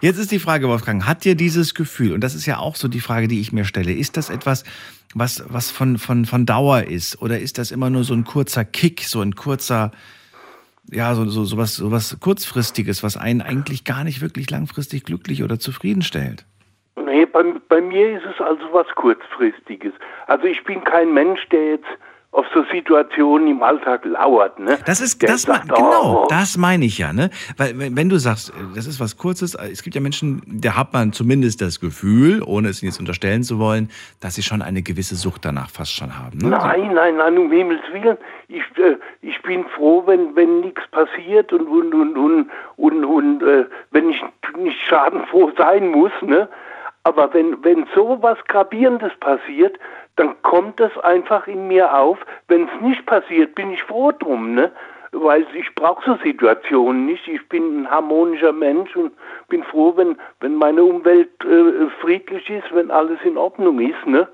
[0.00, 2.88] Jetzt ist die Frage, Wolfgang, hat dir dieses Gefühl, und das ist ja auch so
[2.88, 4.64] die Frage, die ich mir stelle, ist das etwas,
[5.14, 7.20] was, was von, von, von Dauer ist?
[7.22, 9.92] Oder ist das immer nur so ein kurzer Kick, so ein kurzer,
[10.90, 15.04] ja, so, so, so, was, so was Kurzfristiges, was einen eigentlich gar nicht wirklich langfristig
[15.04, 16.44] glücklich oder zufriedenstellt?
[16.96, 19.92] Nee, bei, bei mir ist es also was Kurzfristiges.
[20.26, 21.88] Also ich bin kein Mensch, der jetzt
[22.34, 24.58] auf so Situationen im Alltag lauert.
[24.58, 24.76] Ne?
[24.86, 26.26] Das ist, das sagt, genau, oh.
[26.28, 27.12] das meine ich ja.
[27.12, 27.30] Ne?
[27.56, 31.12] Weil wenn du sagst, das ist was Kurzes, es gibt ja Menschen, da hat man
[31.12, 33.88] zumindest das Gefühl, ohne es jetzt unterstellen zu wollen,
[34.20, 36.38] dass sie schon eine gewisse Sucht danach fast schon haben.
[36.38, 36.50] Ne?
[36.50, 38.18] Nein, nein, nein, um Himmels Willen.
[38.48, 43.42] Ich, äh, ich bin froh, wenn, wenn nichts passiert und, und, und, und, und, und
[43.44, 44.20] äh, wenn ich
[44.58, 46.12] nicht schadenfroh sein muss.
[46.22, 46.48] Ne?
[47.04, 49.78] Aber wenn, wenn so was Gravierendes passiert,
[50.16, 52.18] dann kommt das einfach in mir auf.
[52.48, 54.72] Wenn es nicht passiert, bin ich froh drum, ne?
[55.12, 57.28] Weil ich brauche so Situationen nicht.
[57.28, 59.12] Ich bin ein harmonischer Mensch und
[59.48, 64.28] bin froh, wenn, wenn meine Umwelt äh, friedlich ist, wenn alles in Ordnung ist, ne?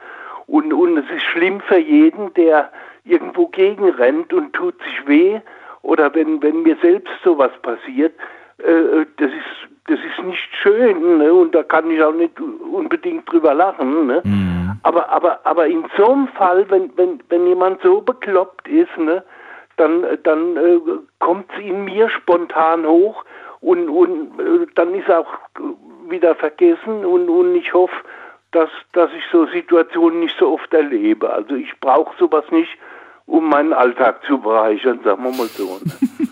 [0.47, 2.70] Und, und es ist schlimm für jeden, der
[3.05, 5.40] irgendwo gegenrennt und tut sich weh.
[5.82, 8.12] Oder wenn, wenn mir selbst sowas passiert,
[8.59, 11.32] äh, äh das ist das ist nicht schön ne?
[11.32, 14.07] und da kann ich auch nicht unbedingt drüber lachen.
[14.07, 14.23] Ne?
[14.24, 14.60] Mhm.
[14.82, 19.22] Aber, aber, aber in so einem Fall, wenn, wenn, wenn jemand so bekloppt ist, ne,
[19.76, 20.78] dann, dann äh,
[21.18, 23.24] kommt es in mir spontan hoch
[23.60, 25.26] und, und äh, dann ist auch
[26.09, 27.94] wieder vergessen und, und ich hoffe,
[28.52, 31.30] dass, dass ich so Situationen nicht so oft erlebe.
[31.30, 32.70] Also ich brauche sowas nicht,
[33.26, 35.78] um meinen Alltag zu bereichern, sagen wir mal so.
[35.84, 35.92] Ne?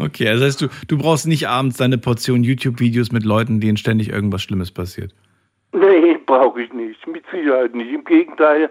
[0.00, 4.10] Okay, das heißt, du, du brauchst nicht abends deine Portion YouTube-Videos mit Leuten, denen ständig
[4.10, 5.12] irgendwas Schlimmes passiert.
[5.72, 7.06] Nee, brauche ich nicht.
[7.06, 7.92] Mit Sicherheit nicht.
[7.92, 8.70] Im Gegenteil,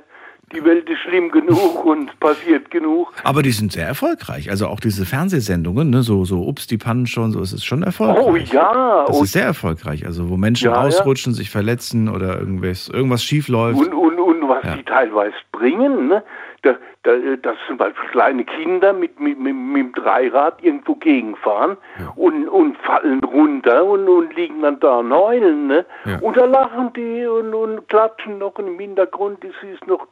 [0.53, 3.13] die Welt ist schlimm genug und passiert genug.
[3.23, 4.49] Aber die sind sehr erfolgreich.
[4.49, 7.83] Also auch diese Fernsehsendungen, ne, so, so Ups, die Pannen schon, so ist es schon
[7.83, 8.25] erfolgreich.
[8.25, 9.05] Oh ja.
[9.07, 10.05] Das ist sehr erfolgreich.
[10.05, 11.37] Also wo Menschen ja, ausrutschen, ja.
[11.37, 13.79] sich verletzen oder irgendwas, irgendwas schief läuft.
[13.79, 14.75] Und, und, und was ja.
[14.75, 16.23] die teilweise bringen, ne?
[16.63, 21.77] Da, da, dass zum Beispiel kleine Kinder mit, mit, mit, mit dem Dreirad irgendwo gegenfahren
[21.99, 22.11] ja.
[22.15, 25.67] und, und fallen runter und, und liegen dann da und heulen.
[25.67, 25.85] Ne?
[26.05, 26.19] Ja.
[26.19, 30.07] Und da lachen die und, und klatschen noch und im Hintergrund ist, ist noch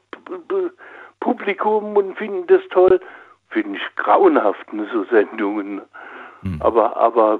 [1.19, 2.99] Publikum und finden das toll.
[3.49, 5.81] Finde ich grauenhaft, ne, so Sendungen.
[6.41, 6.61] Hm.
[6.61, 7.39] Aber, aber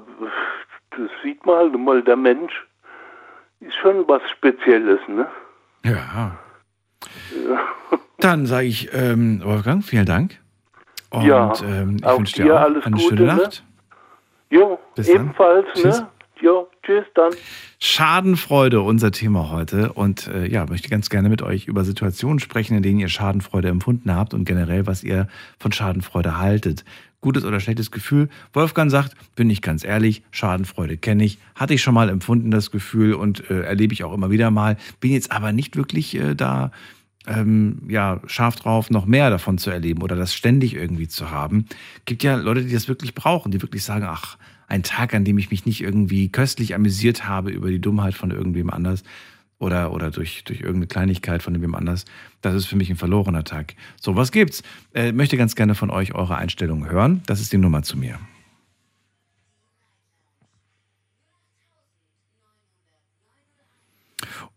[0.90, 2.66] das sieht man halt mal, der Mensch
[3.60, 5.26] ist schon was Spezielles, ne?
[5.84, 6.36] Ja.
[7.30, 7.98] ja.
[8.18, 10.38] Dann sage ich, ähm, Wolfgang, vielen Dank.
[11.10, 13.42] Und ja, ähm, ich wünsche dir auch alles eine Gute, schöne ne?
[13.42, 13.64] Nacht.
[14.50, 15.66] Jo, Bis ebenfalls.
[15.74, 15.82] Dann.
[15.82, 16.00] Tschüss.
[16.00, 16.08] Ne?
[16.42, 17.32] Jo, tschüss dann.
[17.78, 19.92] Schadenfreude, unser Thema heute.
[19.94, 23.68] Und äh, ja, möchte ganz gerne mit euch über Situationen sprechen, in denen ihr Schadenfreude
[23.68, 25.28] empfunden habt und generell, was ihr
[25.58, 26.84] von Schadenfreude haltet.
[27.22, 28.28] Gutes oder schlechtes Gefühl.
[28.52, 32.70] Wolfgang sagt, bin ich ganz ehrlich, Schadenfreude kenne ich, hatte ich schon mal empfunden, das
[32.70, 34.76] Gefühl und äh, erlebe ich auch immer wieder mal.
[35.00, 36.70] Bin jetzt aber nicht wirklich äh, da
[37.26, 41.66] ähm, ja, scharf drauf, noch mehr davon zu erleben oder das ständig irgendwie zu haben.
[42.04, 44.36] Gibt ja Leute, die das wirklich brauchen, die wirklich sagen, ach,
[44.68, 48.30] ein Tag, an dem ich mich nicht irgendwie köstlich amüsiert habe über die Dummheit von
[48.30, 49.04] irgendwem anders
[49.58, 52.04] oder, oder durch, durch irgendeine Kleinigkeit von irgendwem anders,
[52.42, 53.74] das ist für mich ein verlorener Tag.
[54.00, 54.62] So, was gibt's?
[54.94, 57.22] Äh, möchte ganz gerne von euch eure Einstellungen hören.
[57.26, 58.18] Das ist die Nummer zu mir.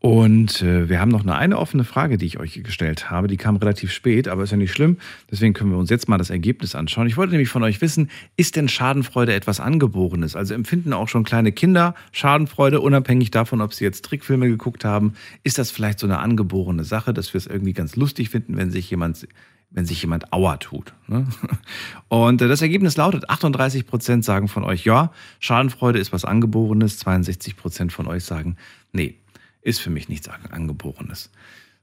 [0.01, 3.27] Und äh, wir haben noch eine, eine offene Frage, die ich euch gestellt habe.
[3.27, 4.97] Die kam relativ spät, aber ist ja nicht schlimm.
[5.29, 7.07] Deswegen können wir uns jetzt mal das Ergebnis anschauen.
[7.07, 10.37] Ich wollte nämlich von euch wissen, ist denn Schadenfreude etwas Angeborenes?
[10.37, 15.15] Also empfinden auch schon kleine Kinder Schadenfreude, unabhängig davon, ob sie jetzt Trickfilme geguckt haben?
[15.43, 18.71] Ist das vielleicht so eine angeborene Sache, dass wir es irgendwie ganz lustig finden, wenn
[18.71, 19.27] sich jemand
[19.71, 20.93] wenn sich jemand Aua tut.
[21.05, 21.27] Ne?
[22.07, 26.97] Und äh, das Ergebnis lautet, 38 Prozent sagen von euch, ja, Schadenfreude ist was Angeborenes,
[26.97, 28.55] 62 Prozent von euch sagen,
[28.93, 29.18] nee,
[29.61, 31.31] ist für mich nichts Angeborenes.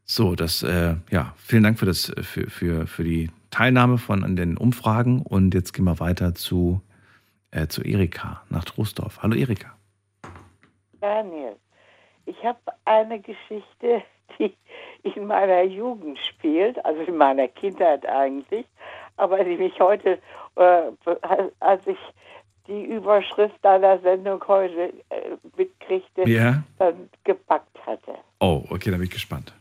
[0.05, 4.37] So, das, äh, ja, vielen Dank für, das, für, für, für die Teilnahme von an
[4.37, 6.81] den Umfragen und jetzt gehen wir weiter zu,
[7.51, 9.23] äh, zu Erika nach Troisdorf.
[9.23, 9.77] Hallo Erika.
[11.01, 11.57] Daniel,
[12.25, 14.03] ich habe eine Geschichte,
[14.39, 14.55] die
[15.03, 18.67] in meiner Jugend spielt, also in meiner Kindheit eigentlich,
[19.17, 20.19] aber die mich heute,
[20.57, 20.83] äh,
[21.61, 21.99] als ich
[22.67, 26.63] die Überschrift deiner Sendung heute äh, mitkriegte, ja.
[26.79, 28.15] dann gepackt hatte.
[28.41, 29.53] Oh, okay, dann bin ich gespannt.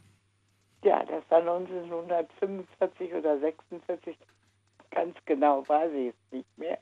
[0.84, 4.18] Ja, das war 1945 oder 46,
[4.92, 6.78] ganz genau weiß ich es nicht mehr.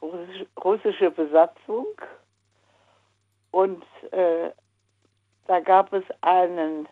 [0.00, 1.86] Russisch, russische Besatzung
[3.50, 3.82] und
[4.12, 4.50] äh,
[5.46, 6.86] da gab es einen,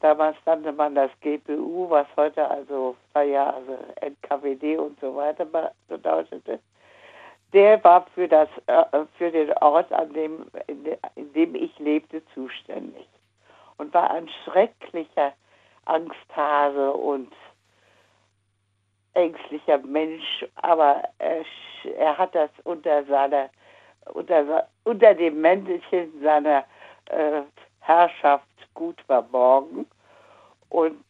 [0.00, 5.46] damals nannte man das GPU, was heute also, naja, also NKWD und so weiter
[5.88, 6.60] bedeutete
[7.52, 8.84] der war für, das, äh,
[9.18, 13.06] für den Ort, an dem, in, dem ich lebte, zuständig.
[13.78, 15.32] Und war ein schrecklicher
[15.86, 17.32] Angsthase und
[19.14, 21.44] ängstlicher Mensch, aber er,
[21.98, 23.50] er hat das unter seiner,
[24.12, 26.64] unter, unter dem Mäntelchen seiner
[27.06, 27.42] äh,
[27.80, 29.86] Herrschaft gut verborgen.
[30.68, 31.04] Und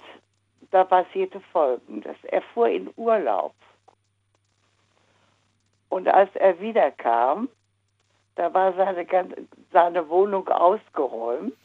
[0.71, 2.17] da passierte Folgendes.
[2.25, 3.53] Er fuhr in Urlaub.
[5.91, 7.49] Und als er wiederkam,
[8.37, 9.07] da war seine,
[9.73, 11.57] seine Wohnung ausgeräumt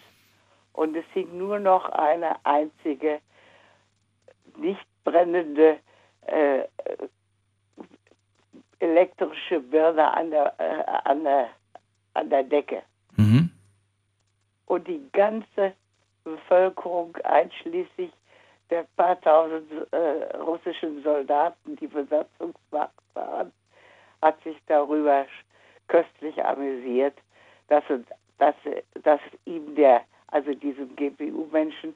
[0.74, 3.22] und es hing nur noch eine einzige
[4.58, 5.78] nicht brennende
[6.26, 6.64] äh,
[8.80, 11.50] elektrische Birne an der, äh, an der,
[12.14, 12.82] an der Decke.
[13.16, 13.52] Mhm.
[14.66, 15.74] Und die ganze
[16.24, 18.12] Bevölkerung, einschließlich
[18.72, 23.52] der paar tausend äh, russischen Soldaten, die Besatzungsmacht waren,
[24.26, 25.26] hat sich darüber
[25.88, 27.16] köstlich amüsiert,
[27.68, 27.84] dass,
[28.40, 28.56] dass,
[29.04, 31.96] dass ihm der, also diesem GPU-Menschen,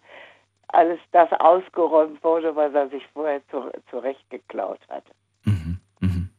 [0.67, 5.11] alles das ausgeräumt wurde, was er sich vorher zu, zurechtgeklaut hatte.
[5.45, 5.79] Mhm.
[6.01, 6.29] Mhm.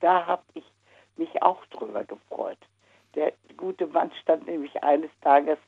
[0.00, 0.64] Da habe ich
[1.16, 2.58] mich auch drüber gefreut.
[3.14, 5.58] Der gute Mann stand nämlich eines Tages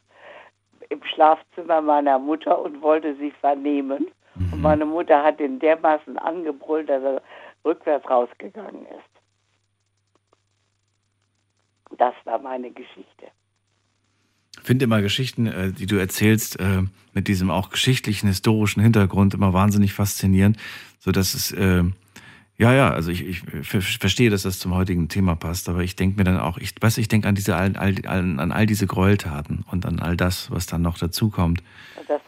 [0.88, 4.08] im Schlafzimmer meiner Mutter und wollte sie vernehmen.
[4.34, 4.52] Mhm.
[4.52, 7.22] Und meine Mutter hat ihn dermaßen angebrüllt, dass er
[7.64, 9.14] rückwärts rausgegangen ist.
[11.98, 13.28] Das war meine Geschichte.
[14.56, 16.82] Ich finde immer Geschichten, äh, die du erzählst, äh,
[17.12, 20.58] mit diesem auch geschichtlichen, historischen Hintergrund immer wahnsinnig faszinierend,
[20.98, 21.84] so dass es äh,
[22.56, 26.18] ja, ja, also ich, ich verstehe, dass das zum heutigen Thema passt, aber ich denke
[26.18, 29.64] mir dann auch, ich weiß, ich denke an diese all, all, an all diese Gräueltaten
[29.68, 31.64] und an all das, was dann noch dazukommt.
[32.06, 32.20] Das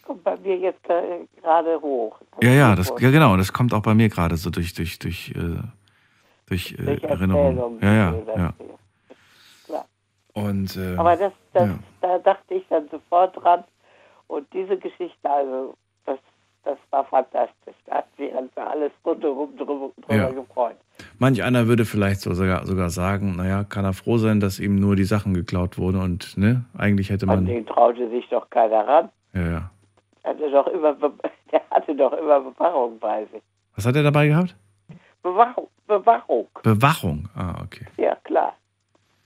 [0.47, 2.21] mir jetzt gerade hoch.
[2.43, 5.33] Ja, ja, das, ja, genau, das kommt auch bei mir gerade so durch, durch, durch,
[5.37, 5.59] äh,
[6.47, 7.79] durch, äh, durch Erinnerung.
[7.81, 8.55] Ja, ja, ja.
[9.67, 9.87] Klar.
[10.33, 11.79] Und, äh, aber das, das, ja.
[12.01, 13.65] da dachte ich dann sofort dran
[14.29, 15.75] und diese Geschichte, also
[16.67, 17.77] das war fantastisch.
[17.87, 20.31] Da hat sich also alles rundherum drüber, drüber ja.
[20.31, 20.77] gefreut.
[21.19, 24.77] Manch einer würde vielleicht so sogar, sogar sagen, naja, kann er froh sein, dass ihm
[24.77, 27.39] nur die Sachen geklaut wurden und ne, eigentlich hätte man.
[27.39, 29.09] An den traute sich doch keiner ran.
[29.33, 29.71] Ja, ja.
[30.27, 30.93] Hatte doch immer,
[31.53, 33.43] der hatte doch immer Bewachung bei sich.
[33.77, 34.57] Was hat er dabei gehabt?
[35.23, 35.69] Bewachung.
[35.87, 36.49] Bewachung.
[36.63, 37.87] Bewachung, ah, okay.
[37.97, 38.57] Ja, klar.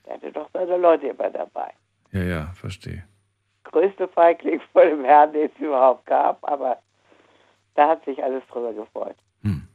[0.07, 1.73] Der hatte doch seine Leute immer dabei.
[2.13, 3.05] Ja, ja, verstehe.
[3.65, 6.77] Größte Feigling vor dem Herrn, den es überhaupt gab, aber
[7.77, 9.17] da hat sich alles drüber gefreut.
[9.43, 9.67] Hm.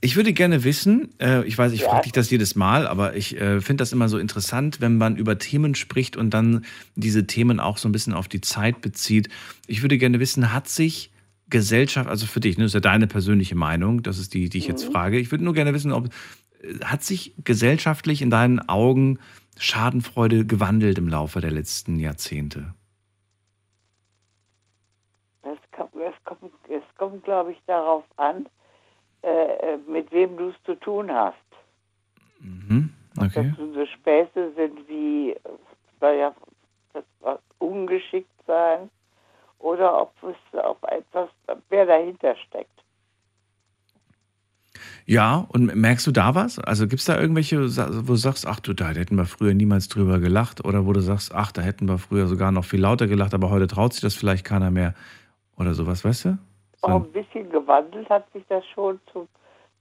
[0.00, 1.88] Ich würde gerne wissen, äh, ich weiß, ich ja.
[1.88, 5.16] frage dich das jedes Mal, aber ich äh, finde das immer so interessant, wenn man
[5.16, 6.64] über Themen spricht und dann
[6.94, 9.28] diese Themen auch so ein bisschen auf die Zeit bezieht.
[9.66, 11.10] Ich würde gerne wissen, hat sich
[11.50, 14.58] Gesellschaft, also für dich, ne, das ist ja deine persönliche Meinung, das ist die, die
[14.58, 14.92] ich jetzt mhm.
[14.92, 15.18] frage.
[15.18, 16.10] Ich würde nur gerne wissen, ob
[16.62, 19.18] äh, hat sich gesellschaftlich in deinen Augen
[19.58, 22.74] Schadenfreude gewandelt im Laufe der letzten Jahrzehnte?
[25.42, 28.46] Das kommt, das kommt es kommt, glaube ich, darauf an,
[29.28, 31.36] äh, äh mit wem du es zu tun hast.
[32.40, 32.90] Mhm.
[33.16, 33.52] Okay.
[33.52, 35.36] Ob das so Späße sind wie
[36.00, 36.34] naja,
[37.58, 38.90] ungeschickt sein
[39.58, 41.28] oder ob es auf etwas,
[41.68, 42.70] wer dahinter steckt.
[45.06, 46.58] Ja, und merkst du da was?
[46.58, 49.88] Also gibt es da irgendwelche, wo du sagst, ach du, da hätten wir früher niemals
[49.88, 53.06] drüber gelacht oder wo du sagst, ach, da hätten wir früher sogar noch viel lauter
[53.06, 54.94] gelacht, aber heute traut sich das vielleicht keiner mehr
[55.56, 56.38] oder sowas, weißt du?
[56.82, 59.28] Auch ein bisschen gewandelt hat sich das schon zum,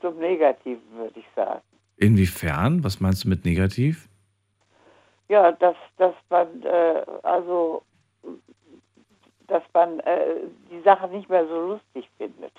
[0.02, 1.62] zum Negativen, würde ich sagen.
[1.98, 2.84] Inwiefern?
[2.84, 4.08] Was meinst du mit negativ?
[5.30, 7.84] Ja, dass, dass man, äh, also,
[9.48, 10.36] dass man äh,
[10.72, 12.54] die Sache nicht mehr so lustig findet.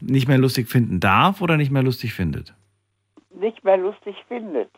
[0.00, 2.54] Nicht mehr lustig finden darf oder nicht mehr lustig findet?
[3.30, 4.70] Nicht mehr lustig findet.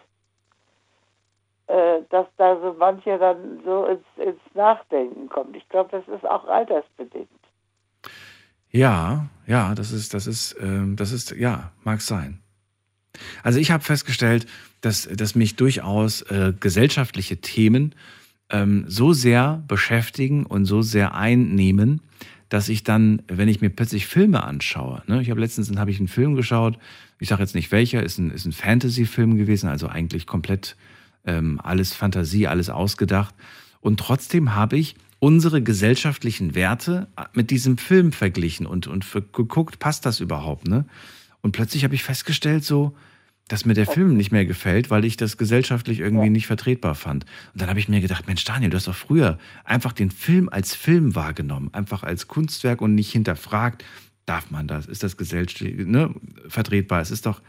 [1.66, 5.56] Äh, dass da so manche dann so ins, ins Nachdenken kommt.
[5.56, 7.28] Ich glaube, das ist auch altersbedingt.
[8.74, 12.40] Ja, ja, das ist, das ist, ähm, das ist, ja, mag sein.
[13.44, 14.46] Also ich habe festgestellt,
[14.80, 17.94] dass, dass mich durchaus äh, gesellschaftliche Themen
[18.50, 22.00] ähm, so sehr beschäftigen und so sehr einnehmen,
[22.48, 26.00] dass ich dann, wenn ich mir plötzlich Filme anschaue, ne, ich habe letztens hab ich
[26.00, 26.76] einen Film geschaut,
[27.20, 30.74] ich sage jetzt nicht welcher, ist ein, ist ein Fantasy-Film gewesen, also eigentlich komplett
[31.24, 33.36] ähm, alles Fantasie, alles ausgedacht.
[33.80, 40.04] Und trotzdem habe ich unsere gesellschaftlichen Werte mit diesem Film verglichen und, und geguckt, passt
[40.04, 40.84] das überhaupt, ne?
[41.40, 42.94] Und plötzlich habe ich festgestellt, so,
[43.48, 47.24] dass mir der Film nicht mehr gefällt, weil ich das gesellschaftlich irgendwie nicht vertretbar fand.
[47.54, 50.50] Und dann habe ich mir gedacht, Mensch, Daniel, du hast doch früher einfach den Film
[50.50, 53.82] als Film wahrgenommen, einfach als Kunstwerk und nicht hinterfragt,
[54.26, 56.14] darf man das, ist das gesellschaftlich ne,
[56.48, 57.00] vertretbar?
[57.00, 57.40] Es ist doch,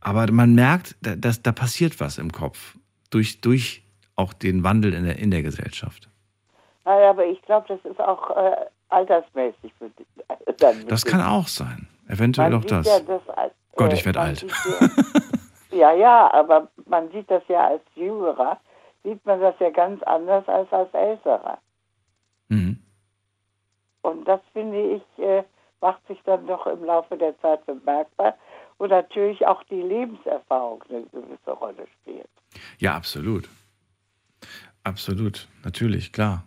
[0.00, 2.78] aber man merkt, da, dass, da passiert was im Kopf
[3.10, 3.82] durch, durch
[4.16, 6.08] auch den Wandel in der, in der Gesellschaft.
[6.84, 9.72] Naja, aber ich glaube, das ist auch äh, altersmäßig.
[9.78, 11.88] Für, äh, dann das kann auch sein.
[12.08, 12.86] Eventuell man auch das.
[12.86, 14.44] Ja das als, Gott, ich werde äh, alt.
[15.70, 18.58] Ja, ja, ja, aber man sieht das ja als Jüngerer,
[19.04, 21.58] sieht man das ja ganz anders als als Älterer.
[22.48, 22.82] Mhm.
[24.02, 25.44] Und das finde ich, äh,
[25.80, 28.34] macht sich dann doch im Laufe der Zeit bemerkbar.
[28.78, 32.28] Und natürlich auch die Lebenserfahrung eine gewisse Rolle spielt.
[32.78, 33.48] Ja, absolut.
[34.82, 36.44] Absolut, natürlich, klar.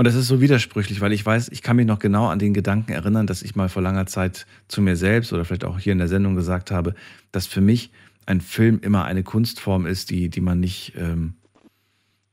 [0.00, 2.54] Und das ist so widersprüchlich, weil ich weiß, ich kann mich noch genau an den
[2.54, 5.92] Gedanken erinnern, dass ich mal vor langer Zeit zu mir selbst oder vielleicht auch hier
[5.92, 6.94] in der Sendung gesagt habe,
[7.32, 7.90] dass für mich
[8.24, 11.34] ein Film immer eine Kunstform ist, die, die man nicht, ähm,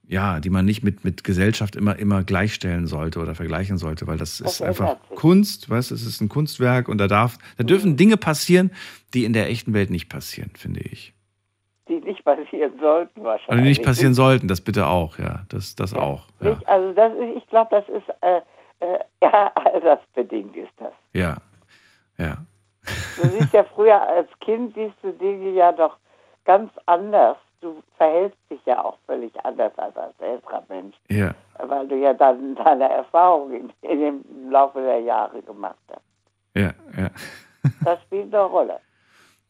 [0.07, 4.17] ja, die man nicht mit, mit Gesellschaft immer, immer gleichstellen sollte oder vergleichen sollte, weil
[4.17, 7.65] das, das ist einfach Kunst, weißt du, es ist ein Kunstwerk und da darf, da
[7.65, 7.97] dürfen mhm.
[7.97, 8.71] Dinge passieren,
[9.13, 11.16] die in der echten Welt nicht passieren, finde ich.
[11.87, 13.63] Die nicht passieren sollten wahrscheinlich.
[13.63, 15.99] Die nicht passieren sollten, das bitte auch, ja, das, das ja.
[15.99, 16.27] auch.
[16.41, 16.51] Ja.
[16.51, 18.41] Ich, also das ist, ich glaube, das ist, äh,
[18.79, 20.93] äh, ja, altersbedingt ist das.
[21.13, 21.37] Ja,
[22.17, 22.37] ja.
[23.21, 25.97] Du siehst ja früher als Kind, siehst du Dinge ja doch
[26.45, 30.95] ganz anders du verhältst dich ja auch völlig anders als ein älterer Mensch.
[31.09, 31.33] Ja.
[31.59, 36.01] Weil du ja dann deine Erfahrung in, in dem Laufe der Jahre gemacht hast.
[36.55, 37.09] Ja, ja.
[37.83, 38.79] das spielt eine Rolle.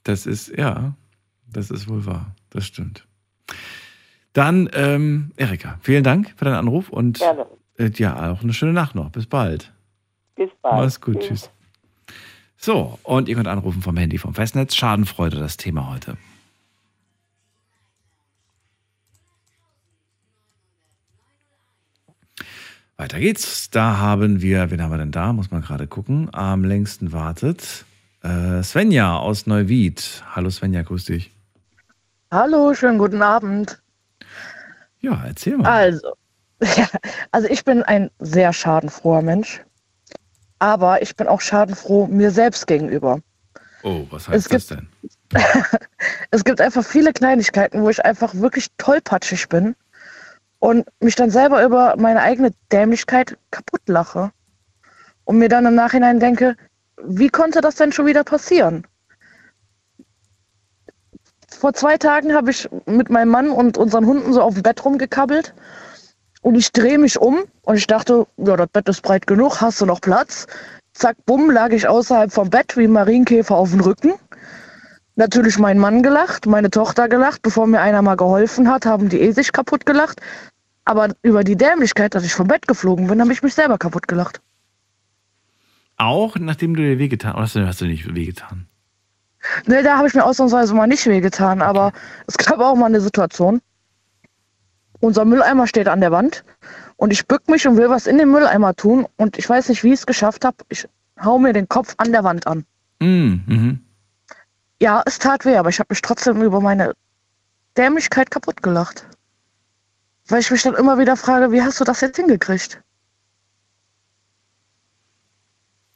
[0.04, 0.94] Das ist, ja,
[1.52, 2.36] das ist wohl wahr.
[2.50, 3.06] Das stimmt.
[4.34, 7.22] Dann, ähm, Erika, vielen Dank für deinen Anruf und
[7.78, 9.10] äh, ja, auch eine schöne Nacht noch.
[9.10, 9.74] Bis bald.
[10.36, 10.76] Bis bald.
[10.76, 11.20] Mach's gut.
[11.22, 11.28] Tschüss.
[11.28, 11.50] Tschüss.
[12.58, 14.76] So, und ihr könnt anrufen vom Handy vom Festnetz.
[14.76, 16.18] Schadenfreude, das Thema heute.
[22.98, 23.70] Weiter geht's.
[23.70, 25.34] Da haben wir, wen haben wir denn da?
[25.34, 26.34] Muss man gerade gucken.
[26.34, 27.86] Am längsten wartet
[28.24, 30.24] äh, Svenja aus Neuwied.
[30.36, 31.37] Hallo Svenja, grüß dich.
[32.30, 33.82] Hallo, schönen guten Abend.
[35.00, 35.72] Ja, erzähl mal.
[35.72, 36.14] Also,
[36.62, 36.88] ja,
[37.32, 39.64] also ich bin ein sehr schadenfroher Mensch.
[40.60, 43.22] Aber ich bin auch schadenfroh mir selbst gegenüber.
[43.84, 44.90] Oh, was heißt es das gibt,
[45.32, 45.42] denn?
[46.32, 49.76] es gibt einfach viele Kleinigkeiten, wo ich einfach wirklich tollpatschig bin
[50.60, 54.32] und mich dann selber über meine eigene Dämlichkeit kaputt lache.
[55.24, 56.58] Und mir dann im Nachhinein denke,
[57.04, 58.86] wie konnte das denn schon wieder passieren?
[61.58, 64.86] Vor zwei Tagen habe ich mit meinem Mann und unseren Hunden so auf dem Bett
[64.86, 65.56] rumgekabbelt
[66.42, 69.82] und ich drehe mich um und ich dachte, ja, das Bett ist breit genug, hast
[69.82, 70.46] du noch Platz?
[70.94, 74.14] Zack, bumm, lag ich außerhalb vom Bett wie ein Marienkäfer auf dem Rücken.
[75.16, 77.42] Natürlich mein Mann gelacht, meine Tochter gelacht.
[77.42, 80.22] Bevor mir einer mal geholfen hat, haben die eh sich kaputt gelacht.
[80.86, 84.08] Aber über die Dämlichkeit, dass ich vom Bett geflogen bin, habe ich mich selber kaputt
[84.08, 84.42] gelacht.
[85.98, 87.56] Auch nachdem du dir wehgetan hast?
[87.56, 88.68] Hast du nicht wehgetan?
[89.66, 91.62] Nee, da habe ich mir ausnahmsweise mal nicht wehgetan.
[91.62, 91.94] Aber
[92.28, 93.62] es gab auch mal eine Situation.
[95.00, 96.44] Unser Mülleimer steht an der Wand
[96.96, 99.84] und ich bück mich und will was in den Mülleimer tun und ich weiß nicht,
[99.84, 100.58] wie ich es geschafft habe.
[100.70, 100.88] Ich
[101.24, 102.66] hau mir den Kopf an der Wand an.
[103.00, 103.80] Mm, mhm.
[104.82, 106.94] Ja, es tat weh, aber ich habe mich trotzdem über meine
[107.78, 109.08] Dämlichkeit kaputt gelacht.
[110.28, 112.82] Weil ich mich dann immer wieder frage, wie hast du das jetzt hingekriegt?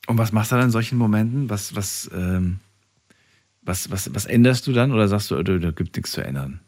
[0.07, 1.49] Und was machst du dann in solchen Momenten?
[1.49, 2.59] Was, was, ähm,
[3.71, 6.59] was, was, was änderst du dann oder sagst du, da gibt nichts zu ändern?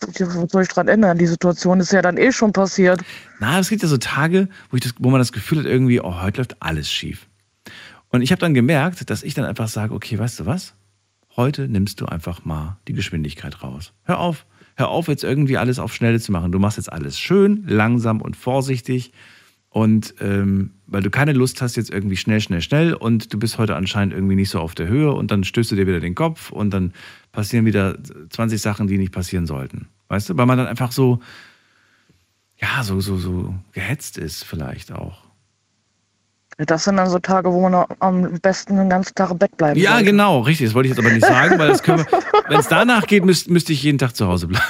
[0.00, 1.18] Was soll ich dran ändern?
[1.18, 3.02] Die Situation ist ja dann eh schon passiert.
[3.40, 6.00] Na, es gibt ja so Tage, wo, ich das, wo man das Gefühl hat, irgendwie,
[6.00, 7.26] oh, heute läuft alles schief.
[8.08, 10.74] Und ich habe dann gemerkt, dass ich dann einfach sage, okay, weißt du was?
[11.36, 13.92] Heute nimmst du einfach mal die Geschwindigkeit raus.
[14.04, 14.46] Hör auf,
[14.76, 16.52] hör auf, jetzt irgendwie alles auf Schnelle zu machen.
[16.52, 19.12] Du machst jetzt alles schön, langsam und vorsichtig.
[19.74, 23.58] Und ähm, weil du keine Lust hast, jetzt irgendwie schnell, schnell, schnell und du bist
[23.58, 26.14] heute anscheinend irgendwie nicht so auf der Höhe und dann stößt du dir wieder den
[26.14, 26.92] Kopf und dann
[27.32, 27.96] passieren wieder
[28.30, 29.88] 20 Sachen, die nicht passieren sollten.
[30.06, 31.18] Weißt du, weil man dann einfach so,
[32.56, 35.24] ja, so, so, so gehetzt ist, vielleicht auch.
[36.56, 39.80] Das sind dann so Tage, wo man am besten den ganzen Tag im Bett bleiben
[39.80, 40.04] Ja, sollte.
[40.04, 40.68] genau, richtig.
[40.68, 41.70] Das wollte ich jetzt aber nicht sagen, weil
[42.48, 44.64] wenn es danach geht, müsste müsst ich jeden Tag zu Hause bleiben.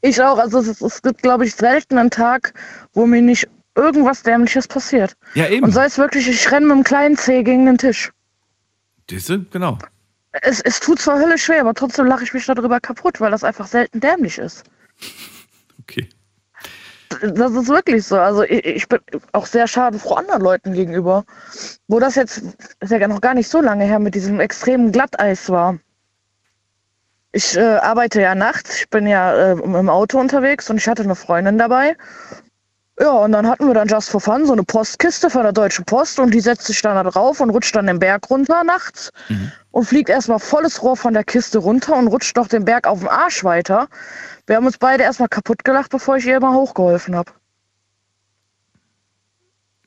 [0.00, 0.38] Ich auch.
[0.38, 2.54] Also es, es gibt, glaube ich, selten einen Tag,
[2.92, 5.14] wo mir nicht irgendwas Dämliches passiert.
[5.34, 5.64] Ja, eben.
[5.64, 8.10] Und sei es wirklich, ich renne mit dem kleinen Zeh gegen den Tisch.
[9.10, 9.78] Diese, genau.
[10.32, 13.44] Es, es tut zwar höllisch schwer, aber trotzdem lache ich mich darüber kaputt, weil das
[13.44, 14.64] einfach selten dämlich ist.
[15.80, 16.08] Okay
[17.20, 18.18] das ist wirklich so.
[18.18, 19.00] Also ich, ich, bin
[19.32, 21.24] auch sehr schadenfroh anderen Leuten gegenüber.
[21.86, 22.42] Wo das jetzt,
[22.80, 25.78] ist ja noch gar nicht so lange her, mit diesem extremen Glatteis war.
[27.38, 31.04] Ich äh, arbeite ja nachts, ich bin ja äh, im Auto unterwegs und ich hatte
[31.04, 31.96] eine Freundin dabei.
[32.98, 35.84] Ja, und dann hatten wir dann just for fun so eine Postkiste von der Deutschen
[35.84, 39.12] Post und die setzt sich dann da drauf und rutscht dann den Berg runter nachts
[39.28, 39.52] mhm.
[39.70, 42.98] und fliegt erstmal volles Rohr von der Kiste runter und rutscht doch den Berg auf
[42.98, 43.86] den Arsch weiter.
[44.48, 47.30] Wir haben uns beide erstmal kaputt gelacht, bevor ich ihr mal hochgeholfen habe.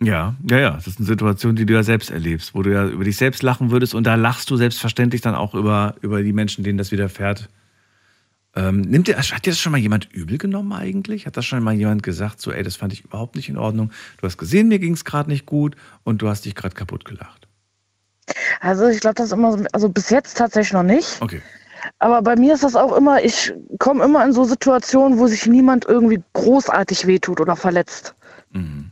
[0.02, 0.72] Ja, ja, ja.
[0.72, 3.44] Das ist eine Situation, die du ja selbst erlebst, wo du ja über dich selbst
[3.44, 6.92] lachen würdest und da lachst du selbstverständlich dann auch über, über die Menschen, denen das
[6.92, 7.50] widerfährt.
[8.56, 11.26] Ähm, nimmt ihr, hat dir das schon mal jemand übel genommen eigentlich?
[11.26, 13.92] Hat das schon mal jemand gesagt, so, ey, das fand ich überhaupt nicht in Ordnung?
[14.18, 17.06] Du hast gesehen, mir ging es gerade nicht gut und du hast dich gerade kaputt
[17.06, 17.48] gelacht.
[18.60, 21.22] Also ich glaube, das ist immer, so, also bis jetzt tatsächlich noch nicht.
[21.22, 21.42] Okay.
[22.00, 25.46] Aber bei mir ist das auch immer, ich komme immer in so Situationen, wo sich
[25.46, 28.16] niemand irgendwie großartig wehtut oder verletzt.
[28.52, 28.91] Mhm.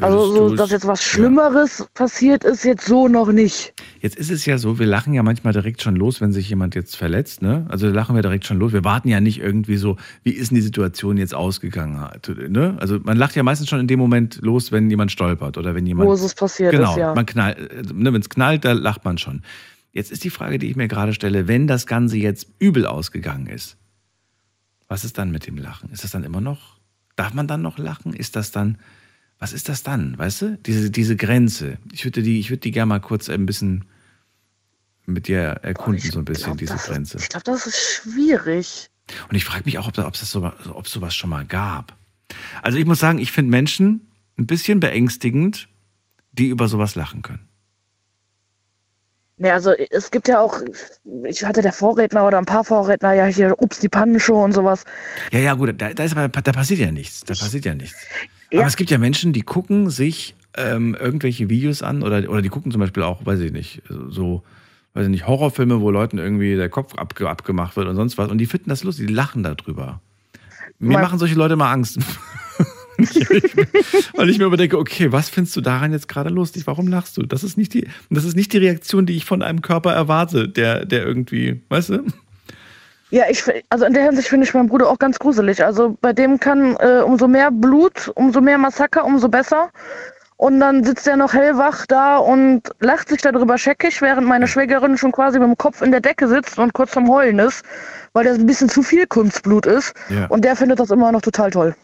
[0.00, 1.84] Also so, dass jetzt was Schlimmeres ja.
[1.92, 3.74] passiert ist, jetzt so noch nicht.
[4.00, 6.74] Jetzt ist es ja so, wir lachen ja manchmal direkt schon los, wenn sich jemand
[6.74, 7.66] jetzt verletzt, ne?
[7.68, 8.72] Also lachen wir direkt schon los.
[8.72, 12.08] Wir warten ja nicht irgendwie so, wie ist denn die Situation jetzt ausgegangen,
[12.48, 12.76] ne?
[12.80, 15.84] Also man lacht ja meistens schon in dem Moment los, wenn jemand stolpert oder wenn
[15.84, 17.14] jemand Wo es passiert genau, ist, ja.
[17.14, 19.42] man knallt, ne, wenn es knallt, da lacht man schon.
[19.92, 23.46] Jetzt ist die Frage, die ich mir gerade stelle, wenn das Ganze jetzt übel ausgegangen
[23.46, 23.76] ist,
[24.88, 25.90] was ist dann mit dem Lachen?
[25.90, 26.78] Ist das dann immer noch,
[27.16, 28.14] darf man dann noch lachen?
[28.14, 28.78] Ist das dann
[29.42, 30.58] was ist das dann, weißt du?
[30.58, 31.78] Diese, diese Grenze.
[31.90, 33.84] Ich würde die, ich würde die gerne mal kurz ein bisschen
[35.04, 37.18] mit dir erkunden, Boah, so ein bisschen, glaub, diese das, Grenze.
[37.18, 38.88] Ich glaube, das ist schwierig.
[39.28, 41.96] Und ich frage mich auch, ob es das so, ob sowas schon mal gab.
[42.62, 44.06] Also ich muss sagen, ich finde Menschen
[44.38, 45.68] ein bisschen beängstigend,
[46.30, 47.48] die über sowas lachen können.
[49.38, 50.60] Ja, also es gibt ja auch,
[51.24, 54.84] ich hatte der Vorredner oder ein paar Vorredner ja hier Ups, die Pannenshow und sowas.
[55.32, 57.22] Ja, ja, gut, da, da, ist aber, da passiert ja nichts.
[57.22, 57.98] Da passiert ja nichts.
[58.52, 58.60] Ja.
[58.60, 62.50] Aber es gibt ja Menschen, die gucken sich ähm, irgendwelche Videos an oder, oder die
[62.50, 64.42] gucken zum Beispiel auch, weiß ich nicht, so,
[64.92, 68.30] weiß ich nicht, Horrorfilme, wo Leuten irgendwie der Kopf abge abgemacht wird und sonst was.
[68.30, 70.00] Und die finden das lustig, die lachen darüber.
[70.78, 71.98] Mir Man machen solche Leute mal Angst.
[74.14, 76.66] Weil ich mir überdenke, okay, was findest du daran jetzt gerade lustig?
[76.66, 77.22] Warum lachst du?
[77.22, 80.48] Das ist nicht die, das ist nicht die Reaktion, die ich von einem Körper erwarte,
[80.48, 82.04] der, der irgendwie, weißt du?
[83.12, 85.62] Ja, ich, also in der Hinsicht finde ich meinen Bruder auch ganz gruselig.
[85.62, 89.68] Also bei dem kann äh, umso mehr Blut, umso mehr Massaker, umso besser.
[90.38, 94.96] Und dann sitzt er noch hellwach da und lacht sich darüber scheckig, während meine Schwägerin
[94.96, 97.62] schon quasi mit dem Kopf in der Decke sitzt und kurz am Heulen ist,
[98.14, 99.92] weil das ein bisschen zu viel Kunstblut ist.
[100.08, 100.26] Ja.
[100.28, 101.76] Und der findet das immer noch total toll.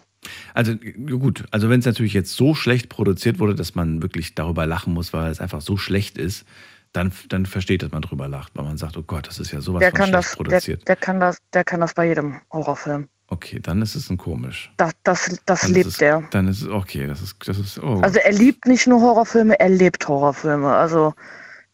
[0.54, 4.64] Also gut, also wenn es natürlich jetzt so schlecht produziert wurde, dass man wirklich darüber
[4.64, 6.46] lachen muss, weil es einfach so schlecht ist,
[6.92, 9.60] dann, dann versteht, dass man drüber lacht, weil man sagt, oh Gott, das ist ja
[9.60, 10.86] sowas der von kann das, produziert.
[10.88, 13.08] Der, der, kann das, der kann das bei jedem Horrorfilm.
[13.30, 14.72] Okay, dann ist es ein komisch.
[14.78, 16.22] Das, das, das dann lebt es, er.
[16.30, 18.00] Dann ist es okay, das ist, das ist oh.
[18.00, 20.74] Also er liebt nicht nur Horrorfilme, er lebt Horrorfilme.
[20.74, 21.14] Also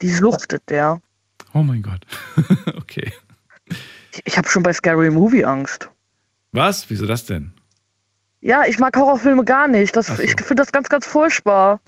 [0.03, 1.01] die suchtet der.
[1.53, 2.05] Oh mein Gott.
[2.77, 3.12] okay.
[3.66, 5.89] Ich, ich habe schon bei Scary Movie Angst.
[6.51, 6.91] Was?
[6.91, 7.53] Wieso das denn?
[8.41, 9.95] Ja, ich mag Horrorfilme gar nicht.
[9.95, 10.20] Das, so.
[10.20, 11.81] Ich finde das ganz, ganz furchtbar.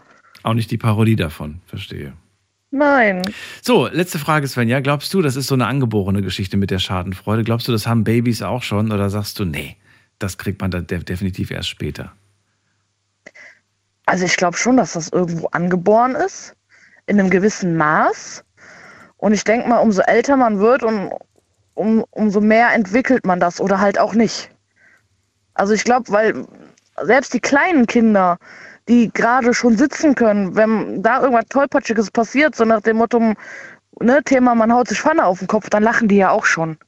[0.44, 2.12] Auch nicht die Parodie davon, verstehe.
[2.76, 3.22] Nein.
[3.62, 4.80] So, letzte Frage, Svenja.
[4.80, 7.42] Glaubst du, das ist so eine angeborene Geschichte mit der Schadenfreude?
[7.42, 8.92] Glaubst du, das haben Babys auch schon?
[8.92, 9.76] Oder sagst du, nee,
[10.18, 12.12] das kriegt man da definitiv erst später?
[14.04, 16.54] Also ich glaube schon, dass das irgendwo angeboren ist,
[17.06, 18.44] in einem gewissen Maß.
[19.16, 21.14] Und ich denke mal, umso älter man wird, um,
[21.72, 24.50] um, umso mehr entwickelt man das oder halt auch nicht.
[25.54, 26.46] Also ich glaube, weil
[27.02, 28.36] selbst die kleinen Kinder,
[28.88, 33.34] die gerade schon sitzen können, wenn da irgendwas Tollpatschiges passiert, so nach dem Motto,
[34.00, 36.78] ne, Thema, man haut sich Pfanne auf den Kopf, dann lachen die ja auch schon.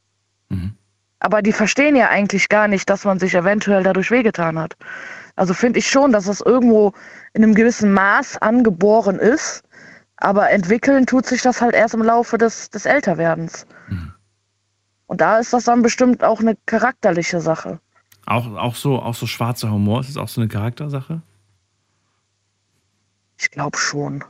[0.48, 0.74] Mhm.
[1.20, 4.76] Aber die verstehen ja eigentlich gar nicht, dass man sich eventuell dadurch wehgetan hat.
[5.34, 6.92] Also finde ich schon, dass das irgendwo
[7.32, 9.62] in einem gewissen Maß angeboren ist,
[10.16, 13.66] aber entwickeln tut sich das halt erst im Laufe des, des Älterwerdens.
[13.88, 14.12] Mhm.
[15.06, 17.80] Und da ist das dann bestimmt auch eine charakterliche Sache.
[18.26, 21.22] Auch, auch, so, auch so schwarzer Humor, ist das auch so eine Charaktersache?
[23.38, 24.24] Ich glaube schon.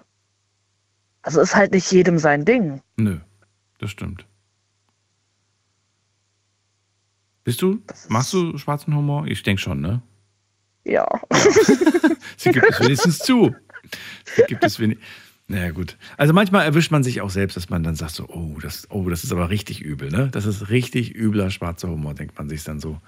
[1.22, 2.80] Also ist halt nicht jedem sein Ding.
[2.96, 3.18] Nö,
[3.78, 4.26] das stimmt.
[7.44, 7.82] Bist du?
[8.08, 9.26] Machst du schwarzen Humor?
[9.26, 10.02] Ich denke schon, ne?
[10.84, 11.06] Ja.
[12.36, 13.54] Sie gibt es wenigstens zu.
[14.36, 15.06] Sie gibt es wenigstens.
[15.50, 15.96] Naja, gut.
[16.18, 19.08] Also manchmal erwischt man sich auch selbst, dass man dann sagt so, oh, das, oh,
[19.08, 20.28] das ist aber richtig übel, ne?
[20.30, 23.00] Das ist richtig übler schwarzer Humor, denkt man sich dann so.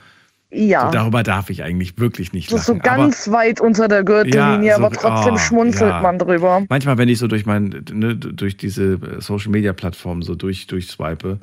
[0.52, 0.86] Ja.
[0.86, 2.56] So, darüber darf ich eigentlich wirklich nicht lachen.
[2.56, 5.92] Das ist so ganz aber, weit unter der Gürtellinie, ja, so, aber trotzdem oh, schmunzelt
[5.92, 6.02] ja.
[6.02, 6.64] man drüber.
[6.68, 11.38] Manchmal, wenn ich so durch mein, ne, durch diese Social Media Plattformen so durch, durchswipe,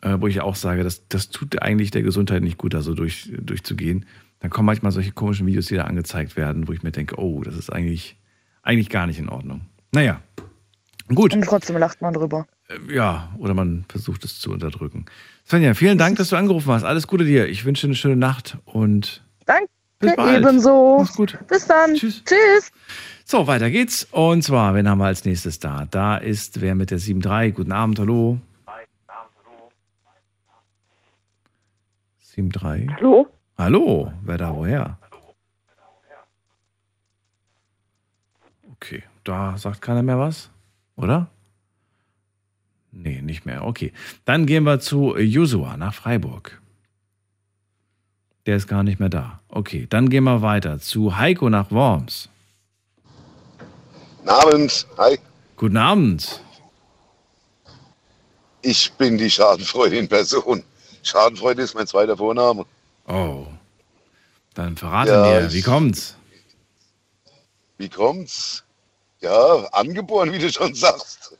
[0.00, 2.94] äh, wo ich auch sage, das, das tut eigentlich der Gesundheit nicht gut, da so
[2.94, 4.06] durch, durchzugehen,
[4.40, 7.42] dann kommen manchmal solche komischen Videos, die da angezeigt werden, wo ich mir denke, oh,
[7.42, 8.16] das ist eigentlich,
[8.62, 9.62] eigentlich gar nicht in Ordnung.
[9.92, 10.20] Naja,
[11.14, 11.34] gut.
[11.34, 12.46] Und trotzdem lacht man drüber.
[12.68, 15.06] Äh, ja, oder man versucht es zu unterdrücken.
[15.48, 16.84] Svenja, vielen Dank, dass du angerufen hast.
[16.84, 17.48] Alles Gute dir.
[17.48, 20.42] Ich wünsche dir eine schöne Nacht und Danke, bis bald.
[20.42, 20.98] ebenso.
[20.98, 21.38] Mach's gut.
[21.48, 21.94] Bis dann.
[21.94, 22.22] Tschüss.
[22.22, 22.70] Tschüss.
[23.24, 24.06] So, weiter geht's.
[24.10, 25.86] Und zwar, wen haben wir als nächstes da?
[25.90, 27.52] Da ist wer mit der 7.3.
[27.52, 28.38] Guten Abend, hallo.
[32.36, 32.94] 7.3.
[32.96, 33.26] Hallo?
[33.56, 34.98] Hallo, wer da woher?
[38.74, 40.50] Okay, da sagt keiner mehr was,
[40.96, 41.28] oder?
[43.00, 43.64] Nee, nicht mehr.
[43.64, 43.92] Okay.
[44.24, 46.60] Dann gehen wir zu Josua nach Freiburg.
[48.44, 49.40] Der ist gar nicht mehr da.
[49.48, 52.28] Okay, dann gehen wir weiter zu Heiko nach Worms.
[54.18, 54.86] Guten Abend.
[54.96, 55.18] Hi.
[55.56, 56.42] Guten Abend.
[58.62, 60.64] Ich bin die Schadenfreude in Person.
[61.02, 62.66] Schadenfreude ist mein zweiter Vorname.
[63.06, 63.46] Oh.
[64.54, 66.16] Dann verrate ja, mir, wie kommt's?
[67.76, 68.64] Wie kommt's?
[69.20, 71.36] Ja, angeboren, wie du schon sagst.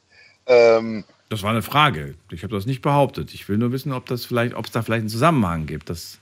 [0.47, 2.15] Ähm, das war eine Frage.
[2.31, 3.35] Ich habe das nicht behauptet.
[3.35, 5.91] Ich will nur wissen, ob das vielleicht, ob es da vielleicht einen Zusammenhang gibt.
[5.91, 6.19] Das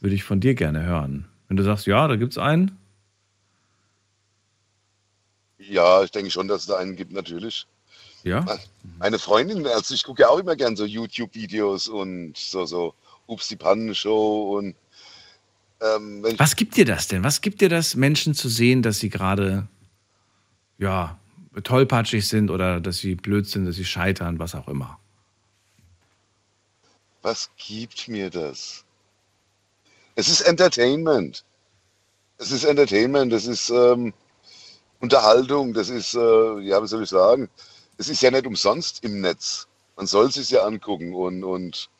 [0.00, 1.26] würde ich von dir gerne hören.
[1.48, 2.78] Wenn du sagst, ja, da gibt es einen.
[5.58, 7.66] Ja, ich denke schon, dass es da einen gibt, natürlich.
[8.22, 8.44] Ja.
[8.98, 12.94] Meine Freundin, also ich gucke ja auch immer gern so YouTube-Videos und so, so
[13.26, 14.74] Ups, die Pannenshow und
[15.80, 17.22] ähm, Was gibt dir das denn?
[17.22, 19.68] Was gibt dir das, Menschen zu sehen, dass sie gerade
[20.78, 21.18] ja,
[21.62, 24.98] tollpatschig sind oder dass sie blöd sind, dass sie scheitern, was auch immer?
[27.22, 28.84] Was gibt mir das?
[30.14, 31.44] Es ist Entertainment.
[32.38, 34.12] Es ist Entertainment, das ist ähm,
[35.00, 37.48] Unterhaltung, das ist, äh, ja, was soll ich sagen?
[37.98, 39.66] Es ist ja nicht umsonst im Netz.
[39.96, 41.90] Man soll es sich ja angucken und, und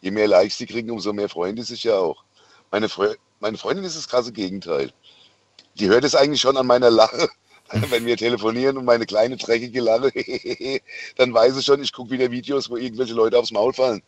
[0.00, 2.24] je mehr Likes sie kriegen, umso mehr freuen die sich ja auch.
[2.70, 4.92] Meine, Fre meine Freundin ist das krasse Gegenteil.
[5.74, 7.28] Die hört es eigentlich schon an meiner Lache,
[7.90, 10.12] wenn wir telefonieren und meine kleine dreckige Lache,
[11.16, 14.02] dann weiß ich schon, ich gucke wieder Videos, wo irgendwelche Leute aufs Maul fallen.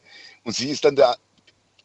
[0.45, 1.17] Und sie ist dann der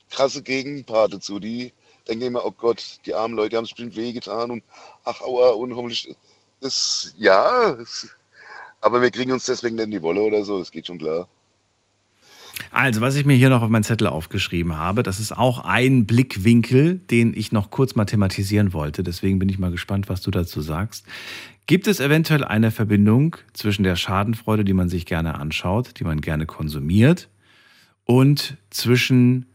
[0.10, 1.40] krasse Gegenpart dazu.
[1.40, 1.74] Die
[2.08, 4.64] denken immer, oh Gott, die armen Leute haben es bestimmt wehgetan und
[5.04, 6.16] ach, aua, und hoffentlich.
[6.60, 8.10] Das, ja, das,
[8.82, 11.28] aber wir kriegen uns deswegen nicht in die Wolle oder so, das geht schon klar.
[12.72, 16.06] Also, was ich mir hier noch auf meinen Zettel aufgeschrieben habe, das ist auch ein
[16.06, 19.04] Blickwinkel, den ich noch kurz mal thematisieren wollte.
[19.04, 21.06] Deswegen bin ich mal gespannt, was du dazu sagst.
[21.68, 26.22] Gibt es eventuell eine Verbindung zwischen der Schadenfreude, die man sich gerne anschaut, die man
[26.22, 27.28] gerne konsumiert,
[28.06, 29.48] und zwischen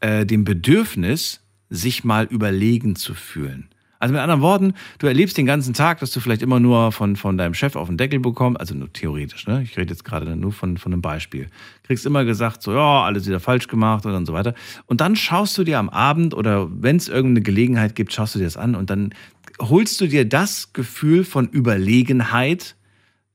[0.00, 3.68] äh, dem Bedürfnis, sich mal überlegen zu fühlen?
[4.00, 7.16] Also mit anderen Worten, du erlebst den ganzen Tag, dass du vielleicht immer nur von,
[7.16, 9.60] von deinem Chef auf den Deckel bekommst, also nur theoretisch, ne?
[9.62, 11.48] Ich rede jetzt gerade nur von, von einem Beispiel.
[11.82, 14.54] Kriegst immer gesagt, so, ja, alles wieder falsch gemacht und so weiter.
[14.86, 18.38] Und dann schaust du dir am Abend oder wenn es irgendeine Gelegenheit gibt, schaust du
[18.38, 19.12] dir das an und dann
[19.60, 22.76] holst du dir das Gefühl von Überlegenheit,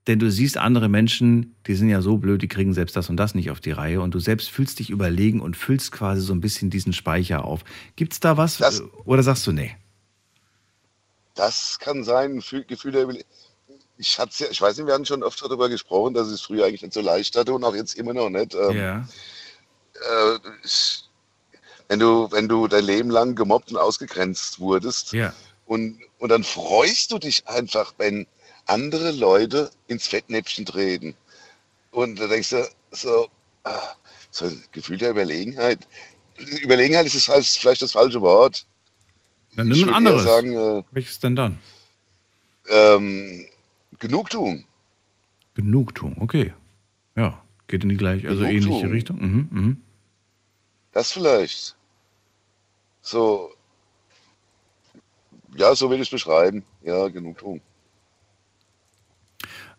[0.07, 3.17] denn du siehst andere Menschen, die sind ja so blöd, die kriegen selbst das und
[3.17, 6.33] das nicht auf die Reihe und du selbst fühlst dich überlegen und füllst quasi so
[6.33, 7.63] ein bisschen diesen Speicher auf.
[7.95, 9.75] Gibt's da was das, oder sagst du nee?
[11.35, 13.25] Das kann sein, ein Gefühl der Überlegenheit.
[13.97, 16.65] Ich, ja, ich weiß nicht, wir hatten schon oft darüber gesprochen, dass ich es früher
[16.65, 18.55] eigentlich nicht so leicht hatte und auch jetzt immer noch nicht.
[18.55, 19.07] Ähm, ja.
[19.93, 21.05] Äh, ich,
[21.87, 25.33] wenn, du, wenn du dein Leben lang gemobbt und ausgegrenzt wurdest ja.
[25.65, 28.27] und, und dann freust du dich einfach, wenn
[28.65, 31.15] andere Leute ins Fettnäpfchen treten.
[31.91, 33.27] Und da denkst du so,
[33.65, 33.89] ah,
[34.31, 35.85] so ein Gefühl der Überlegenheit.
[36.61, 37.25] Überlegenheit ist
[37.59, 38.65] vielleicht das falsche Wort.
[39.57, 40.23] Dann nimm ein anderes.
[40.23, 41.59] Sagen, äh, Welches denn dann?
[42.69, 43.45] Ähm,
[43.99, 44.63] Genugtuung.
[45.55, 46.53] Genugtuung, okay.
[47.17, 49.19] Ja, geht in die gleiche, also ähnliche Richtung.
[49.19, 49.81] Mhm, mhm.
[50.93, 51.75] Das vielleicht.
[53.01, 53.53] So,
[55.55, 56.63] ja, so will ich es beschreiben.
[56.84, 57.61] Ja, Genugtuung.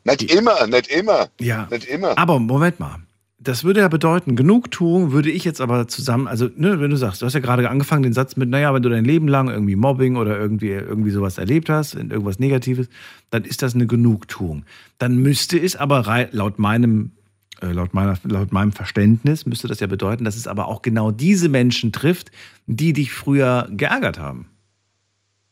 [0.04, 1.28] Nicht immer, nicht immer.
[1.40, 1.66] Ja.
[1.70, 2.18] Nicht immer.
[2.18, 2.98] Aber Moment mal
[3.44, 7.20] das würde ja bedeuten, Genugtuung würde ich jetzt aber zusammen, also ne, wenn du sagst,
[7.20, 9.76] du hast ja gerade angefangen den Satz mit, naja, wenn du dein Leben lang irgendwie
[9.76, 12.88] Mobbing oder irgendwie, irgendwie sowas erlebt hast, irgendwas Negatives,
[13.30, 14.64] dann ist das eine Genugtuung.
[14.98, 17.12] Dann müsste es aber laut meinem,
[17.60, 21.10] äh, laut, meiner, laut meinem Verständnis, müsste das ja bedeuten, dass es aber auch genau
[21.10, 22.30] diese Menschen trifft,
[22.66, 24.46] die dich früher geärgert haben.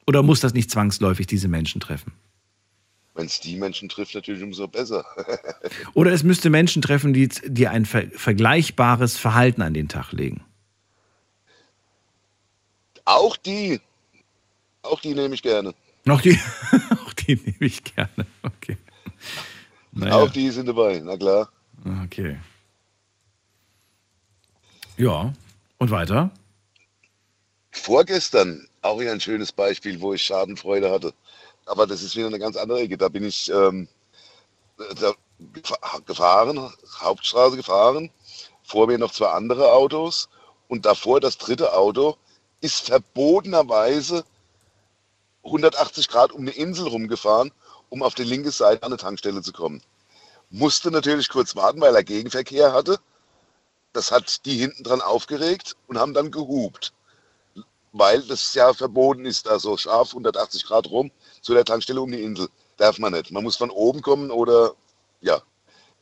[0.06, 2.12] Oder muss das nicht zwangsläufig diese Menschen treffen?
[3.14, 5.04] Wenn es die Menschen trifft, natürlich umso besser.
[5.94, 10.42] Oder es müsste Menschen treffen, die, die ein ver vergleichbares Verhalten an den Tag legen.
[13.04, 13.80] Auch die.
[14.82, 15.74] Auch die nehme ich gerne.
[16.08, 16.38] Auch die,
[17.04, 18.26] auch die nehme ich gerne.
[18.42, 18.78] Okay.
[19.92, 20.16] Naja.
[20.16, 21.52] Auch die sind dabei, na klar.
[22.04, 22.38] Okay.
[24.96, 25.32] Ja,
[25.78, 26.30] und weiter?
[27.72, 31.14] Vorgestern auch wieder ein schönes Beispiel, wo ich Schadenfreude hatte
[31.66, 32.96] aber das ist wieder eine ganz andere Ecke.
[32.96, 33.88] Da bin ich ähm,
[35.00, 35.14] da
[36.06, 38.10] gefahren, Hauptstraße gefahren,
[38.62, 40.28] vor mir noch zwei andere Autos
[40.68, 42.16] und davor das dritte Auto
[42.60, 44.24] ist verbotenerweise
[45.44, 47.52] 180 Grad um eine Insel rumgefahren,
[47.88, 49.82] um auf die linke Seite an eine Tankstelle zu kommen.
[50.50, 53.00] Musste natürlich kurz warten, weil er Gegenverkehr hatte.
[53.92, 56.92] Das hat die hinten dran aufgeregt und haben dann gehupt
[57.92, 61.10] weil das ja verboten ist, da so scharf 180 Grad rum
[61.40, 62.48] zu der Tankstelle um die Insel.
[62.78, 63.30] Darf man nicht.
[63.30, 64.74] Man muss von oben kommen oder
[65.20, 65.42] ja.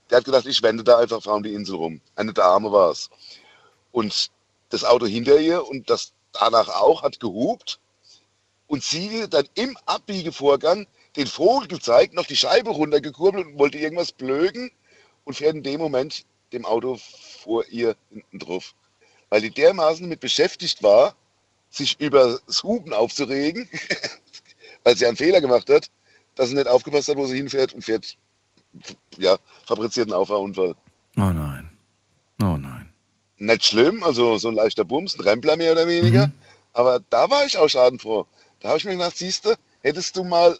[0.09, 2.01] Der hat gedacht, ich wende da einfach fahren die Insel rum.
[2.17, 3.11] Eine Dame war es.
[3.93, 4.31] Und
[4.71, 7.81] das Auto hinter ihr und das danach auch hat gehupt
[8.69, 10.87] und sie dann im Abbiegevorgang
[11.17, 14.71] den Vogel gezeigt, noch die Scheibe runtergekurbelt und wollte irgendwas blöken
[15.25, 16.99] und fährt in dem Moment dem Auto
[17.43, 18.75] vor ihr hinten drauf.
[19.29, 21.17] Weil die dermaßen damit beschäftigt war,
[21.71, 23.69] sich über das Hupen aufzuregen,
[24.85, 25.91] weil sie einen Fehler gemacht hat,
[26.35, 28.17] dass sie nicht aufgepasst hat, wo sie hinfährt und fährt,
[29.17, 30.75] ja, fabriziert einen Auffahrunfall.
[31.17, 31.71] Oh nein.
[32.43, 32.93] Oh nein.
[33.39, 36.27] Nicht schlimm, also so ein leichter Bums, ein Rempler mehr oder weniger.
[36.29, 36.33] Mhm.
[36.73, 38.27] Aber da war ich auch schadenfroh.
[38.61, 40.59] Da habe ich mir gedacht, siehst du, hättest du mal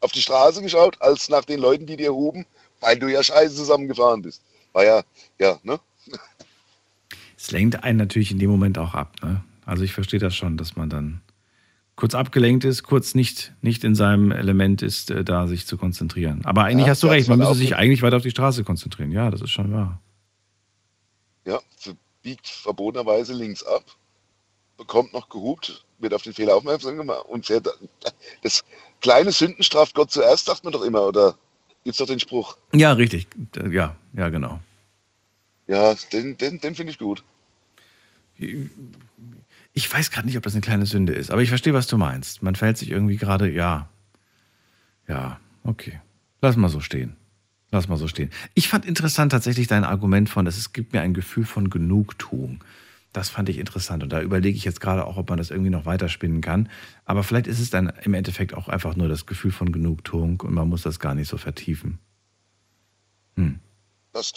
[0.00, 2.46] auf die Straße geschaut, als nach den Leuten, die dir huben,
[2.80, 4.42] weil du ja scheiße zusammengefahren bist.
[4.72, 5.02] War ja,
[5.38, 5.80] ja, ne?
[7.40, 9.42] Es lenkt einen natürlich in dem Moment auch ab, ne?
[9.64, 11.20] Also ich verstehe das schon, dass man dann
[11.96, 16.42] kurz abgelenkt ist, kurz nicht, nicht in seinem Element ist, äh, da sich zu konzentrieren.
[16.44, 19.12] Aber eigentlich ja, hast du recht, man müsste sich eigentlich weiter auf die Straße konzentrieren.
[19.12, 20.00] Ja, das ist schon wahr.
[21.44, 21.60] Ja,
[22.22, 23.84] biegt verbotenerweise links ab
[24.80, 27.68] bekommt noch gehupt, wird auf den Fehler aufmerksam gemacht und fährt.
[28.42, 28.64] Das
[29.02, 31.36] kleine Sünden straft Gott zuerst, sagt man doch immer, oder
[31.84, 32.56] gibt es doch den Spruch?
[32.72, 33.26] Ja, richtig.
[33.70, 34.58] Ja, ja, genau.
[35.70, 37.22] Ja, den, den, den finde ich gut.
[39.72, 41.96] Ich weiß gerade nicht, ob das eine kleine Sünde ist, aber ich verstehe, was du
[41.96, 42.42] meinst.
[42.42, 43.88] Man fällt sich irgendwie gerade, ja.
[45.06, 46.00] Ja, okay.
[46.42, 47.14] Lass mal so stehen.
[47.70, 48.30] Lass mal so stehen.
[48.54, 52.64] Ich fand interessant tatsächlich dein Argument von, dass es gibt mir ein Gefühl von Genugtuung.
[53.12, 55.70] Das fand ich interessant und da überlege ich jetzt gerade auch, ob man das irgendwie
[55.70, 56.68] noch weiterspinnen kann.
[57.04, 60.52] Aber vielleicht ist es dann im Endeffekt auch einfach nur das Gefühl von Genugtuung und
[60.52, 62.00] man muss das gar nicht so vertiefen.
[63.36, 63.60] Hm.
[64.12, 64.32] Das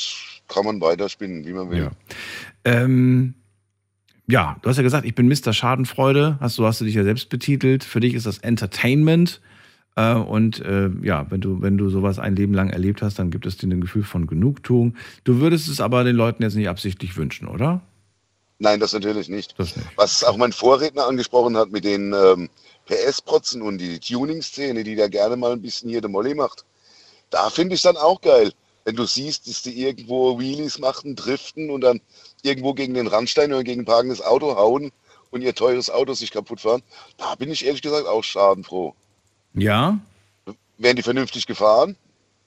[0.54, 1.80] kann man weiterspinnen, wie man will.
[1.80, 1.92] Ja.
[2.64, 3.34] Ähm,
[4.28, 5.54] ja, du hast ja gesagt, ich bin Mr.
[5.54, 6.38] Schadenfreude.
[6.40, 7.84] Hast du hast du dich ja selbst betitelt.
[7.84, 9.42] Für dich ist das Entertainment.
[9.96, 13.32] Äh, und äh, ja, wenn du, wenn du sowas ein Leben lang erlebt hast, dann
[13.32, 14.96] gibt es dir ein Gefühl von Genugtuung.
[15.24, 17.82] Du würdest es aber den Leuten jetzt nicht absichtlich wünschen, oder?
[18.60, 19.56] Nein, das natürlich nicht.
[19.58, 19.88] Das nicht.
[19.98, 22.50] Was auch mein Vorredner angesprochen hat mit den ähm,
[22.86, 26.64] PS-Protzen und die Tuning-Szene, die da gerne mal ein bisschen hier der Molly macht.
[27.30, 28.54] Da finde ich dann auch geil,
[28.85, 32.01] wenn du siehst, dass die irgendwo Wheelies machen, driften und dann
[32.41, 34.91] irgendwo gegen den Randstein oder gegen ein parkendes Auto hauen
[35.31, 36.84] und ihr teures Auto sich kaputt fahren.
[37.18, 38.93] Da bin ich ehrlich gesagt auch schadenfroh.
[39.53, 39.99] Ja?
[40.77, 41.95] Wären die vernünftig gefahren?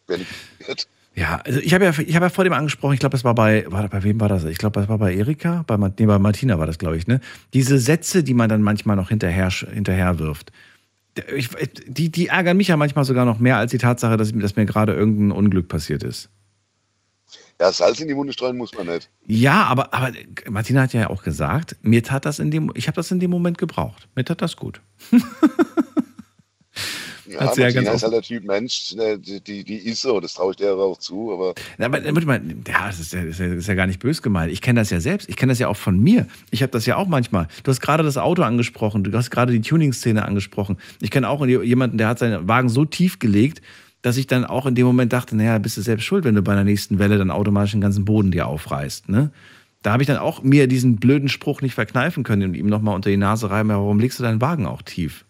[0.06, 0.74] Wären die
[1.16, 3.34] ja, also ich habe ja, ich habe ja vor dem angesprochen, ich glaube, es war
[3.34, 4.44] bei, war, bei wem war das?
[4.44, 7.22] Ich glaube, es war bei Erika, bei, nee, bei Martina war das, glaube ich, ne?
[7.54, 10.52] Diese Sätze, die man dann manchmal noch hinterher, hinterher wirft.
[11.34, 11.48] Ich,
[11.86, 14.66] die, die ärgern mich ja manchmal sogar noch mehr als die Tatsache, dass, dass mir
[14.66, 16.28] gerade irgendein Unglück passiert ist.
[17.60, 19.09] Ja, Salz in die Wunde streuen muss man nicht.
[19.26, 20.12] Ja, aber, aber
[20.48, 23.30] Martina hat ja auch gesagt, mir tat das in dem, ich habe das in dem
[23.30, 24.09] Moment gebraucht.
[24.14, 24.82] Mir tat das gut.
[27.28, 30.03] Ja, hat sie ja ganz ist halt der Typ Mensch, ne, die, die, die ist
[30.03, 31.32] so, das traue ich dir auch zu.
[31.32, 34.53] Aber, ja, aber ja, das ist ja, das ist ja gar nicht bös gemeint.
[34.53, 35.28] Ich kenne das ja selbst.
[35.28, 36.27] Ich kenne das ja auch von mir.
[36.51, 37.48] Ich habe das ja auch manchmal.
[37.62, 40.77] Du hast gerade das Auto angesprochen, du hast gerade die Tuning-Szene angesprochen.
[41.01, 43.62] Ich kenne auch jemanden, der hat seinen Wagen so tief gelegt,
[44.03, 46.43] dass ich dann auch in dem Moment dachte, naja, bist du selbst schuld, wenn du
[46.43, 49.09] bei der nächsten Welle dann automatisch den ganzen Boden dir aufreißt.
[49.09, 49.32] Ne?
[49.82, 52.94] Da habe ich dann auch mir diesen blöden Spruch nicht verkneifen können und ihm nochmal
[52.94, 55.26] unter die Nase reiben, warum legst du deinen Wagen auch tief?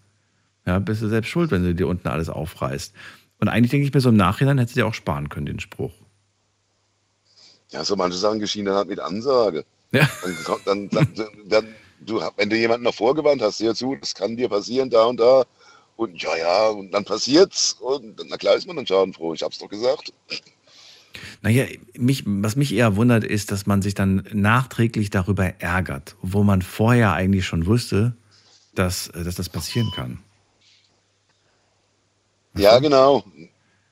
[0.66, 2.92] Ja, bist du selbst schuld, wenn du dir unten alles aufreißt.
[3.38, 5.60] Und eigentlich denke ich mir so im Nachhinein, hättest du dir auch sparen können, den
[5.60, 5.92] Spruch.
[7.70, 9.64] Ja, so manche Sachen geschehen dann halt mit Ansage.
[9.92, 10.08] Ja.
[10.64, 11.68] Dann, dann, dann, dann
[12.00, 15.20] du, wenn du jemanden noch vorgewandt hast, dir zu, das kann dir passieren, da und
[15.20, 15.44] da.
[15.96, 17.74] Und ja, ja, und dann passiert's.
[17.80, 19.34] Und na klar ist man dann schadenfroh.
[19.34, 20.12] Ich hab's doch gesagt.
[21.40, 21.64] Naja,
[21.96, 26.60] mich, was mich eher wundert, ist, dass man sich dann nachträglich darüber ärgert, wo man
[26.60, 28.14] vorher eigentlich schon wusste,
[28.74, 30.18] dass, dass das passieren kann.
[32.56, 33.24] Ja, genau.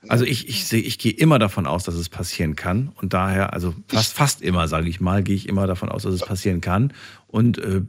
[0.07, 2.91] Also ich, ich, seh, ich gehe immer davon aus, dass es passieren kann.
[3.01, 6.13] Und daher, also fast, fast immer, sage ich mal, gehe ich immer davon aus, dass
[6.13, 6.93] es passieren kann.
[7.27, 7.81] Und äh,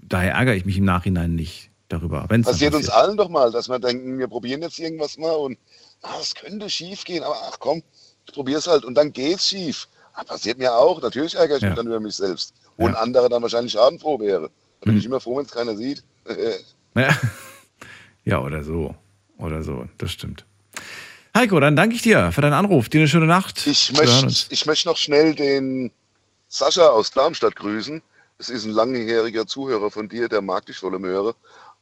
[0.00, 2.26] daher ärgere ich mich im Nachhinein nicht darüber.
[2.28, 5.34] Wenn's passiert, passiert uns allen doch mal, dass wir denken, wir probieren jetzt irgendwas mal
[5.34, 5.58] und
[6.02, 7.82] ah, es könnte schief gehen, aber ach komm,
[8.26, 9.88] ich probiere es halt und dann geht es schief.
[10.12, 11.00] Ah, passiert mir auch.
[11.00, 12.52] Natürlich ärgere ich mich dann über mich selbst.
[12.76, 12.90] Wo ja.
[12.90, 14.50] ein anderer dann wahrscheinlich schadenfroh wäre.
[14.80, 14.98] Da bin hm.
[14.98, 16.02] ich immer froh, wenn es keiner sieht.
[16.94, 17.08] ja.
[18.24, 18.94] ja, oder so
[19.38, 19.86] oder so.
[19.98, 20.44] Das stimmt.
[21.34, 22.88] Heiko, dann danke ich dir für deinen Anruf.
[22.88, 23.66] Dir eine schöne Nacht.
[23.66, 25.90] Ich möchte, ich möchte noch schnell den
[26.48, 28.02] Sascha aus Darmstadt grüßen.
[28.38, 31.34] Es ist ein langjähriger Zuhörer von dir, der mag dich volle Möhre,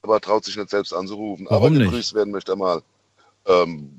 [0.03, 1.47] aber traut sich nicht selbst anzurufen.
[1.49, 2.83] Warum aber gegrüßt werden möchte er mal.
[3.47, 3.91] Ähm,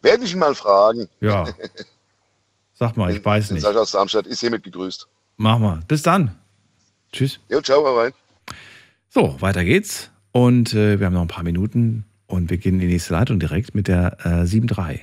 [0.00, 1.08] werde ich ihn mal fragen.
[1.20, 1.46] Ja.
[2.74, 3.62] Sag mal, ich weiß nicht.
[3.62, 5.06] Sascha aus Darmstadt ist hiermit gegrüßt.
[5.36, 5.80] Mach mal.
[5.86, 6.38] Bis dann.
[7.12, 7.38] Tschüss.
[7.48, 8.12] Jo, ciao, rein.
[9.08, 10.10] So, weiter geht's.
[10.32, 12.06] Und äh, wir haben noch ein paar Minuten.
[12.32, 15.00] Und wir gehen in die nächste Leitung direkt mit der äh, 7.3.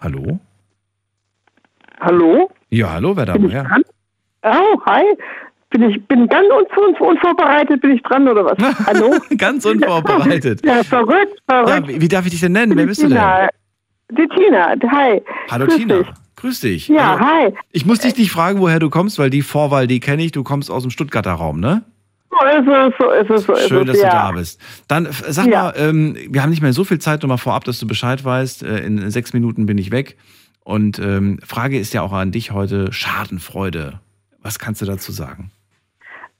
[0.00, 0.38] Hallo?
[1.98, 2.52] Hallo?
[2.68, 3.66] Ja, hallo, wer da woher?
[4.44, 5.02] Oh, hi.
[5.70, 8.58] Bin ich bin ganz un unvorbereitet, bin ich dran oder was?
[8.86, 9.18] Hallo?
[9.36, 10.64] ganz unvorbereitet.
[10.64, 11.68] ja, verrückt, verrückt.
[11.68, 12.76] Ja, wie, wie, darf ich dich denn nennen?
[12.76, 13.48] Wer bist Tina.
[13.48, 13.48] du
[14.16, 14.18] denn?
[14.18, 15.20] Die Tina, hi.
[15.50, 15.98] Hallo Grüß Tina.
[15.98, 16.08] Dich.
[16.36, 16.88] Grüß dich.
[16.88, 17.54] Ja, also, hi.
[17.72, 20.30] Ich muss dich nicht fragen, woher du kommst, weil die Vorwahl, die kenne ich.
[20.30, 21.82] Du kommst aus dem Stuttgarter Raum, ne?
[22.40, 24.10] So ist es, so ist es, so ist Schön, es, dass ja.
[24.10, 24.60] du da bist.
[24.88, 25.64] Dann sag ja.
[25.64, 28.24] mal, ähm, wir haben nicht mehr so viel Zeit, nur mal vorab, dass du Bescheid
[28.24, 28.62] weißt.
[28.62, 30.16] Äh, in sechs Minuten bin ich weg.
[30.64, 34.00] Und ähm, Frage ist ja auch an dich heute Schadenfreude.
[34.42, 35.50] Was kannst du dazu sagen?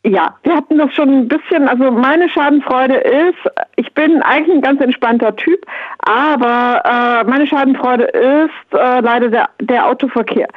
[0.03, 3.37] Ja, wir hatten das schon ein bisschen, also meine Schadenfreude ist,
[3.77, 5.67] ich bin eigentlich ein ganz entspannter Typ,
[5.99, 10.49] aber äh, meine Schadenfreude ist äh, leider der, der Autoverkehr.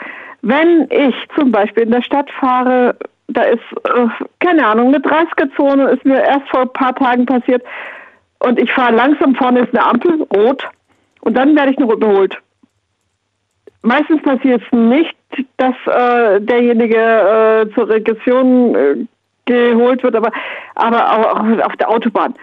[0.43, 2.95] Wenn ich zum Beispiel in der Stadt fahre,
[3.27, 4.07] da ist, äh,
[4.39, 7.63] keine Ahnung, eine 30er-Zone, ist mir erst vor ein paar Tagen passiert
[8.39, 10.67] und ich fahre langsam, vorne ist eine Ampel, rot,
[11.21, 12.37] und dann werde ich noch überholt.
[13.81, 15.15] Meistens passiert es nicht,
[15.57, 19.05] dass äh, derjenige äh, zur Regression äh,
[19.45, 20.31] geholt wird, aber,
[20.75, 22.33] aber auch auf der Autobahn.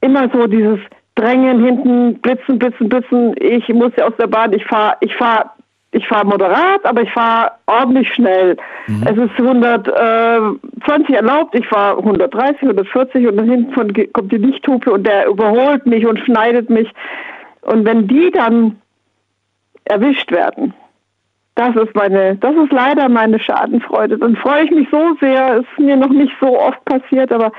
[0.00, 0.78] Immer so dieses
[1.14, 3.34] Drängen hinten, blitzen, blitzen, blitzen.
[3.40, 5.50] Ich muss ja aus der Bahn, ich fahre, ich fahre,
[5.92, 8.56] ich fahre moderat, aber ich fahre ordentlich schnell.
[8.86, 9.02] Mhm.
[9.06, 14.92] Es ist 120 erlaubt, ich fahre 130, 140 und dann hinten von, kommt die Lichthupe
[14.92, 16.90] und der überholt mich und schneidet mich.
[17.62, 18.80] Und wenn die dann
[19.84, 20.74] erwischt werden,
[21.54, 24.18] das ist meine, das ist leider meine Schadenfreude.
[24.18, 27.50] Dann freue ich mich so sehr, ist mir noch nicht so oft passiert, aber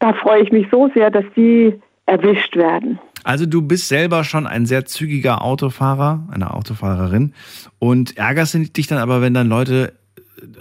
[0.00, 2.98] da freue ich mich so sehr, dass die erwischt werden.
[3.26, 7.34] Also du bist selber schon ein sehr zügiger Autofahrer, eine Autofahrerin
[7.80, 9.94] und ärgerst dich dann aber, wenn dann Leute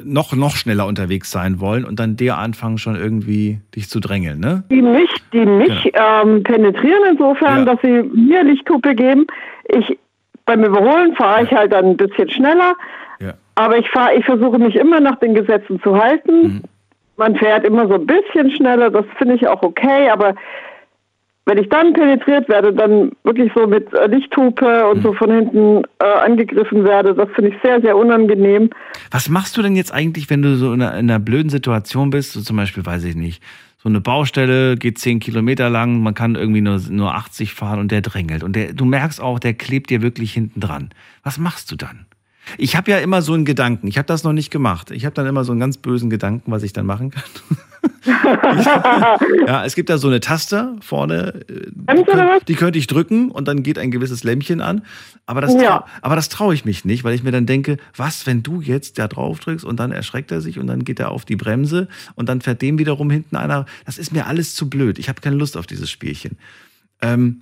[0.04, 4.40] noch, noch schneller unterwegs sein wollen und dann dir anfangen schon irgendwie dich zu drängeln,
[4.40, 4.64] ne?
[4.72, 6.24] Die mich, die mich ja.
[6.24, 7.66] ähm, penetrieren insofern, ja.
[7.66, 9.28] dass sie mir Lichthupe geben.
[9.66, 10.00] Ich
[10.46, 12.74] beim Überholen fahre ich halt dann ein bisschen schneller.
[13.20, 13.34] Ja.
[13.54, 16.42] Aber ich fahre, ich versuche mich immer nach den Gesetzen zu halten.
[16.42, 16.62] Mhm.
[17.18, 20.34] Man fährt immer so ein bisschen schneller, das finde ich auch okay, aber
[21.46, 25.02] wenn ich dann penetriert werde, dann wirklich so mit Lichthupe und mhm.
[25.04, 28.70] so von hinten äh, angegriffen werde, das finde ich sehr, sehr unangenehm.
[29.12, 32.10] Was machst du denn jetzt eigentlich, wenn du so in einer, in einer blöden Situation
[32.10, 32.34] bist?
[32.34, 33.44] So zum Beispiel, weiß ich nicht,
[33.78, 37.92] so eine Baustelle geht 10 Kilometer lang, man kann irgendwie nur, nur 80 fahren und
[37.92, 38.44] der drängelt.
[38.44, 40.90] Und der, du merkst auch, der klebt dir wirklich hinten dran.
[41.22, 42.08] Was machst du dann?
[42.58, 43.88] Ich habe ja immer so einen Gedanken.
[43.88, 44.90] Ich habe das noch nicht gemacht.
[44.90, 47.24] Ich habe dann immer so einen ganz bösen Gedanken, was ich dann machen kann.
[49.48, 53.32] ja, es gibt da so eine Taste vorne, äh, die, könnt, die, könnte ich drücken
[53.32, 54.84] und dann geht ein gewisses Lämpchen an.
[55.26, 55.86] Aber das, ja.
[56.02, 59.00] aber das traue ich mich nicht, weil ich mir dann denke, was, wenn du jetzt
[59.00, 61.88] da drauf drückst und dann erschreckt er sich und dann geht er auf die Bremse
[62.16, 63.66] und dann fährt dem wiederum hinten einer.
[63.86, 65.00] Das ist mir alles zu blöd.
[65.00, 66.38] Ich habe keine Lust auf dieses Spielchen.
[67.02, 67.42] Ähm,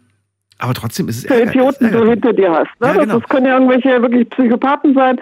[0.60, 2.70] aber trotzdem ist es Für Idioten, du hinter dir hast.
[2.80, 2.88] Ne?
[2.88, 3.20] Ja, genau.
[3.20, 5.20] Das können ja irgendwelche wirklich Psychopathen sein.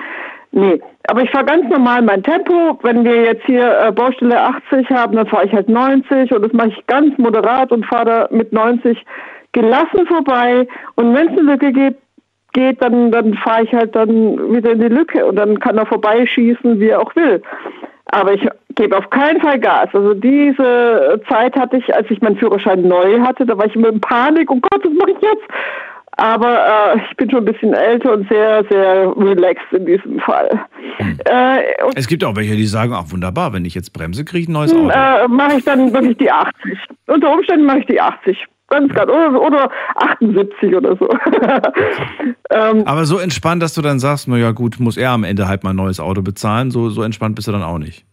[0.53, 2.77] Nee, aber ich fahre ganz normal mein Tempo.
[2.83, 6.51] Wenn wir jetzt hier äh, Baustelle 80 haben, dann fahre ich halt 90 und das
[6.51, 9.03] mache ich ganz moderat und fahre da mit 90
[9.53, 10.67] gelassen vorbei.
[10.95, 11.97] Und wenn es eine Lücke geht,
[12.53, 15.85] geht dann, dann fahre ich halt dann wieder in die Lücke und dann kann er
[15.85, 17.41] vorbeischießen, wie er auch will.
[18.07, 18.45] Aber ich
[18.75, 19.87] gebe auf keinen Fall Gas.
[19.93, 23.87] Also diese Zeit hatte ich, als ich meinen Führerschein neu hatte, da war ich immer
[23.87, 25.45] in Panik, oh Gott, was mache ich jetzt?
[26.17, 30.49] Aber äh, ich bin schon ein bisschen älter und sehr, sehr relaxed in diesem Fall.
[30.97, 31.17] Hm.
[31.25, 31.61] Äh,
[31.95, 34.53] es gibt auch welche, die sagen, ach wunderbar, wenn ich jetzt bremse, kriege ich ein
[34.53, 34.89] neues Auto.
[34.89, 36.77] Äh, mache ich dann wirklich die 80.
[37.07, 38.45] Unter Umständen mache ich die 80.
[38.67, 39.11] Ganz, ganz.
[39.11, 41.09] Oder, oder 78 oder so.
[42.51, 45.63] ähm, Aber so entspannt, dass du dann sagst, naja gut, muss er am Ende halt
[45.63, 48.05] mal ein neues Auto bezahlen, so, so entspannt bist du dann auch nicht.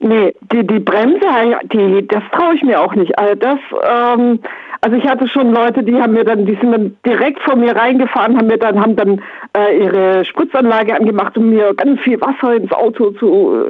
[0.00, 1.26] Nee, die, die Bremse,
[1.72, 3.16] die, das traue ich mir auch nicht.
[3.16, 3.58] Also das,
[3.88, 4.40] ähm,
[4.84, 7.74] also ich hatte schon Leute, die haben mir dann, die sind dann direkt vor mir
[7.74, 9.22] reingefahren, haben mir dann, haben dann
[9.56, 13.64] äh, ihre Spritzanlage angemacht, um mir ganz viel Wasser ins Auto zu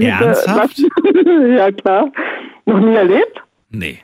[0.00, 0.82] äh, Ernsthaft?
[1.56, 2.10] ja klar.
[2.64, 3.40] Noch nie erlebt?
[3.70, 3.98] Nee.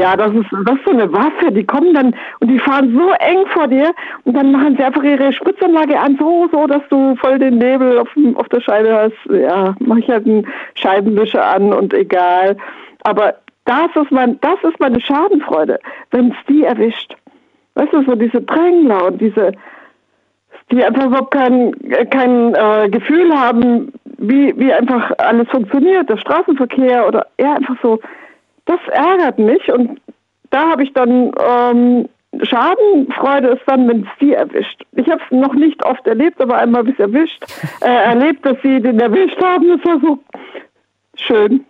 [0.00, 1.52] Ja, das ist, das ist so eine Waffe.
[1.52, 3.92] Die kommen dann und die fahren so eng vor dir
[4.24, 8.00] und dann machen sie einfach ihre Spritzanlage an, so, so, dass du voll den Nebel
[8.00, 9.32] auf, auf der Scheibe hast.
[9.32, 12.56] Ja, mach ich halt einen Scheibenwischer an und egal.
[13.02, 13.36] Aber
[13.70, 15.78] das ist, mein, das ist meine Schadenfreude,
[16.10, 17.14] wenn es die erwischt.
[17.74, 19.52] Weißt du, so diese Drängler und diese,
[20.72, 21.72] die einfach überhaupt kein,
[22.10, 28.00] kein äh, Gefühl haben, wie, wie einfach alles funktioniert, der Straßenverkehr oder ja, einfach so
[28.66, 30.00] das ärgert mich und
[30.50, 32.08] da habe ich dann ähm,
[32.42, 34.84] Schadenfreude ist dann, wenn es die erwischt.
[34.92, 37.44] Ich habe es noch nicht oft erlebt, aber einmal habe ich es erwischt,
[37.80, 39.68] äh, erlebt, dass sie den erwischt haben.
[39.68, 40.18] Das war so
[41.16, 41.64] schön.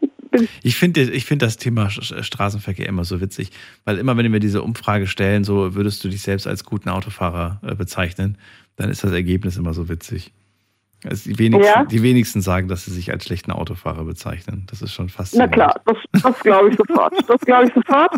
[0.62, 3.50] Ich finde ich find das Thema Straßenverkehr immer so witzig,
[3.84, 7.60] weil immer, wenn wir diese Umfrage stellen, so würdest du dich selbst als guten Autofahrer
[7.62, 8.38] äh, bezeichnen,
[8.76, 10.32] dann ist das Ergebnis immer so witzig.
[11.04, 11.84] Also die, wenigsten, ja?
[11.84, 14.66] die wenigsten sagen, dass sie sich als schlechten Autofahrer bezeichnen.
[14.68, 15.34] Das ist schon fast.
[15.34, 17.14] Na klar, das, das glaube ich sofort.
[17.26, 18.12] Das glaube ich sofort.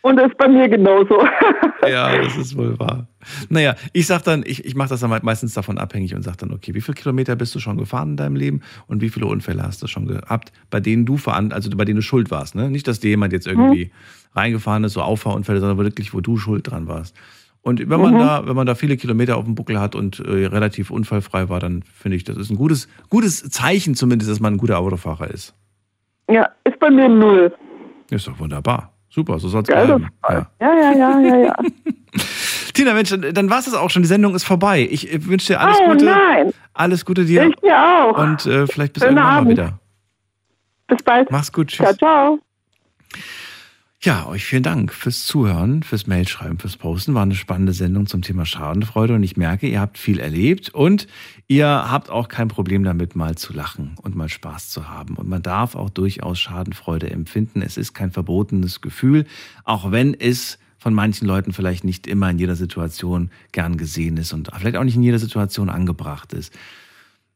[0.00, 1.22] Und das ist bei mir genauso.
[1.86, 3.06] ja, das ist wohl wahr.
[3.50, 6.52] Naja, ich sage dann, ich, ich mache das dann meistens davon abhängig und sage dann,
[6.52, 9.62] okay, wie viele Kilometer bist du schon gefahren in deinem Leben und wie viele Unfälle
[9.62, 12.54] hast du schon gehabt, bei denen du veran also bei denen du schuld warst.
[12.54, 12.70] Ne?
[12.70, 13.90] Nicht, dass dir jemand jetzt irgendwie hm.
[14.34, 17.14] reingefahren ist, so Auffahrunfälle, sondern wirklich, wo du schuld dran warst.
[17.62, 18.18] Und wenn man mhm.
[18.18, 21.60] da, wenn man da viele Kilometer auf dem Buckel hat und äh, relativ unfallfrei war,
[21.60, 25.30] dann finde ich, das ist ein gutes, gutes Zeichen zumindest, dass man ein guter Autofahrer
[25.30, 25.54] ist.
[26.28, 27.54] Ja, ist bei mir null.
[28.10, 28.92] Ist doch wunderbar.
[29.08, 30.08] Super, so soll es bleiben.
[30.28, 30.46] Ja.
[30.60, 31.56] ja, ja, ja, ja, ja.
[32.74, 34.02] Tina, Mensch, dann war es das auch schon.
[34.02, 34.88] Die Sendung ist vorbei.
[34.90, 36.06] Ich wünsche dir alles oh, Gute.
[36.06, 36.52] Nein.
[36.72, 37.46] Alles Gute dir.
[37.46, 38.18] Ich dir auch.
[38.18, 39.44] Und äh, vielleicht bis Schönen irgendwann Abend.
[39.44, 39.78] mal wieder.
[40.88, 41.30] Bis bald.
[41.30, 41.68] Mach's gut.
[41.68, 41.84] Tschüss.
[41.84, 42.38] Ciao, ciao.
[44.04, 47.14] Ja, euch vielen Dank fürs Zuhören, fürs Mailschreiben, fürs Posten.
[47.14, 51.06] War eine spannende Sendung zum Thema Schadenfreude und ich merke, ihr habt viel erlebt und
[51.46, 55.14] ihr habt auch kein Problem damit, mal zu lachen und mal Spaß zu haben.
[55.14, 57.62] Und man darf auch durchaus Schadenfreude empfinden.
[57.62, 59.24] Es ist kein verbotenes Gefühl,
[59.62, 64.32] auch wenn es von manchen Leuten vielleicht nicht immer in jeder Situation gern gesehen ist
[64.32, 66.52] und vielleicht auch nicht in jeder Situation angebracht ist.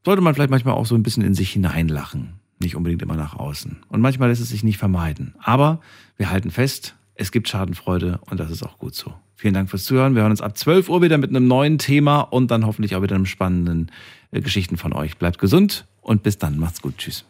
[0.05, 3.35] Sollte man vielleicht manchmal auch so ein bisschen in sich hineinlachen nicht unbedingt immer nach
[3.35, 3.79] außen.
[3.89, 5.35] Und manchmal lässt es sich nicht vermeiden.
[5.39, 5.81] Aber
[6.17, 9.15] wir halten fest, es gibt Schadenfreude und das ist auch gut so.
[9.37, 10.15] Vielen Dank fürs Zuhören.
[10.15, 13.03] Wir hören uns ab 12 Uhr wieder mit einem neuen Thema und dann hoffentlich auch
[13.03, 13.91] wieder einem spannenden
[14.31, 15.19] äh, Geschichten von euch.
[15.19, 16.59] Bleibt gesund und bis dann.
[16.59, 16.97] Macht's gut.
[16.97, 17.27] Tschüss.